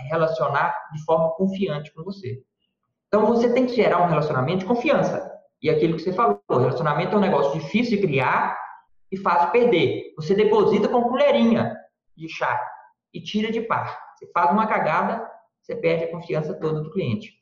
relacionar 0.09 0.73
de 0.93 1.03
forma 1.03 1.31
confiante 1.35 1.93
com 1.93 2.03
você. 2.03 2.41
Então 3.07 3.25
você 3.25 3.51
tem 3.51 3.65
que 3.65 3.73
gerar 3.73 4.01
um 4.03 4.07
relacionamento 4.07 4.59
de 4.59 4.65
confiança. 4.65 5.29
E 5.61 5.69
aquilo 5.69 5.95
que 5.95 6.01
você 6.01 6.13
falou, 6.13 6.39
relacionamento 6.49 7.13
é 7.13 7.17
um 7.17 7.21
negócio 7.21 7.59
difícil 7.59 7.97
de 7.97 8.07
criar 8.07 8.57
e 9.11 9.17
fácil 9.17 9.47
de 9.47 9.51
perder. 9.51 10.13
Você 10.15 10.33
deposita 10.33 10.87
com 10.87 11.03
colherinha 11.03 11.75
de 12.15 12.29
chá 12.29 12.59
e 13.13 13.21
tira 13.21 13.51
de 13.51 13.61
par. 13.61 13.99
Você 14.15 14.29
faz 14.31 14.51
uma 14.51 14.67
cagada, 14.67 15.29
você 15.61 15.75
perde 15.75 16.05
a 16.05 16.11
confiança 16.11 16.53
toda 16.53 16.81
do 16.81 16.91
cliente. 16.91 17.33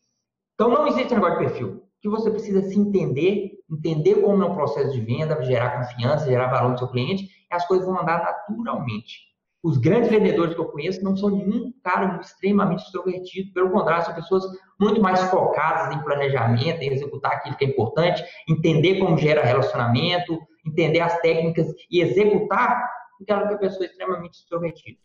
Então 0.56 0.70
não 0.70 0.88
existe 0.88 1.14
negócio 1.14 1.38
de 1.38 1.46
perfil. 1.46 1.68
O 1.68 1.82
que 2.02 2.10
você 2.10 2.32
precisa 2.32 2.62
se 2.64 2.80
entender, 2.80 3.52
entender 3.70 4.22
como 4.22 4.44
é 4.44 4.46
o 4.46 4.56
processo 4.56 4.92
de 4.92 5.02
venda, 5.02 5.42
gerar 5.44 5.78
confiança, 5.78 6.26
gerar 6.26 6.48
valor 6.48 6.72
no 6.72 6.78
seu 6.78 6.88
cliente, 6.88 7.24
e 7.24 7.56
as 7.56 7.68
coisas 7.68 7.86
vão 7.86 8.00
andar 8.00 8.22
naturalmente. 8.22 9.28
Os 9.64 9.78
grandes 9.78 10.10
vendedores 10.10 10.54
que 10.54 10.62
eu 10.62 10.70
conheço 10.70 11.04
não 11.04 11.18
são 11.18 11.30
nenhum 11.30 11.74
cara 11.84 12.20
extremamente 12.22 12.84
extrovertido, 12.84 13.52
pelo 13.54 13.72
contrário, 13.72 14.06
são 14.06 14.16
pessoas 14.16 14.44
muito 14.80 15.02
mais 15.02 15.20
focadas 15.30 15.96
em 15.96 16.04
planejamento, 16.04 16.82
em 16.82 16.94
executar 16.94 17.34
aquilo 17.34 17.58
que 17.58 17.66
é 17.66 17.68
importante, 17.68 18.24
entender 18.48 19.00
como 19.00 19.18
gera 19.18 19.44
relacionamento, 19.44 20.40
entender 20.66 21.00
as 21.00 21.20
técnicas 21.20 21.68
e 21.90 22.02
executar 22.02 22.90
do 23.20 23.26
que 23.26 23.32
a 23.32 23.58
pessoa 23.58 23.86
extremamente 23.86 24.40
extrovertida. 24.40 25.00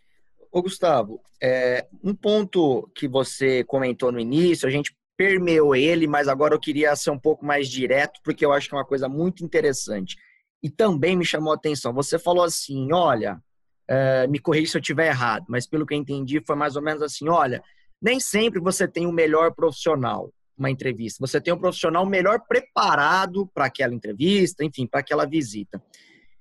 Ô 0.51 0.61
Gustavo, 0.61 1.21
é, 1.43 1.87
um 2.05 2.15
ponto 2.15 2.89
que 2.95 3.09
você 3.09 3.65
comentou 3.65 4.13
no 4.13 4.21
início, 4.21 4.69
a 4.69 4.71
gente 4.71 4.95
permeou 5.17 5.75
ele, 5.75 6.07
mas 6.07 6.29
agora 6.29 6.55
eu 6.55 6.61
queria 6.61 6.95
ser 6.97 7.11
um 7.11 7.19
pouco 7.19 7.45
mais 7.45 7.69
direto, 7.69 8.21
porque 8.25 8.45
eu 8.45 8.53
acho 8.53 8.69
que 8.69 8.75
é 8.75 8.79
uma 8.79 8.85
coisa 8.85 9.09
muito 9.09 9.45
interessante. 9.45 10.17
E 10.63 10.71
também 10.71 11.17
me 11.17 11.25
chamou 11.25 11.53
a 11.53 11.57
atenção. 11.57 11.93
Você 11.93 12.19
falou 12.19 12.45
assim: 12.45 12.93
olha, 12.93 13.41
é, 13.89 14.27
me 14.27 14.39
corrija 14.39 14.73
se 14.73 14.77
eu 14.77 14.81
estiver 14.81 15.09
errado, 15.09 15.45
mas 15.49 15.67
pelo 15.67 15.87
que 15.87 15.95
eu 15.95 15.99
entendi, 15.99 16.43
foi 16.47 16.57
mais 16.57 16.77
ou 16.77 16.83
menos 16.83 17.03
assim: 17.03 17.29
olha, 17.29 17.63
nem 18.01 18.21
sempre 18.21 18.61
você 18.61 18.87
tem 18.87 19.07
o 19.07 19.13
melhor 19.13 19.55
profissional 19.55 20.33
uma 20.57 20.71
entrevista. 20.71 21.19
Você 21.27 21.41
tem 21.41 21.53
um 21.53 21.59
profissional 21.59 22.07
melhor 22.07 22.41
preparado 22.47 23.49
para 23.53 23.67
aquela 23.67 23.95
entrevista, 23.95 24.65
enfim, 24.65 24.87
para 24.87 25.01
aquela 25.01 25.27
visita. 25.27 25.83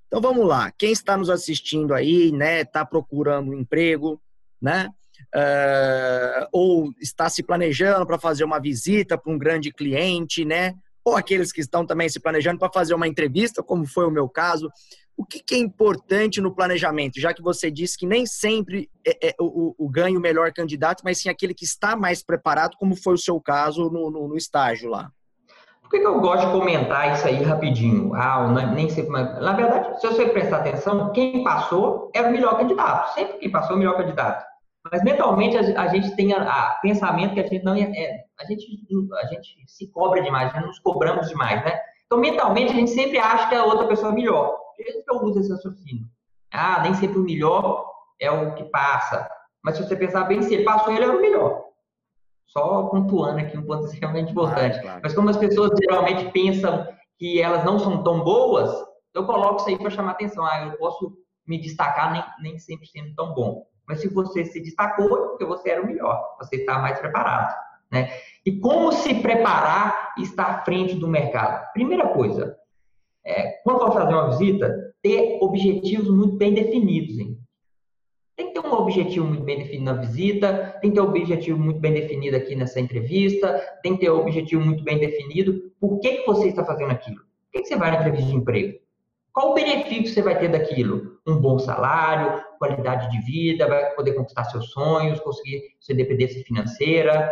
Então 0.08 0.22
vamos 0.22 0.46
lá. 0.46 0.72
Quem 0.78 0.92
está 0.92 1.18
nos 1.18 1.30
assistindo 1.30 1.94
aí, 1.94 2.32
né, 2.32 2.62
está 2.62 2.86
procurando 2.86 3.52
um 3.52 3.60
emprego, 3.60 4.22
né, 4.62 4.90
uh, 5.36 6.48
ou 6.52 6.94
está 7.00 7.30
se 7.30 7.44
planejando 7.44 8.06
para 8.06 8.20
fazer 8.20 8.44
uma 8.44 8.60
visita 8.60 9.18
para 9.18 9.32
um 9.32 9.38
grande 9.38 9.72
cliente, 9.72 10.46
né, 10.46 10.74
ou 11.04 11.16
aqueles 11.16 11.52
que 11.52 11.62
estão 11.62 11.86
também 11.86 12.08
se 12.10 12.20
planejando 12.20 12.60
para 12.60 12.72
fazer 12.72 12.94
uma 12.94 13.08
entrevista, 13.08 13.64
como 13.64 13.86
foi 13.86 14.06
o 14.06 14.12
meu 14.12 14.30
caso. 14.30 14.70
O 15.18 15.26
que, 15.26 15.40
que, 15.40 15.56
é 15.56 15.58
importante 15.58 16.42
no 16.42 16.54
planejamento? 16.54 17.20
Já 17.20 17.34
que 17.34 17.42
você 17.42 17.70
disse 17.70 17.98
que 17.98 18.08
nem 18.08 18.26
sempre 18.26 18.90
é, 19.06 19.30
é 19.30 19.36
o, 19.40 19.76
o, 19.78 19.90
ganho 19.90 20.18
o 20.18 20.22
melhor 20.22 20.52
candidato, 20.54 21.02
mas 21.04 21.20
sim 21.20 21.30
aquele 21.30 21.54
que 21.54 21.66
está 21.66 21.96
mais 21.96 22.24
preparado, 22.24 22.78
como 22.78 22.96
foi 22.96 23.14
o 23.14 23.18
seu 23.18 23.40
caso 23.40 23.90
no, 23.90 24.10
no, 24.10 24.28
no 24.30 24.38
estágio 24.38 24.90
lá. 24.90 25.12
Por 25.82 25.92
que, 25.92 26.00
que, 26.00 26.08
eu 26.08 26.22
gosto 26.22 26.46
de 26.46 26.52
comentar 26.54 27.14
isso 27.14 27.28
aí 27.28 27.44
rapidinho? 27.44 28.16
Ah, 28.16 28.48
nem 28.74 28.90
sempre. 28.90 29.12
Na 29.12 29.54
verdade, 29.54 30.00
se 30.00 30.08
você 30.08 30.26
prestar 30.28 30.58
atenção, 30.58 31.12
quem 31.12 31.44
passou 31.44 32.10
é 32.14 32.22
o 32.22 32.32
melhor 32.32 32.58
candidato. 32.58 33.14
Sempre 33.14 33.40
quem 33.40 33.52
passou 33.52 33.74
é 33.74 33.76
o 33.76 33.80
melhor 33.80 33.98
candidato. 33.98 34.51
Mas 34.90 35.04
mentalmente 35.04 35.58
a, 35.58 35.82
a 35.82 35.88
gente 35.88 36.16
tem 36.16 36.34
a, 36.34 36.42
a, 36.42 36.80
pensamento 36.82 37.34
que 37.34 37.40
a 37.40 37.48
gente 37.48 37.64
não 37.64 37.76
é, 37.76 38.26
a 38.40 38.46
gente 38.46 38.66
a 39.22 39.26
gente 39.28 39.64
se 39.68 39.88
cobra 39.92 40.22
demais, 40.22 40.52
né? 40.54 40.62
nos 40.62 40.80
cobramos 40.80 41.28
demais, 41.28 41.64
né? 41.64 41.80
Então 42.06 42.18
mentalmente 42.18 42.72
a 42.72 42.76
gente 42.76 42.92
sempre 42.92 43.20
acha 43.20 43.48
que 43.48 43.56
a 43.56 43.64
outra 43.64 43.88
pessoa 43.88 44.12
é 44.12 44.16
melhor. 44.16 44.58
Por 44.76 44.86
isso 44.86 45.04
que 45.04 45.12
eu 45.12 45.24
uso 45.24 45.40
esse 45.40 45.52
raciocínio. 45.52 46.06
Ah, 46.52 46.82
nem 46.82 46.94
sempre 46.96 47.20
o 47.20 47.24
melhor 47.24 47.86
é 48.20 48.32
o 48.32 48.56
que 48.56 48.64
passa. 48.66 49.30
Mas 49.64 49.78
se 49.78 49.84
você 49.84 49.96
pensar 49.96 50.24
bem, 50.24 50.42
se 50.42 50.54
ele 50.54 50.64
passou, 50.64 50.94
ele 50.94 51.06
é 51.06 51.08
o 51.08 51.22
melhor. 51.22 51.64
Só 52.48 52.84
pontuando 52.84 53.40
aqui 53.40 53.58
um 53.58 53.66
ponto 53.66 53.86
extremamente 53.86 54.32
importante. 54.32 54.74
Claro, 54.74 54.82
claro. 54.82 55.02
Mas 55.04 55.14
como 55.14 55.30
as 55.30 55.38
pessoas 55.38 55.72
geralmente 55.80 56.30
pensam 56.32 56.88
que 57.18 57.40
elas 57.40 57.64
não 57.64 57.80
são 57.80 58.04
tão 58.04 58.24
boas, 58.24 58.70
eu 59.14 59.26
coloco 59.26 59.58
isso 59.58 59.70
aí 59.70 59.78
para 59.78 59.90
chamar 59.90 60.12
atenção. 60.12 60.44
Ah, 60.46 60.66
eu 60.66 60.78
posso 60.78 61.14
me 61.48 61.62
destacar 61.62 62.12
nem, 62.12 62.24
nem 62.42 62.60
sempre 62.60 62.88
sendo 62.88 63.14
tão 63.16 63.34
bom. 63.34 63.66
Mas 63.92 64.00
se 64.00 64.08
você 64.08 64.46
se 64.46 64.62
destacou, 64.62 65.06
é 65.06 65.28
porque 65.28 65.44
você 65.44 65.70
era 65.70 65.82
o 65.82 65.86
melhor, 65.86 66.38
você 66.40 66.56
está 66.56 66.80
mais 66.80 66.98
preparado. 66.98 67.54
Né? 67.92 68.10
E 68.46 68.58
como 68.58 68.90
se 68.94 69.16
preparar 69.16 70.14
e 70.18 70.24
estar 70.24 70.46
à 70.46 70.62
frente 70.64 70.96
do 70.96 71.10
mercado? 71.10 71.70
Primeira 71.74 72.08
coisa, 72.08 72.56
é, 73.26 73.60
quando 73.66 73.82
for 73.82 73.92
fazer 73.92 74.14
uma 74.14 74.30
visita, 74.30 74.96
ter 75.02 75.40
objetivos 75.42 76.10
muito 76.10 76.38
bem 76.38 76.54
definidos. 76.54 77.20
Hein? 77.20 77.38
Tem 78.38 78.48
que 78.48 78.54
ter 78.54 78.66
um 78.66 78.72
objetivo 78.72 79.28
muito 79.28 79.44
bem 79.44 79.58
definido 79.58 79.84
na 79.84 79.94
visita, 80.00 80.78
tem 80.82 80.90
que 80.90 80.96
ter 80.96 81.02
um 81.02 81.10
objetivo 81.10 81.60
muito 81.60 81.82
bem 81.82 81.94
definido 81.94 82.38
aqui 82.38 82.56
nessa 82.56 82.80
entrevista, 82.80 83.62
tem 83.84 83.98
que 83.98 84.06
ter 84.06 84.10
um 84.10 84.22
objetivo 84.22 84.64
muito 84.64 84.86
bem 84.86 84.98
definido. 85.00 85.70
Por 85.82 86.00
que, 86.00 86.20
que 86.20 86.26
você 86.26 86.48
está 86.48 86.64
fazendo 86.64 86.92
aquilo? 86.92 87.20
que 87.52 87.66
você 87.66 87.76
vai 87.76 87.92
na 87.92 87.98
entrevista 87.98 88.30
de 88.30 88.38
emprego? 88.38 88.80
Qual 89.34 89.52
o 89.52 89.54
benefício 89.54 90.14
você 90.14 90.22
vai 90.22 90.38
ter 90.38 90.50
daquilo? 90.50 91.20
Um 91.26 91.40
bom 91.40 91.58
salário, 91.58 92.44
qualidade 92.60 93.10
de 93.12 93.22
vida, 93.22 93.66
vai 93.66 93.92
poder 93.96 94.14
conquistar 94.14 94.44
seus 94.46 94.72
sonhos, 94.72 95.22
conseguir 95.22 95.62
sua 95.80 95.94
independência 95.94 96.44
financeira, 96.44 97.32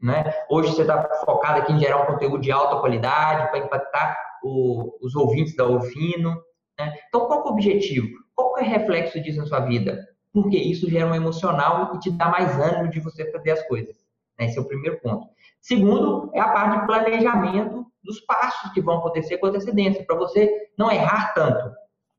né? 0.00 0.32
Hoje 0.50 0.72
você 0.72 0.82
está 0.82 1.02
focado 1.24 1.60
aqui 1.60 1.72
em 1.72 1.78
gerar 1.78 2.02
um 2.02 2.06
conteúdo 2.06 2.40
de 2.42 2.52
alta 2.52 2.80
qualidade 2.80 3.50
para 3.50 3.58
impactar 3.58 4.16
o, 4.42 4.96
os 5.00 5.14
ouvintes 5.14 5.56
da 5.56 5.66
Ofino. 5.66 6.42
Né? 6.78 6.94
Então, 7.08 7.26
qual 7.26 7.40
é 7.40 7.44
o 7.44 7.52
objetivo? 7.52 8.08
Qual 8.34 8.58
é 8.58 8.62
o 8.62 8.64
reflexo 8.64 9.20
disso 9.20 9.40
na 9.40 9.46
sua 9.46 9.60
vida? 9.60 10.08
Porque 10.32 10.56
isso 10.56 10.88
gera 10.90 11.06
um 11.06 11.14
emocional 11.14 11.92
e 11.94 11.98
te 12.00 12.10
dá 12.10 12.28
mais 12.28 12.58
ânimo 12.58 12.90
de 12.90 13.00
você 13.00 13.30
fazer 13.32 13.52
as 13.52 13.62
coisas. 13.66 13.96
Né? 14.38 14.46
Esse 14.46 14.58
é 14.58 14.60
o 14.60 14.66
primeiro 14.66 15.00
ponto. 15.00 15.26
Segundo, 15.60 16.30
é 16.34 16.40
a 16.40 16.48
parte 16.48 16.80
de 16.80 16.86
planejamento 16.86 17.86
dos 18.02 18.20
passos 18.20 18.72
que 18.72 18.80
vão 18.80 18.98
acontecer 18.98 19.38
com 19.38 19.46
antecedência, 19.46 20.04
para 20.04 20.16
você 20.16 20.68
não 20.76 20.90
errar 20.90 21.34
tanto, 21.34 21.74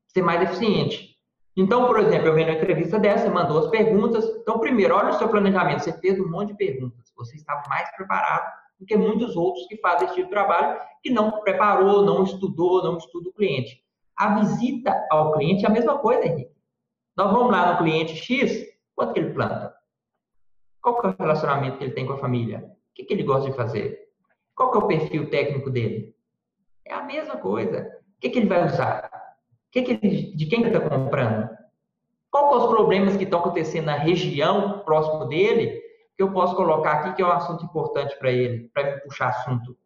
ser 0.06 0.22
mais 0.22 0.42
eficiente. 0.42 1.12
Então, 1.56 1.86
por 1.86 1.98
exemplo, 1.98 2.28
eu 2.28 2.34
venho 2.34 2.48
na 2.48 2.54
entrevista 2.54 2.98
dessa, 2.98 3.28
mandou 3.28 3.58
as 3.58 3.68
perguntas. 3.68 4.24
Então, 4.40 4.58
primeiro, 4.58 4.94
olha 4.94 5.10
o 5.10 5.18
seu 5.18 5.28
planejamento. 5.28 5.84
Você 5.84 5.92
fez 5.98 6.18
um 6.18 6.30
monte 6.30 6.48
de 6.48 6.56
perguntas. 6.56 7.12
Você 7.16 7.36
está 7.36 7.62
mais 7.68 7.94
preparado 7.94 8.50
do 8.80 8.86
que 8.86 8.96
muitos 8.96 9.36
outros 9.36 9.66
que 9.66 9.76
fazem 9.76 10.06
esse 10.06 10.14
tipo 10.14 10.28
de 10.28 10.34
trabalho, 10.34 10.80
que 11.02 11.10
não 11.10 11.42
preparou, 11.42 12.04
não 12.04 12.24
estudou, 12.24 12.82
não 12.82 12.96
estuda 12.96 13.28
o 13.28 13.32
cliente. 13.32 13.82
A 14.16 14.38
visita 14.40 15.06
ao 15.10 15.32
cliente 15.32 15.64
é 15.64 15.68
a 15.68 15.72
mesma 15.72 15.98
coisa, 15.98 16.26
Henrique. 16.26 16.52
Nós 17.16 17.30
vamos 17.30 17.52
lá 17.52 17.72
no 17.72 17.78
cliente 17.78 18.16
X, 18.16 18.66
quanto 18.94 19.12
que 19.12 19.20
ele 19.20 19.34
planta? 19.34 19.74
Qual 20.80 21.00
que 21.00 21.06
é 21.06 21.10
o 21.10 21.16
relacionamento 21.18 21.78
que 21.78 21.84
ele 21.84 21.92
tem 21.92 22.06
com 22.06 22.14
a 22.14 22.18
família? 22.18 22.64
O 22.90 22.94
que, 22.94 23.04
que 23.04 23.12
ele 23.12 23.22
gosta 23.22 23.50
de 23.50 23.56
fazer? 23.56 24.00
Qual 24.54 24.70
que 24.70 24.78
é 24.78 24.80
o 24.80 24.86
perfil 24.86 25.30
técnico 25.30 25.70
dele? 25.70 26.14
É 26.86 26.94
a 26.94 27.02
mesma 27.02 27.36
coisa. 27.36 28.00
O 28.16 28.20
que, 28.20 28.30
que 28.30 28.38
ele 28.38 28.48
vai 28.48 28.66
usar? 28.66 29.10
Que 29.70 29.82
que 29.82 29.92
ele, 29.92 30.34
de 30.34 30.46
quem 30.46 30.60
ele 30.60 30.76
está 30.76 30.88
comprando? 30.88 31.48
Qual 32.30 32.50
são 32.50 32.58
os 32.62 32.74
problemas 32.74 33.16
que 33.16 33.24
estão 33.24 33.40
acontecendo 33.40 33.86
na 33.86 33.96
região 33.96 34.80
próximo 34.80 35.26
dele 35.26 35.80
que 36.16 36.22
eu 36.22 36.32
posso 36.32 36.54
colocar 36.54 36.92
aqui 36.92 37.14
que 37.14 37.22
é 37.22 37.26
um 37.26 37.32
assunto 37.32 37.64
importante 37.64 38.18
para 38.18 38.30
ele, 38.30 38.70
para 38.72 38.94
me 38.94 39.00
puxar 39.00 39.28
assunto? 39.28 39.76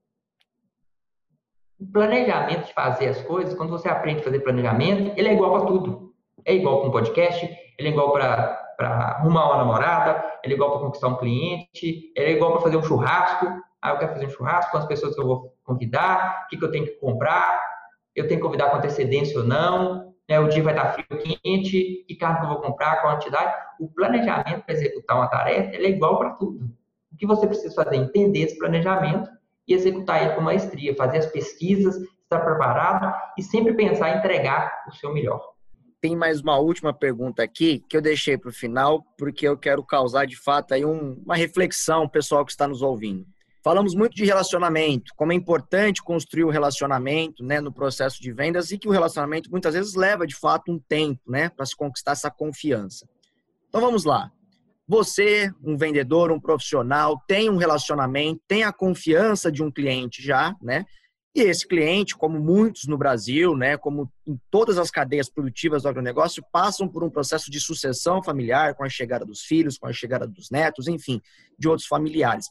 O 1.79 1.87
planejamento 1.87 2.67
de 2.67 2.73
fazer 2.73 3.09
as 3.09 3.21
coisas, 3.23 3.55
quando 3.55 3.71
você 3.71 3.89
aprende 3.89 4.21
a 4.21 4.25
fazer 4.25 4.41
planejamento, 4.41 5.13
ele 5.17 5.29
é 5.29 5.35
igual 5.35 5.53
para 5.53 5.67
tudo. 5.67 6.15
É 6.45 6.55
igual 6.55 6.81
para 6.81 6.89
um 6.89 6.93
podcast, 6.93 7.45
ele 7.79 7.89
é 7.89 7.91
igual 7.91 8.13
para 8.13 8.75
arrumar 8.79 9.47
uma 9.47 9.57
namorada, 9.59 10.39
ele 10.43 10.55
é 10.55 10.57
igual 10.57 10.71
para 10.71 10.81
conquistar 10.81 11.09
um 11.09 11.17
cliente, 11.17 12.13
ele 12.17 12.31
é 12.31 12.33
igual 12.33 12.53
para 12.53 12.63
fazer 12.63 12.77
um 12.77 12.83
churrasco. 12.83 13.47
Ah, 13.87 13.91
eu 13.91 13.99
quero 13.99 14.15
fazer 14.15 14.27
um 14.27 14.31
churrasco 14.31 14.73
com 14.73 14.79
as 14.79 14.87
pessoas 14.87 15.15
que 15.15 15.21
eu 15.21 15.27
vou 15.27 15.55
convidar, 15.63 16.43
o 16.45 16.49
que, 16.49 16.57
que 16.57 16.65
eu 16.65 16.73
tenho 16.73 16.87
que 16.87 16.99
comprar, 16.99 17.63
eu 18.17 18.27
tenho 18.27 18.41
que 18.41 18.45
convidar 18.45 18.69
com 18.69 18.79
antecedência 18.79 19.39
ou 19.39 19.47
não, 19.47 20.13
né? 20.29 20.41
o 20.41 20.49
dia 20.49 20.61
vai 20.61 20.75
estar 20.75 20.93
frio 20.93 21.07
quente, 21.41 22.05
que 22.09 22.17
carro 22.17 22.41
que 22.41 22.45
eu 22.47 22.49
vou 22.49 22.61
comprar, 22.63 23.01
qual 23.01 23.15
quantidade. 23.15 23.55
O 23.79 23.89
planejamento 23.89 24.65
para 24.65 24.75
executar 24.75 25.17
uma 25.19 25.29
tarefa 25.29 25.77
é 25.77 25.89
igual 25.89 26.19
para 26.19 26.31
tudo. 26.31 26.65
O 27.13 27.17
que 27.17 27.25
você 27.27 27.47
precisa 27.47 27.73
fazer 27.77 27.95
é 27.95 27.99
entender 27.99 28.41
esse 28.41 28.59
planejamento 28.59 29.31
e 29.69 29.75
executar 29.75 30.21
ele 30.21 30.35
com 30.35 30.41
maestria, 30.41 30.97
fazer 30.97 31.19
as 31.19 31.27
pesquisas, 31.27 31.97
estar 31.97 32.41
preparado 32.41 33.15
e 33.39 33.43
sempre 33.43 33.73
pensar 33.75 34.11
em 34.11 34.19
entregar 34.19 34.83
o 34.89 34.93
seu 34.97 35.15
melhor. 35.15 35.41
Tem 36.01 36.17
mais 36.17 36.41
uma 36.41 36.59
última 36.59 36.93
pergunta 36.93 37.41
aqui 37.41 37.85
que 37.89 37.97
eu 37.97 38.03
deixei 38.03 38.37
para 38.37 38.51
o 38.51 38.53
final, 38.53 39.01
porque 39.17 39.47
eu 39.47 39.57
quero 39.57 39.85
causar 39.85 40.27
de 40.27 40.37
fato 40.37 40.75
aí 40.75 40.85
um, 40.85 41.23
uma 41.25 41.37
reflexão 41.37 42.09
pessoal 42.09 42.45
que 42.45 42.51
está 42.51 42.67
nos 42.67 42.83
ouvindo. 42.83 43.25
Falamos 43.67 43.97
muito 43.97 44.15
de 44.15 44.25
relacionamento, 44.25 45.13
como 45.17 45.33
é 45.33 45.35
importante 45.35 46.01
construir 46.01 46.45
o 46.45 46.51
relacionamento 46.51 47.43
né, 47.43 47.61
no 47.61 47.73
processo 47.73 48.23
de 48.23 48.31
vendas 48.33 48.71
e 48.71 48.79
que 48.79 48.87
o 48.87 48.93
relacionamento 48.93 49.51
muitas 49.51 49.75
vezes 49.75 49.97
leva 49.97 50.25
de 50.25 50.37
fato 50.37 50.71
um 50.71 50.79
tempo 50.79 51.21
né, 51.27 51.49
para 51.49 51.67
se 51.67 51.75
conquistar 51.75 52.13
essa 52.13 52.31
confiança. 52.31 53.09
Então 53.69 53.81
vamos 53.81 54.05
lá. 54.05 54.31
Você, 54.87 55.53
um 55.65 55.77
vendedor, 55.77 56.31
um 56.31 56.39
profissional, 56.39 57.21
tem 57.27 57.51
um 57.51 57.57
relacionamento, 57.57 58.41
tem 58.47 58.63
a 58.63 58.73
confiança 58.73 59.51
de 59.51 59.65
um 59.65 59.71
cliente 59.73 60.23
já, 60.23 60.55
né? 60.63 60.85
E 61.35 61.41
esse 61.41 61.67
cliente, 61.67 62.17
como 62.17 62.39
muitos 62.39 62.87
no 62.87 62.97
Brasil, 62.97 63.57
né, 63.57 63.77
como 63.77 64.11
em 64.27 64.41
todas 64.49 64.79
as 64.79 64.93
cadeias 64.93 65.29
produtivas 65.29 65.83
do 65.83 65.89
agronegócio, 65.89 66.43
passam 66.53 66.89
por 66.89 67.03
um 67.03 67.11
processo 67.11 67.51
de 67.51 67.59
sucessão 67.59 68.23
familiar 68.23 68.77
com 68.77 68.85
a 68.85 68.89
chegada 68.89 69.25
dos 69.27 69.43
filhos, 69.43 69.77
com 69.77 69.89
a 69.89 69.93
chegada 69.93 70.25
dos 70.25 70.51
netos, 70.51 70.87
enfim, 70.87 71.21
de 71.59 71.69
outros 71.69 71.89
familiares. 71.89 72.47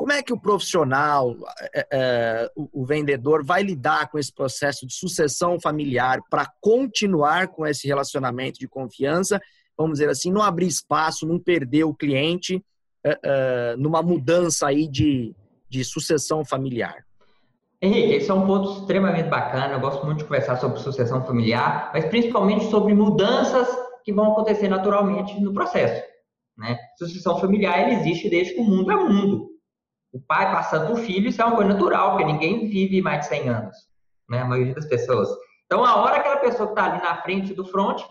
Como 0.00 0.12
é 0.12 0.22
que 0.22 0.32
o 0.32 0.40
profissional, 0.40 1.36
é, 1.74 1.86
é, 1.92 2.50
o, 2.56 2.80
o, 2.80 2.86
vendedor, 2.86 3.44
vai 3.44 3.62
lidar 3.62 4.10
com 4.10 4.18
esse 4.18 4.32
processo 4.32 4.86
de 4.86 4.94
sucessão 4.94 5.60
familiar 5.60 6.20
para 6.30 6.50
continuar 6.58 7.48
com 7.48 7.66
esse 7.66 7.86
relacionamento 7.86 8.58
de 8.58 8.66
confiança? 8.66 9.38
Vamos 9.76 9.98
dizer 9.98 10.08
assim, 10.08 10.32
não 10.32 10.40
abrir 10.40 10.68
espaço, 10.68 11.26
não 11.26 11.38
perder 11.38 11.84
o 11.84 11.92
cliente 11.92 12.64
é, 13.04 13.20
é 13.22 13.76
numa 13.76 14.02
mudança 14.02 14.68
aí 14.68 14.88
de, 14.88 15.36
de 15.68 15.84
sucessão 15.84 16.46
familiar. 16.46 17.04
Henrique, 17.82 18.14
esse 18.14 18.30
é 18.30 18.32
um 18.32 18.46
ponto 18.46 18.80
extremamente 18.80 19.28
bacana. 19.28 19.74
Eu 19.74 19.80
gosto 19.80 20.06
muito 20.06 20.20
de 20.20 20.24
conversar 20.24 20.56
sobre 20.56 20.80
sucessão 20.80 21.26
familiar, 21.26 21.90
mas 21.92 22.06
principalmente 22.06 22.70
sobre 22.70 22.94
mudanças 22.94 23.68
que 24.02 24.14
vão 24.14 24.32
acontecer 24.32 24.68
naturalmente 24.68 25.38
no 25.42 25.52
processo. 25.52 26.02
Né? 26.56 26.78
Sucessão 26.96 27.38
familiar 27.38 27.92
existe 27.92 28.30
desde 28.30 28.54
que 28.54 28.60
o 28.60 28.64
mundo 28.64 28.90
é 28.90 28.96
mundo 28.96 29.49
o 30.12 30.20
pai 30.20 30.50
passando 30.50 30.86
para 30.86 30.94
o 30.94 31.04
filho, 31.04 31.28
isso 31.28 31.40
é 31.40 31.44
uma 31.44 31.56
coisa 31.56 31.72
natural, 31.72 32.10
porque 32.10 32.24
ninguém 32.24 32.68
vive 32.68 33.00
mais 33.00 33.20
de 33.20 33.26
100 33.26 33.48
anos, 33.48 33.76
né? 34.28 34.40
A 34.40 34.44
maioria 34.44 34.74
das 34.74 34.86
pessoas. 34.86 35.28
Então, 35.66 35.84
a 35.84 35.96
hora 35.96 36.14
que 36.14 36.20
aquela 36.20 36.38
pessoa 36.38 36.70
está 36.70 36.86
ali 36.86 37.02
na 37.02 37.22
frente 37.22 37.54
do 37.54 37.64
front 37.64 38.02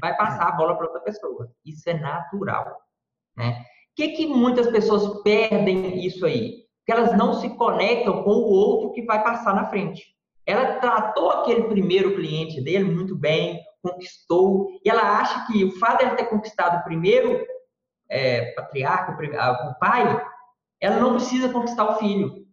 vai 0.00 0.16
passar 0.16 0.48
a 0.48 0.52
bola 0.52 0.76
para 0.76 0.86
outra 0.86 1.00
pessoa. 1.00 1.50
Isso 1.64 1.88
é 1.88 1.94
natural, 1.94 2.76
né? 3.36 3.60
O 3.92 3.96
que, 3.96 4.10
que 4.10 4.26
muitas 4.26 4.68
pessoas 4.68 5.22
perdem 5.22 6.06
isso 6.06 6.24
aí? 6.24 6.64
Que 6.86 6.92
elas 6.92 7.16
não 7.16 7.34
se 7.34 7.48
conectam 7.56 8.22
com 8.22 8.30
o 8.30 8.50
outro 8.50 8.92
que 8.92 9.02
vai 9.02 9.22
passar 9.22 9.54
na 9.54 9.68
frente. 9.68 10.04
Ela 10.46 10.76
tratou 10.76 11.30
aquele 11.30 11.64
primeiro 11.64 12.14
cliente 12.14 12.60
dele 12.60 12.84
muito 12.84 13.16
bem, 13.16 13.60
conquistou, 13.82 14.68
e 14.84 14.88
ela 14.88 15.20
acha 15.20 15.46
que 15.46 15.64
o 15.64 15.78
fato 15.78 15.98
de 15.98 16.04
ela 16.04 16.14
ter 16.14 16.26
conquistado 16.26 16.80
o 16.80 16.84
primeiro 16.84 17.44
é, 18.08 18.52
patriarca, 18.52 19.12
o 19.12 19.78
pai, 19.78 20.22
ela 20.80 20.98
não 20.98 21.14
precisa 21.14 21.48
conquistar 21.48 21.84
o 21.90 21.98
filho. 21.98 22.46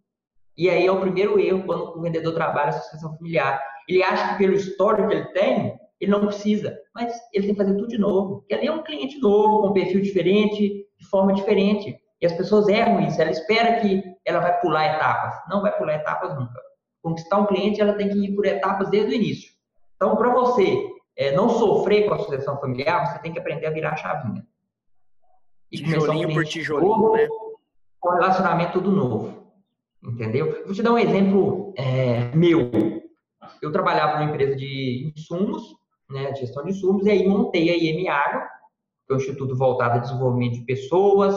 E 0.56 0.70
aí 0.70 0.86
é 0.86 0.90
o 0.90 1.00
primeiro 1.00 1.38
erro 1.38 1.64
quando 1.64 1.96
o 1.96 2.00
vendedor 2.00 2.34
trabalha 2.34 2.70
a 2.70 2.72
sucessão 2.72 3.16
familiar. 3.16 3.62
Ele 3.88 4.02
acha 4.02 4.32
que 4.32 4.38
pelo 4.38 4.54
histórico 4.54 5.08
que 5.08 5.14
ele 5.14 5.26
tem, 5.32 5.78
ele 6.00 6.10
não 6.10 6.26
precisa, 6.26 6.76
mas 6.94 7.14
ele 7.32 7.46
tem 7.46 7.54
que 7.54 7.62
fazer 7.62 7.76
tudo 7.76 7.88
de 7.88 7.98
novo. 7.98 8.38
Porque 8.38 8.54
ali 8.54 8.66
é 8.66 8.72
um 8.72 8.82
cliente 8.82 9.18
novo, 9.20 9.60
com 9.60 9.68
um 9.68 9.72
perfil 9.72 10.00
diferente, 10.00 10.86
de 10.98 11.06
forma 11.08 11.32
diferente. 11.34 11.96
E 12.20 12.26
as 12.26 12.32
pessoas 12.32 12.68
erram 12.68 13.00
isso. 13.00 13.20
Ela 13.20 13.30
espera 13.30 13.80
que 13.80 14.02
ela 14.24 14.40
vai 14.40 14.58
pular 14.60 14.94
etapas. 14.94 15.34
Não 15.48 15.60
vai 15.60 15.76
pular 15.76 15.94
etapas 15.94 16.34
nunca. 16.34 16.60
Conquistar 17.02 17.38
um 17.38 17.46
cliente, 17.46 17.80
ela 17.80 17.92
tem 17.92 18.08
que 18.08 18.18
ir 18.18 18.34
por 18.34 18.46
etapas 18.46 18.90
desde 18.90 19.12
o 19.12 19.14
início. 19.14 19.52
Então, 19.94 20.16
para 20.16 20.30
você 20.32 20.82
é, 21.16 21.34
não 21.34 21.48
sofrer 21.48 22.06
com 22.06 22.14
a 22.14 22.18
sucessão 22.18 22.58
familiar, 22.58 23.06
você 23.06 23.18
tem 23.20 23.32
que 23.32 23.38
aprender 23.38 23.66
a 23.66 23.70
virar 23.70 23.92
a 23.92 23.96
chavinha. 23.96 24.44
E 25.70 25.78
tijolinho 25.78 26.32
por 26.32 26.44
tijolinho, 26.44 26.88
novo, 26.88 27.16
né? 27.16 27.28
Com 28.06 28.14
relacionamento 28.14 28.74
tudo 28.74 28.92
novo. 28.92 29.52
Entendeu? 30.00 30.62
Vou 30.64 30.72
te 30.72 30.82
dar 30.82 30.92
um 30.92 30.98
exemplo 30.98 31.74
é, 31.76 32.30
meu. 32.36 32.70
Eu 33.60 33.72
trabalhava 33.72 34.20
numa 34.20 34.30
empresa 34.30 34.54
de 34.54 35.12
insumos, 35.16 35.74
né, 36.08 36.30
de 36.30 36.40
gestão 36.40 36.62
de 36.62 36.70
insumos, 36.70 37.04
e 37.04 37.10
aí 37.10 37.26
montei 37.26 37.68
a 37.68 37.76
IM 37.76 38.08
Agro, 38.08 38.42
que 39.04 39.12
é 39.12 39.14
um 39.14 39.18
instituto 39.18 39.56
voltado 39.56 39.94
a 39.94 39.98
desenvolvimento 39.98 40.54
de 40.54 40.64
pessoas, 40.64 41.36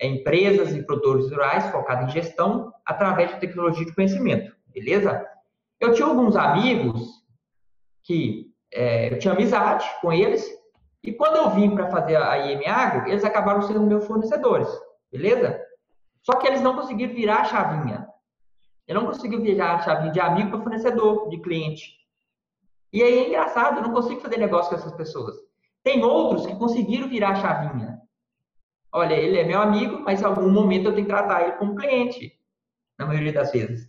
é, 0.00 0.06
empresas 0.06 0.74
e 0.74 0.82
produtores 0.82 1.30
rurais, 1.30 1.70
focado 1.70 2.06
em 2.06 2.10
gestão, 2.10 2.72
através 2.86 3.34
de 3.34 3.40
tecnologia 3.40 3.84
de 3.84 3.94
conhecimento. 3.94 4.56
Beleza? 4.72 5.22
Eu 5.78 5.92
tinha 5.92 6.08
alguns 6.08 6.34
amigos 6.34 7.10
que 8.02 8.46
é, 8.72 9.12
eu 9.12 9.18
tinha 9.18 9.34
amizade 9.34 9.86
com 10.00 10.10
eles, 10.10 10.48
e 11.04 11.12
quando 11.12 11.36
eu 11.36 11.50
vim 11.50 11.74
para 11.74 11.90
fazer 11.90 12.16
a 12.16 12.38
IM 12.38 12.66
Agro, 12.66 13.06
eles 13.06 13.24
acabaram 13.24 13.60
sendo 13.60 13.82
meus 13.82 14.06
fornecedores. 14.06 14.68
Beleza? 15.12 15.65
Só 16.26 16.32
que 16.38 16.46
eles 16.48 16.60
não 16.60 16.74
conseguiram 16.74 17.14
virar 17.14 17.42
a 17.42 17.44
chavinha. 17.44 18.08
Ele 18.84 18.98
não 18.98 19.06
conseguiu 19.06 19.40
virar 19.40 19.76
a 19.76 19.82
chavinha 19.82 20.10
de 20.10 20.18
amigo 20.18 20.50
para 20.50 20.60
fornecedor, 20.60 21.28
de 21.28 21.38
cliente. 21.38 22.00
E 22.92 23.00
aí 23.00 23.18
é 23.18 23.28
engraçado, 23.28 23.76
eu 23.76 23.82
não 23.84 23.92
consigo 23.92 24.20
fazer 24.20 24.36
negócio 24.36 24.70
com 24.70 24.74
essas 24.74 24.92
pessoas. 24.92 25.36
Tem 25.84 26.02
outros 26.02 26.44
que 26.44 26.56
conseguiram 26.56 27.08
virar 27.08 27.30
a 27.30 27.34
chavinha. 27.36 28.02
Olha, 28.92 29.14
ele 29.14 29.38
é 29.38 29.44
meu 29.44 29.60
amigo, 29.60 30.00
mas 30.00 30.20
em 30.20 30.24
algum 30.24 30.50
momento 30.50 30.86
eu 30.86 30.94
tenho 30.94 31.06
que 31.06 31.12
tratar 31.12 31.42
ele 31.42 31.52
como 31.52 31.76
cliente, 31.76 32.36
na 32.98 33.06
maioria 33.06 33.32
das 33.32 33.52
vezes. 33.52 33.88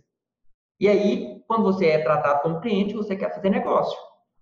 E 0.78 0.86
aí, 0.86 1.42
quando 1.48 1.64
você 1.64 1.86
é 1.86 2.04
tratado 2.04 2.42
como 2.42 2.60
cliente, 2.60 2.94
você 2.94 3.16
quer 3.16 3.34
fazer 3.34 3.50
negócio. 3.50 3.98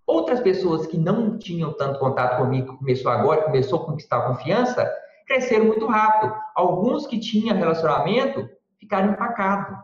Outras 0.06 0.40
pessoas 0.40 0.86
que 0.86 0.98
não 0.98 1.38
tinham 1.38 1.72
tanto 1.72 1.98
contato 1.98 2.36
comigo, 2.36 2.76
começou 2.76 3.10
agora, 3.10 3.44
começou 3.44 3.80
a 3.80 3.86
conquistar 3.86 4.18
a 4.18 4.28
confiança, 4.28 4.86
cresceram 5.26 5.66
muito 5.66 5.86
rápido. 5.86 6.34
Alguns 6.54 7.06
que 7.06 7.18
tinham 7.18 7.56
relacionamento 7.56 8.48
ficaram 8.78 9.12
empacados. 9.12 9.76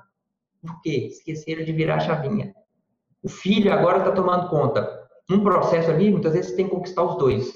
Por 0.60 0.80
quê? 0.80 1.08
Esqueceram 1.10 1.64
de 1.64 1.72
virar 1.72 1.96
a 1.96 2.00
chavinha. 2.00 2.54
O 3.22 3.28
filho 3.28 3.72
agora 3.72 3.98
está 3.98 4.12
tomando 4.12 4.48
conta. 4.48 5.00
Um 5.30 5.42
processo 5.42 5.90
ali, 5.90 6.10
muitas 6.10 6.32
vezes 6.32 6.50
você 6.50 6.56
tem 6.56 6.66
que 6.66 6.72
conquistar 6.72 7.02
os 7.02 7.16
dois. 7.16 7.52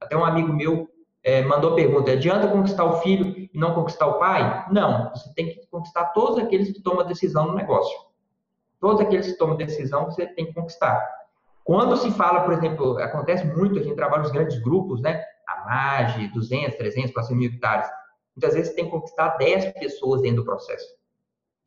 Até 0.00 0.16
um 0.16 0.24
amigo 0.24 0.52
meu 0.52 0.88
é, 1.22 1.42
mandou 1.42 1.74
pergunta: 1.74 2.12
adianta 2.12 2.48
conquistar 2.48 2.84
o 2.84 3.00
filho 3.00 3.26
e 3.28 3.50
não 3.54 3.74
conquistar 3.74 4.06
o 4.06 4.18
pai? 4.18 4.66
Não, 4.70 5.10
você 5.10 5.32
tem 5.34 5.48
que 5.48 5.66
conquistar 5.70 6.06
todos 6.06 6.38
aqueles 6.38 6.72
que 6.72 6.82
tomam 6.82 7.06
decisão 7.06 7.48
no 7.48 7.54
negócio. 7.54 7.98
Todos 8.80 9.00
aqueles 9.00 9.26
que 9.26 9.38
tomam 9.38 9.56
decisão 9.56 10.06
você 10.06 10.26
tem 10.26 10.46
que 10.46 10.54
conquistar. 10.54 11.06
Quando 11.64 11.96
se 11.96 12.10
fala, 12.12 12.40
por 12.40 12.52
exemplo, 12.52 12.98
acontece 12.98 13.46
muito, 13.46 13.78
a 13.78 13.82
gente 13.82 13.94
trabalha 13.94 14.22
nos 14.22 14.32
grandes 14.32 14.58
grupos, 14.62 15.00
né? 15.00 15.22
A 15.50 15.64
MAGE, 15.64 16.28
200, 16.28 16.76
300, 16.76 17.12
400 17.12 17.36
mil 17.36 17.50
hectares. 17.50 17.88
Muitas 18.36 18.54
vezes 18.54 18.74
tem 18.74 18.84
que 18.84 18.90
conquistar 18.90 19.36
10 19.36 19.72
pessoas 19.74 20.22
dentro 20.22 20.38
do 20.38 20.44
processo. 20.44 20.86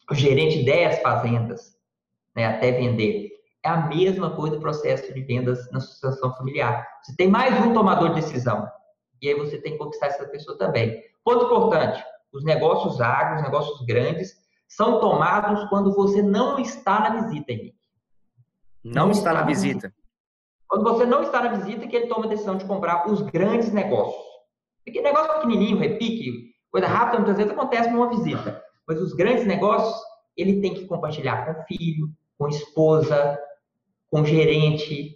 O 0.09 0.15
gerente 0.15 0.59
de 0.59 0.65
10 0.65 1.01
fazendas, 1.01 1.77
né, 2.35 2.45
até 2.45 2.71
vender. 2.71 3.31
É 3.63 3.69
a 3.69 3.87
mesma 3.87 4.35
coisa 4.35 4.55
do 4.55 4.61
processo 4.61 5.13
de 5.13 5.21
vendas 5.21 5.69
na 5.71 5.77
associação 5.77 6.33
familiar. 6.35 6.85
Você 7.01 7.15
tem 7.15 7.27
mais 7.29 7.53
um 7.65 7.73
tomador 7.73 8.09
de 8.09 8.15
decisão. 8.15 8.69
E 9.21 9.27
aí 9.29 9.35
você 9.35 9.57
tem 9.57 9.73
que 9.73 9.77
conquistar 9.77 10.07
essa 10.07 10.25
pessoa 10.25 10.57
também. 10.57 11.01
Ponto 11.23 11.45
importante: 11.45 12.03
os 12.33 12.43
negócios 12.43 12.99
agros, 12.99 13.37
os 13.37 13.43
negócios 13.43 13.85
grandes, 13.85 14.35
são 14.67 14.99
tomados 14.99 15.69
quando 15.69 15.93
você 15.93 16.21
não 16.21 16.59
está 16.59 16.99
na 16.99 17.21
visita, 17.21 17.51
Henrique. 17.51 17.77
Não, 18.83 19.05
não 19.05 19.11
está, 19.11 19.29
está 19.29 19.41
na 19.41 19.45
visita. 19.45 19.87
visita. 19.87 20.02
Quando 20.73 20.85
você 20.85 21.05
não 21.05 21.21
está 21.21 21.39
na 21.39 21.53
visita, 21.53 21.85
que 21.85 21.95
ele 21.95 22.07
toma 22.07 22.25
a 22.25 22.29
decisão 22.29 22.57
de 22.57 22.65
comprar 22.65 23.07
os 23.07 23.21
grandes 23.21 23.71
negócios. 23.71 24.19
Porque 24.83 25.01
negócio 25.01 25.31
pequenininho, 25.35 25.77
repique, 25.77 26.55
coisa 26.71 26.87
rápida, 26.87 27.19
muitas 27.19 27.37
vezes 27.37 27.51
acontece 27.51 27.91
numa 27.91 28.09
visita. 28.09 28.59
Mas 28.87 28.99
os 28.99 29.13
grandes 29.13 29.45
negócios, 29.45 29.95
ele 30.35 30.61
tem 30.61 30.73
que 30.73 30.87
compartilhar 30.87 31.45
com 31.45 31.61
o 31.61 31.63
filho, 31.65 32.09
com 32.39 32.47
a 32.47 32.49
esposa, 32.49 33.39
com 34.09 34.21
o 34.21 34.25
gerente. 34.25 35.15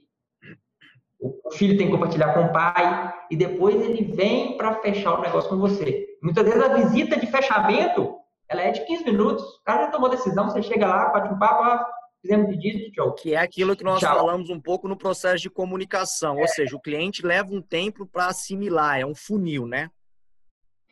O 1.20 1.50
filho 1.50 1.76
tem 1.76 1.88
que 1.88 1.94
compartilhar 1.94 2.36
com 2.36 2.42
o 2.42 2.54
pai. 2.54 3.16
E 3.32 3.36
depois 3.36 3.82
ele 3.82 4.14
vem 4.14 4.58
para 4.58 4.76
fechar 4.82 5.18
o 5.18 5.22
negócio 5.22 5.50
com 5.50 5.58
você. 5.58 6.06
Muitas 6.22 6.46
vezes 6.46 6.62
a 6.62 6.76
visita 6.76 7.20
de 7.20 7.26
fechamento, 7.26 8.16
ela 8.48 8.62
é 8.62 8.70
de 8.70 8.86
15 8.86 9.06
minutos. 9.06 9.44
O 9.44 9.64
cara 9.64 9.86
já 9.86 9.92
tomou 9.92 10.08
decisão, 10.08 10.52
você 10.52 10.62
chega 10.62 10.86
lá, 10.86 11.10
bate 11.10 11.34
um 11.34 11.40
papo, 11.40 11.64
ah, 11.64 11.97
fizemos 12.22 12.56
tchau. 12.94 13.14
Que 13.14 13.34
é 13.34 13.38
aquilo 13.38 13.76
que 13.76 13.84
nós 13.84 14.00
tchau. 14.00 14.16
falamos 14.16 14.50
um 14.50 14.60
pouco 14.60 14.88
no 14.88 14.98
processo 14.98 15.42
de 15.42 15.50
comunicação. 15.50 16.38
É. 16.38 16.42
Ou 16.42 16.48
seja, 16.48 16.76
o 16.76 16.82
cliente 16.82 17.26
leva 17.26 17.54
um 17.54 17.62
tempo 17.62 18.06
para 18.06 18.28
assimilar, 18.28 19.00
é 19.00 19.06
um 19.06 19.16
funil, 19.16 19.68
né? 19.68 19.90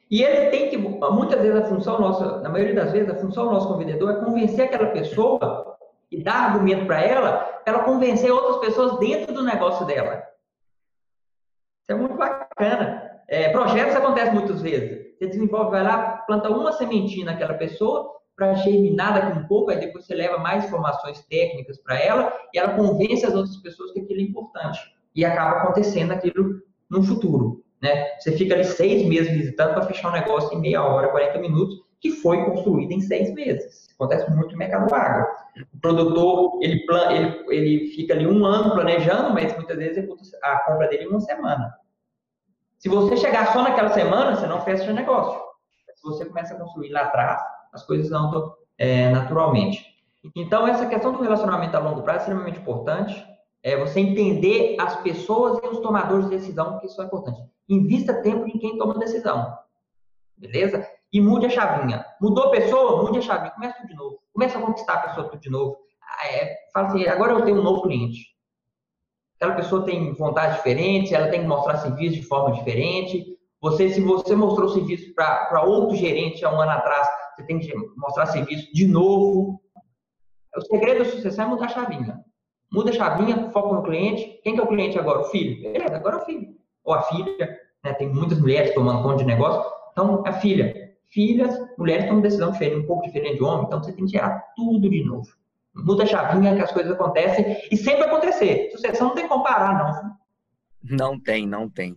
E 0.09 0.21
ele 0.21 0.51
tem 0.51 0.69
que, 0.69 0.78
muitas 0.78 1.41
vezes, 1.41 1.63
a 1.63 1.65
função 1.65 1.99
nossa, 1.99 2.39
na 2.39 2.49
maioria 2.49 2.76
das 2.76 2.91
vezes, 2.91 3.09
a 3.09 3.15
função 3.15 3.45
nosso 3.45 3.67
como 3.67 3.80
vendedor 3.80 4.11
é 4.11 4.23
convencer 4.23 4.65
aquela 4.65 4.88
pessoa 4.88 5.78
e 6.11 6.21
dar 6.21 6.51
argumento 6.51 6.86
para 6.86 7.01
ela, 7.01 7.38
para 7.63 7.73
ela 7.73 7.84
convencer 7.84 8.32
outras 8.32 8.57
pessoas 8.57 8.99
dentro 8.99 9.34
do 9.34 9.43
negócio 9.43 9.86
dela. 9.86 10.23
Isso 11.82 11.91
é 11.91 11.95
muito 11.95 12.15
bacana. 12.15 13.11
É, 13.28 13.49
projetos 13.49 13.95
acontecem 13.95 14.34
muitas 14.34 14.61
vezes. 14.61 15.17
Você 15.17 15.28
desenvolve, 15.28 15.71
vai 15.71 15.84
lá, 15.84 16.17
planta 16.28 16.49
uma 16.49 16.71
sementinha 16.71 17.26
naquela 17.26 17.55
pessoa 17.55 18.15
para 18.36 18.54
germinar 18.56 19.14
daqui 19.14 19.40
um 19.40 19.48
pouco, 19.48 19.72
aí 19.72 19.80
depois 19.80 20.06
você 20.06 20.14
leva 20.14 20.38
mais 20.38 20.66
informações 20.66 21.22
técnicas 21.30 21.78
para 21.78 22.00
ela 22.00 22.34
e 22.54 22.60
ela 22.60 22.76
convence 22.76 23.26
as 23.26 23.34
outras 23.34 23.58
pessoas 23.58 23.92
que 23.92 24.02
aquilo 24.02 24.20
é 24.20 24.24
importante. 24.24 24.80
E 25.16 25.24
acaba 25.24 25.62
acontecendo 25.62 26.12
aquilo 26.12 26.62
no 26.90 27.02
futuro. 27.04 27.64
Né? 27.82 28.18
Você 28.20 28.34
fica 28.34 28.54
ali 28.54 28.66
seis 28.66 29.08
meses 29.08 29.32
visitando 29.32 29.74
para 29.74 29.86
fechar 29.86 30.10
um 30.10 30.14
negócio 30.14 30.58
em 30.58 30.62
meia 30.62 30.84
hora, 30.84 31.10
40 31.10 31.40
minutos, 31.40 31.86
que 32.02 32.12
foi 32.12 32.44
construído 32.44 32.92
em 32.92 33.00
seis 33.00 33.34
meses. 33.34 33.88
Acontece 33.96 34.30
muito 34.32 34.52
no 34.52 34.58
mercado 34.58 34.94
agro. 34.94 35.28
O 35.74 35.80
produtor, 35.80 36.60
ele, 36.62 36.86
ele, 37.12 37.46
ele 37.50 37.88
fica 37.92 38.14
ali 38.14 38.28
um 38.28 38.46
ano 38.46 38.72
planejando, 38.72 39.34
mas 39.34 39.56
muitas 39.56 39.78
vezes 39.78 39.98
executa 39.98 40.24
a 40.44 40.60
compra 40.66 40.88
dele 40.90 41.06
em 41.06 41.08
uma 41.08 41.22
semana. 41.22 41.74
Se 42.78 42.90
você 42.90 43.16
chegar 43.16 43.54
só 43.54 43.64
naquela 43.64 43.90
semana, 43.90 44.36
você 44.36 44.46
não 44.46 44.62
fecha 44.62 44.92
o 44.92 44.94
negócio. 44.94 45.40
Se 45.96 46.04
você 46.04 46.26
começa 46.26 46.54
a 46.54 46.60
construir 46.60 46.90
lá 46.90 47.02
atrás, 47.02 47.42
as 47.76 47.84
coisas 47.84 48.11
andam 48.11 48.53
é, 48.78 49.09
naturalmente. 49.09 49.86
Então, 50.36 50.67
essa 50.67 50.88
questão 50.88 51.11
do 51.11 51.21
relacionamento 51.21 51.76
a 51.76 51.80
longo 51.80 52.01
prazo 52.01 52.19
é 52.19 52.21
extremamente 52.21 52.59
importante. 52.59 53.23
É 53.61 53.78
você 53.78 53.99
entender 53.99 54.76
as 54.80 54.95
pessoas 55.01 55.59
e 55.63 55.67
os 55.67 55.80
tomadores 55.80 56.30
de 56.30 56.38
decisão, 56.38 56.80
que 56.80 56.88
isso 56.88 57.01
é 57.01 57.05
importante. 57.05 57.39
Invista 57.67 58.21
tempo 58.21 58.47
em 58.47 58.57
quem 58.57 58.78
toma 58.78 58.97
decisão. 58.97 59.57
Beleza? 60.38 60.88
E 61.11 61.21
mude 61.21 61.45
a 61.45 61.49
chavinha. 61.49 62.05
Mudou 62.21 62.45
a 62.45 62.51
pessoa? 62.51 63.03
Mude 63.03 63.19
a 63.19 63.21
chavinha. 63.21 63.51
Começa 63.51 63.78
tudo 63.78 63.88
de 63.88 63.95
novo. 63.95 64.19
Começa 64.34 64.57
a 64.57 64.61
conquistar 64.61 64.93
a 64.93 65.07
pessoa 65.07 65.30
tudo 65.30 65.39
de 65.39 65.49
novo. 65.49 65.78
Ah, 66.01 66.28
é, 66.28 66.57
fala 66.73 66.88
assim, 66.88 67.07
agora 67.07 67.34
eu 67.34 67.43
tenho 67.43 67.59
um 67.59 67.63
novo 67.63 67.84
cliente. 67.84 68.36
Aquela 69.36 69.55
pessoa 69.55 69.84
tem 69.84 70.13
vontade 70.13 70.55
diferente, 70.55 71.13
ela 71.13 71.28
tem 71.28 71.41
que 71.41 71.47
mostrar 71.47 71.78
serviço 71.78 72.15
de 72.15 72.23
forma 72.23 72.55
diferente. 72.55 73.36
Você, 73.61 73.89
se 73.89 74.01
você 74.01 74.36
mostrou 74.36 74.69
serviço 74.69 75.13
para 75.13 75.63
outro 75.63 75.95
gerente 75.95 76.45
há 76.45 76.53
um 76.53 76.61
ano 76.61 76.71
atrás, 76.71 77.07
você 77.36 77.44
tem 77.44 77.60
que 77.60 77.74
mostrar 77.96 78.26
serviço 78.28 78.74
de 78.74 78.88
novo. 78.88 79.62
O 80.56 80.62
segredo 80.62 81.00
da 81.00 81.06
sucesso 81.06 81.42
é 81.42 81.46
mudar 81.46 81.66
a 81.66 81.70
chavinha. 81.70 82.20
Muda 82.72 82.92
a 82.92 82.94
chavinha, 82.94 83.50
foca 83.52 83.76
no 83.76 83.84
cliente. 83.84 84.40
Quem 84.44 84.54
que 84.54 84.60
é 84.60 84.64
o 84.64 84.68
cliente 84.68 84.98
agora? 84.98 85.20
O 85.20 85.26
filho. 85.26 85.62
Beleza, 85.62 85.96
agora 85.96 86.18
é 86.18 86.20
o 86.20 86.26
filho 86.26 86.56
ou 86.86 86.94
a 86.94 87.02
filha, 87.02 87.60
né? 87.84 87.94
tem 87.94 88.08
muitas 88.08 88.40
mulheres 88.40 88.74
tomando 88.74 89.02
conta 89.02 89.18
de 89.18 89.26
negócio, 89.26 89.70
então 89.92 90.24
a 90.26 90.34
filha. 90.34 90.86
Filhas, 91.08 91.58
mulheres 91.78 92.06
tomam 92.06 92.22
decisão 92.22 92.52
diferente, 92.52 92.84
um 92.84 92.88
pouco 92.88 93.06
diferente 93.06 93.38
de 93.38 93.44
homem, 93.44 93.66
então 93.66 93.82
você 93.82 93.94
tem 93.94 94.06
que 94.06 94.12
gerar 94.12 94.44
tudo 94.56 94.90
de 94.90 95.04
novo. 95.04 95.28
Muda 95.74 96.04
a 96.04 96.06
chavinha 96.06 96.56
que 96.56 96.62
as 96.62 96.72
coisas 96.72 96.92
acontecem 96.92 97.58
e 97.72 97.78
sempre 97.78 98.02
vai 98.02 98.10
acontecer. 98.10 98.70
Sucessão 98.72 99.10
não 99.10 99.16
tem 99.16 99.28
como 99.28 99.44
parar, 99.44 99.78
não. 99.78 100.98
Não 100.98 101.20
tem, 101.20 101.48
não 101.48 101.70
tem. 101.70 101.96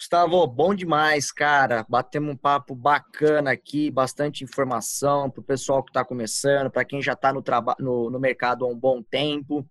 Gustavo, 0.00 0.46
bom 0.46 0.74
demais, 0.74 1.30
cara. 1.30 1.84
Batemos 1.86 2.32
um 2.32 2.36
papo 2.36 2.74
bacana 2.74 3.50
aqui, 3.50 3.90
bastante 3.90 4.42
informação 4.42 5.28
para 5.28 5.42
o 5.42 5.44
pessoal 5.44 5.82
que 5.82 5.90
está 5.90 6.02
começando, 6.02 6.70
para 6.70 6.86
quem 6.86 7.02
já 7.02 7.12
está 7.12 7.30
no, 7.34 7.44
no, 7.78 8.10
no 8.10 8.18
mercado 8.18 8.64
há 8.64 8.68
um 8.68 8.74
bom 8.74 9.02
tempo. 9.02 9.68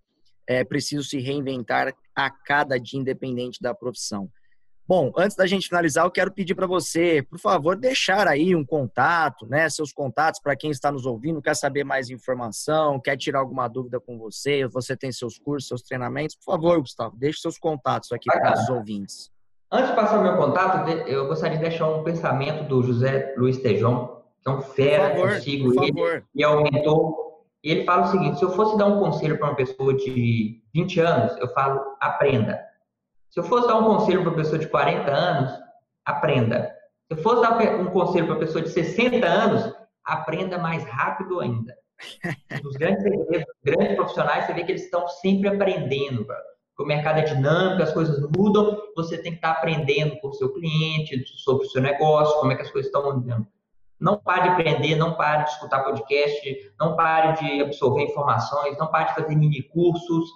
É 0.47 0.63
preciso 0.63 1.03
se 1.03 1.17
reinventar 1.17 1.95
a 2.15 2.29
cada 2.29 2.79
dia, 2.79 2.99
independente 2.99 3.59
da 3.59 3.73
profissão. 3.73 4.29
Bom, 4.87 5.11
antes 5.17 5.35
da 5.35 5.47
gente 5.47 5.67
finalizar, 5.67 6.05
eu 6.05 6.11
quero 6.11 6.31
pedir 6.31 6.53
para 6.53 6.67
você, 6.67 7.23
por 7.23 7.39
favor, 7.39 7.75
deixar 7.75 8.27
aí 8.27 8.55
um 8.55 8.63
contato, 8.63 9.47
né? 9.47 9.67
Seus 9.67 9.91
contatos 9.91 10.39
para 10.39 10.55
quem 10.55 10.69
está 10.69 10.91
nos 10.91 11.07
ouvindo, 11.07 11.41
quer 11.41 11.55
saber 11.55 11.83
mais 11.83 12.11
informação, 12.11 12.99
quer 12.99 13.17
tirar 13.17 13.39
alguma 13.39 13.67
dúvida 13.67 13.99
com 13.99 14.15
você, 14.19 14.67
você 14.67 14.95
tem 14.95 15.11
seus 15.11 15.39
cursos, 15.39 15.67
seus 15.67 15.81
treinamentos. 15.81 16.35
Por 16.35 16.51
favor, 16.51 16.79
Gustavo, 16.79 17.17
deixe 17.17 17.39
seus 17.39 17.57
contatos 17.57 18.11
aqui 18.11 18.27
para 18.31 18.53
os 18.53 18.69
ouvintes. 18.69 19.31
Antes 19.71 19.89
de 19.89 19.95
passar 19.95 20.19
o 20.19 20.23
meu 20.23 20.37
contato, 20.37 20.89
eu 21.07 21.27
gostaria 21.27 21.57
de 21.57 21.63
deixar 21.63 21.87
um 21.87 22.03
pensamento 22.03 22.63
do 22.67 22.81
José 22.81 23.35
Luiz 23.37 23.57
Tejon, 23.59 24.23
que 24.41 24.49
é 24.49 24.51
um 24.51 24.61
fera, 24.61 25.09
por 25.09 25.17
favor, 25.17 25.35
eu 25.35 25.41
sigo 25.41 25.83
ele, 25.83 26.23
e 26.33 26.43
é 26.43 26.49
um 26.49 26.63
mentor. 26.63 27.43
E 27.63 27.71
ele 27.71 27.83
fala 27.83 28.07
o 28.07 28.11
seguinte: 28.11 28.39
se 28.39 28.43
eu 28.45 28.51
fosse 28.51 28.77
dar 28.77 28.87
um 28.87 28.99
conselho 28.99 29.37
para 29.37 29.49
uma 29.49 29.55
pessoa 29.55 29.93
de 29.93 30.61
20 30.73 30.99
anos, 31.01 31.37
eu 31.37 31.47
falo, 31.49 31.79
aprenda 31.99 32.69
se 33.29 33.39
eu 33.39 33.43
fosse 33.43 33.67
dar 33.67 33.77
um 33.77 33.85
conselho 33.85 34.21
para 34.21 34.31
uma 34.31 34.37
pessoa 34.37 34.57
de 34.57 34.67
40 34.67 35.11
anos, 35.11 35.51
aprenda. 36.05 36.75
Se 37.07 37.17
eu 37.17 37.17
fosse 37.17 37.41
dar 37.41 37.57
um 37.79 37.85
conselho 37.85 38.25
para 38.25 38.35
uma 38.35 38.39
pessoa 38.39 38.63
de 38.63 38.69
60 38.69 39.25
anos, 39.25 39.73
aprenda 40.03 40.57
mais 40.57 40.83
rápido 40.85 41.39
ainda. 41.39 41.77
Os 42.65 42.75
grandes, 42.75 43.03
grandes 43.63 43.95
profissionais, 43.95 44.45
você 44.45 44.53
vê 44.53 44.63
que 44.63 44.71
eles 44.71 44.83
estão 44.83 45.07
sempre 45.07 45.49
aprendendo, 45.49 46.25
porque 46.25 46.41
o 46.79 46.85
mercado 46.85 47.19
é 47.19 47.23
dinâmico, 47.23 47.83
as 47.83 47.93
coisas 47.93 48.19
mudam, 48.35 48.77
você 48.95 49.17
tem 49.17 49.33
que 49.33 49.37
estar 49.37 49.51
aprendendo 49.51 50.17
com 50.19 50.29
o 50.29 50.33
seu 50.33 50.53
cliente, 50.53 51.23
sobre 51.37 51.65
o 51.65 51.69
seu 51.69 51.81
negócio, 51.81 52.39
como 52.39 52.51
é 52.51 52.55
que 52.55 52.61
as 52.61 52.71
coisas 52.71 52.87
estão 52.87 53.13
mudando. 53.13 53.45
Não 53.99 54.17
pare 54.17 54.43
de 54.43 54.49
aprender, 54.49 54.95
não 54.95 55.15
pare 55.15 55.43
de 55.43 55.49
escutar 55.49 55.83
podcast, 55.83 56.71
não 56.79 56.95
pare 56.95 57.33
de 57.33 57.61
absorver 57.61 58.03
informações, 58.03 58.77
não 58.77 58.87
pare 58.87 59.09
de 59.09 59.15
fazer 59.15 59.35
mini 59.35 59.61
cursos. 59.63 60.29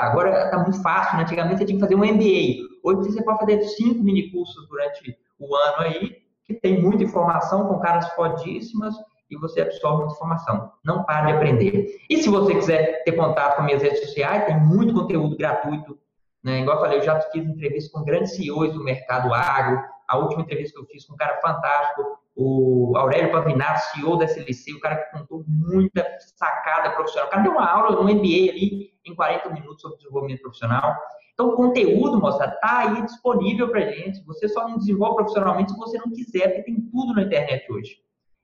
Agora 0.00 0.44
está 0.44 0.58
muito 0.58 0.82
fácil, 0.82 1.18
né? 1.18 1.24
antigamente 1.24 1.58
você 1.58 1.66
tinha 1.66 1.76
que 1.76 1.82
fazer 1.84 1.96
um 1.96 2.04
MBA. 2.04 2.66
Hoje 2.82 3.10
você 3.10 3.22
pode 3.22 3.40
fazer 3.40 3.62
cinco 3.62 4.02
mini 4.02 4.30
cursos 4.30 4.66
durante 4.68 5.18
o 5.38 5.54
ano 5.54 5.76
aí, 5.80 6.16
que 6.46 6.54
tem 6.54 6.80
muita 6.80 7.04
informação 7.04 7.68
com 7.68 7.78
caras 7.78 8.08
fodíssimas 8.14 8.94
e 9.30 9.36
você 9.36 9.60
absorve 9.60 9.98
muita 9.98 10.14
informação. 10.14 10.72
Não 10.84 11.04
pare 11.04 11.28
de 11.28 11.32
aprender. 11.34 12.00
E 12.08 12.16
se 12.18 12.28
você 12.28 12.54
quiser 12.54 13.04
ter 13.04 13.12
contato 13.12 13.56
com 13.56 13.62
minhas 13.62 13.82
redes 13.82 14.00
sociais, 14.00 14.46
tem 14.46 14.58
muito 14.58 14.92
conteúdo 14.94 15.36
gratuito. 15.36 15.98
Né? 16.42 16.60
Igual 16.60 16.76
eu 16.76 16.82
falei, 16.82 16.98
eu 16.98 17.02
já 17.02 17.20
fiz 17.20 17.46
entrevista 17.46 17.90
com 17.92 18.04
grandes 18.04 18.34
CEOs 18.34 18.72
do 18.72 18.82
mercado 18.82 19.32
agro. 19.32 19.82
A 20.08 20.18
última 20.18 20.42
entrevista 20.42 20.74
que 20.74 20.84
eu 20.84 20.88
fiz 20.88 21.06
com 21.06 21.14
um 21.14 21.16
cara 21.16 21.40
fantástico 21.40 22.20
o 22.40 22.96
Aurélio 22.96 23.30
Pavinato, 23.30 23.80
CEO 23.90 24.16
da 24.16 24.24
SLC, 24.24 24.72
o 24.72 24.80
cara 24.80 24.96
que 24.96 25.18
contou 25.18 25.44
muita 25.46 26.06
sacada 26.36 26.90
profissional. 26.92 27.28
O 27.28 27.30
cara 27.30 27.42
deu 27.42 27.52
uma 27.52 27.68
aula 27.68 27.96
no 27.96 28.02
MBA 28.04 28.50
ali 28.50 28.90
em 29.04 29.14
40 29.14 29.50
minutos 29.50 29.82
sobre 29.82 29.98
desenvolvimento 29.98 30.40
profissional. 30.40 30.96
Então, 31.34 31.50
o 31.50 31.56
conteúdo, 31.56 32.18
moçada, 32.18 32.54
está 32.54 32.78
aí 32.78 33.02
disponível 33.02 33.68
para 33.70 33.90
gente. 33.90 34.24
Você 34.24 34.48
só 34.48 34.66
não 34.68 34.78
desenvolve 34.78 35.16
profissionalmente 35.16 35.72
se 35.72 35.78
você 35.78 35.98
não 35.98 36.10
quiser, 36.10 36.48
porque 36.48 36.62
tem 36.62 36.80
tudo 36.90 37.14
na 37.14 37.22
internet 37.22 37.70
hoje. 37.70 37.96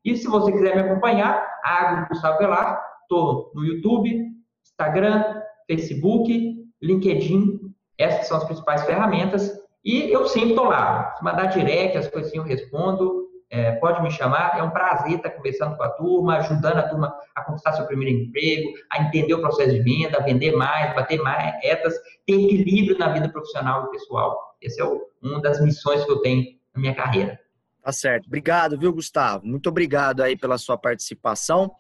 E 0.07 0.17
se 0.17 0.29
você 0.29 0.53
quiser 0.53 0.77
me 0.77 0.83
acompanhar, 0.83 1.45
Agro 1.65 2.07
Gustavo 2.09 2.39
Velar, 2.39 2.81
estou 3.03 3.51
no 3.57 3.65
YouTube, 3.65 4.25
Instagram, 4.65 5.43
Facebook, 5.67 6.65
LinkedIn, 6.81 7.59
essas 7.99 8.29
são 8.29 8.37
as 8.37 8.45
principais 8.45 8.85
ferramentas. 8.85 9.53
E 9.85 10.13
eu 10.13 10.29
sempre 10.29 10.51
estou 10.51 10.67
lá. 10.67 11.13
Se 11.17 11.25
mandar 11.25 11.47
direct, 11.47 11.99
as 11.99 12.07
coisas 12.09 12.33
eu 12.33 12.45
respondo. 12.45 13.27
É, 13.49 13.73
pode 13.77 14.03
me 14.03 14.11
chamar, 14.11 14.59
é 14.59 14.63
um 14.63 14.71
prazer 14.71 15.17
estar 15.17 15.31
conversando 15.31 15.77
com 15.77 15.83
a 15.85 15.89
turma, 15.91 16.39
ajudando 16.39 16.79
a 16.79 16.89
turma 16.89 17.17
a 17.35 17.45
conquistar 17.45 17.75
seu 17.75 17.87
primeiro 17.87 18.17
emprego, 18.19 18.73
a 18.91 19.03
entender 19.03 19.35
o 19.35 19.41
processo 19.41 19.71
de 19.71 19.81
venda, 19.81 20.19
a 20.19 20.23
vender 20.23 20.51
mais, 20.57 20.95
bater 20.97 21.21
mais 21.23 21.55
metas, 21.63 21.95
ter 22.27 22.45
equilíbrio 22.45 22.99
na 22.99 23.13
vida 23.13 23.29
profissional 23.29 23.85
e 23.85 23.91
pessoal. 23.91 24.37
Essa 24.63 24.83
é 24.83 24.87
uma 25.23 25.41
das 25.41 25.61
missões 25.61 26.05
que 26.05 26.11
eu 26.11 26.21
tenho 26.23 26.45
na 26.75 26.81
minha 26.81 26.95
carreira. 26.95 27.39
Tá 27.87 27.93
certo. 27.93 28.27
Obrigado, 28.27 28.77
viu, 28.77 28.93
Gustavo? 28.93 29.47
Muito 29.47 29.69
obrigado 29.69 30.21
aí 30.21 30.37
pela 30.37 30.59
sua 30.59 30.77
participação. 30.77 31.71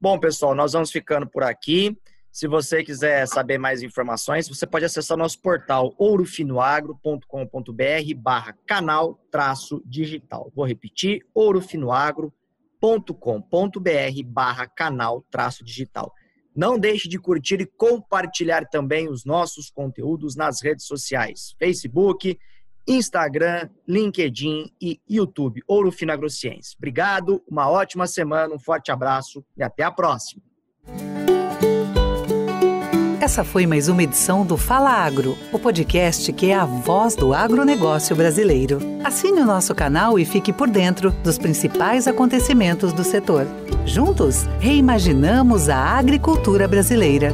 Bom, 0.00 0.18
pessoal, 0.18 0.54
nós 0.54 0.72
vamos 0.72 0.90
ficando 0.90 1.28
por 1.28 1.42
aqui. 1.42 1.94
Se 2.32 2.48
você 2.48 2.82
quiser 2.82 3.28
saber 3.28 3.58
mais 3.58 3.82
informações, 3.82 4.48
você 4.48 4.66
pode 4.66 4.86
acessar 4.86 5.18
nosso 5.18 5.38
portal 5.42 5.94
ourofinoagro.com.br 5.98 8.14
barra 8.16 8.56
canal 8.66 9.20
traço 9.30 9.82
digital. 9.84 10.50
Vou 10.56 10.64
repetir, 10.64 11.26
ourofinoagro.com.br 11.34 14.22
barra 14.24 14.66
canal 14.66 15.22
traço 15.30 15.62
digital. 15.62 16.10
Não 16.56 16.78
deixe 16.78 17.06
de 17.06 17.18
curtir 17.18 17.60
e 17.60 17.66
compartilhar 17.66 18.66
também 18.66 19.10
os 19.10 19.26
nossos 19.26 19.68
conteúdos 19.68 20.34
nas 20.34 20.62
redes 20.62 20.86
sociais, 20.86 21.54
Facebook, 21.58 22.38
Instagram, 22.86 23.68
LinkedIn 23.86 24.72
e 24.80 25.00
YouTube, 25.08 25.62
Ouro 25.66 25.90
Fino. 25.90 26.10
Obrigado, 26.76 27.42
uma 27.48 27.70
ótima 27.70 28.06
semana, 28.06 28.54
um 28.54 28.58
forte 28.58 28.90
abraço 28.90 29.44
e 29.56 29.62
até 29.62 29.82
a 29.82 29.90
próxima. 29.90 30.42
Essa 33.20 33.44
foi 33.44 33.66
mais 33.66 33.86
uma 33.86 34.02
edição 34.02 34.44
do 34.44 34.56
Fala 34.56 34.90
Agro, 34.90 35.36
o 35.52 35.58
podcast 35.58 36.32
que 36.32 36.50
é 36.50 36.54
a 36.54 36.64
voz 36.64 37.14
do 37.14 37.32
agronegócio 37.32 38.16
brasileiro. 38.16 38.78
Assine 39.04 39.40
o 39.40 39.44
nosso 39.44 39.74
canal 39.74 40.18
e 40.18 40.24
fique 40.24 40.52
por 40.52 40.68
dentro 40.68 41.12
dos 41.22 41.38
principais 41.38 42.08
acontecimentos 42.08 42.92
do 42.92 43.04
setor. 43.04 43.46
Juntos, 43.86 44.46
reimaginamos 44.58 45.68
a 45.68 45.76
agricultura 45.76 46.66
brasileira. 46.66 47.30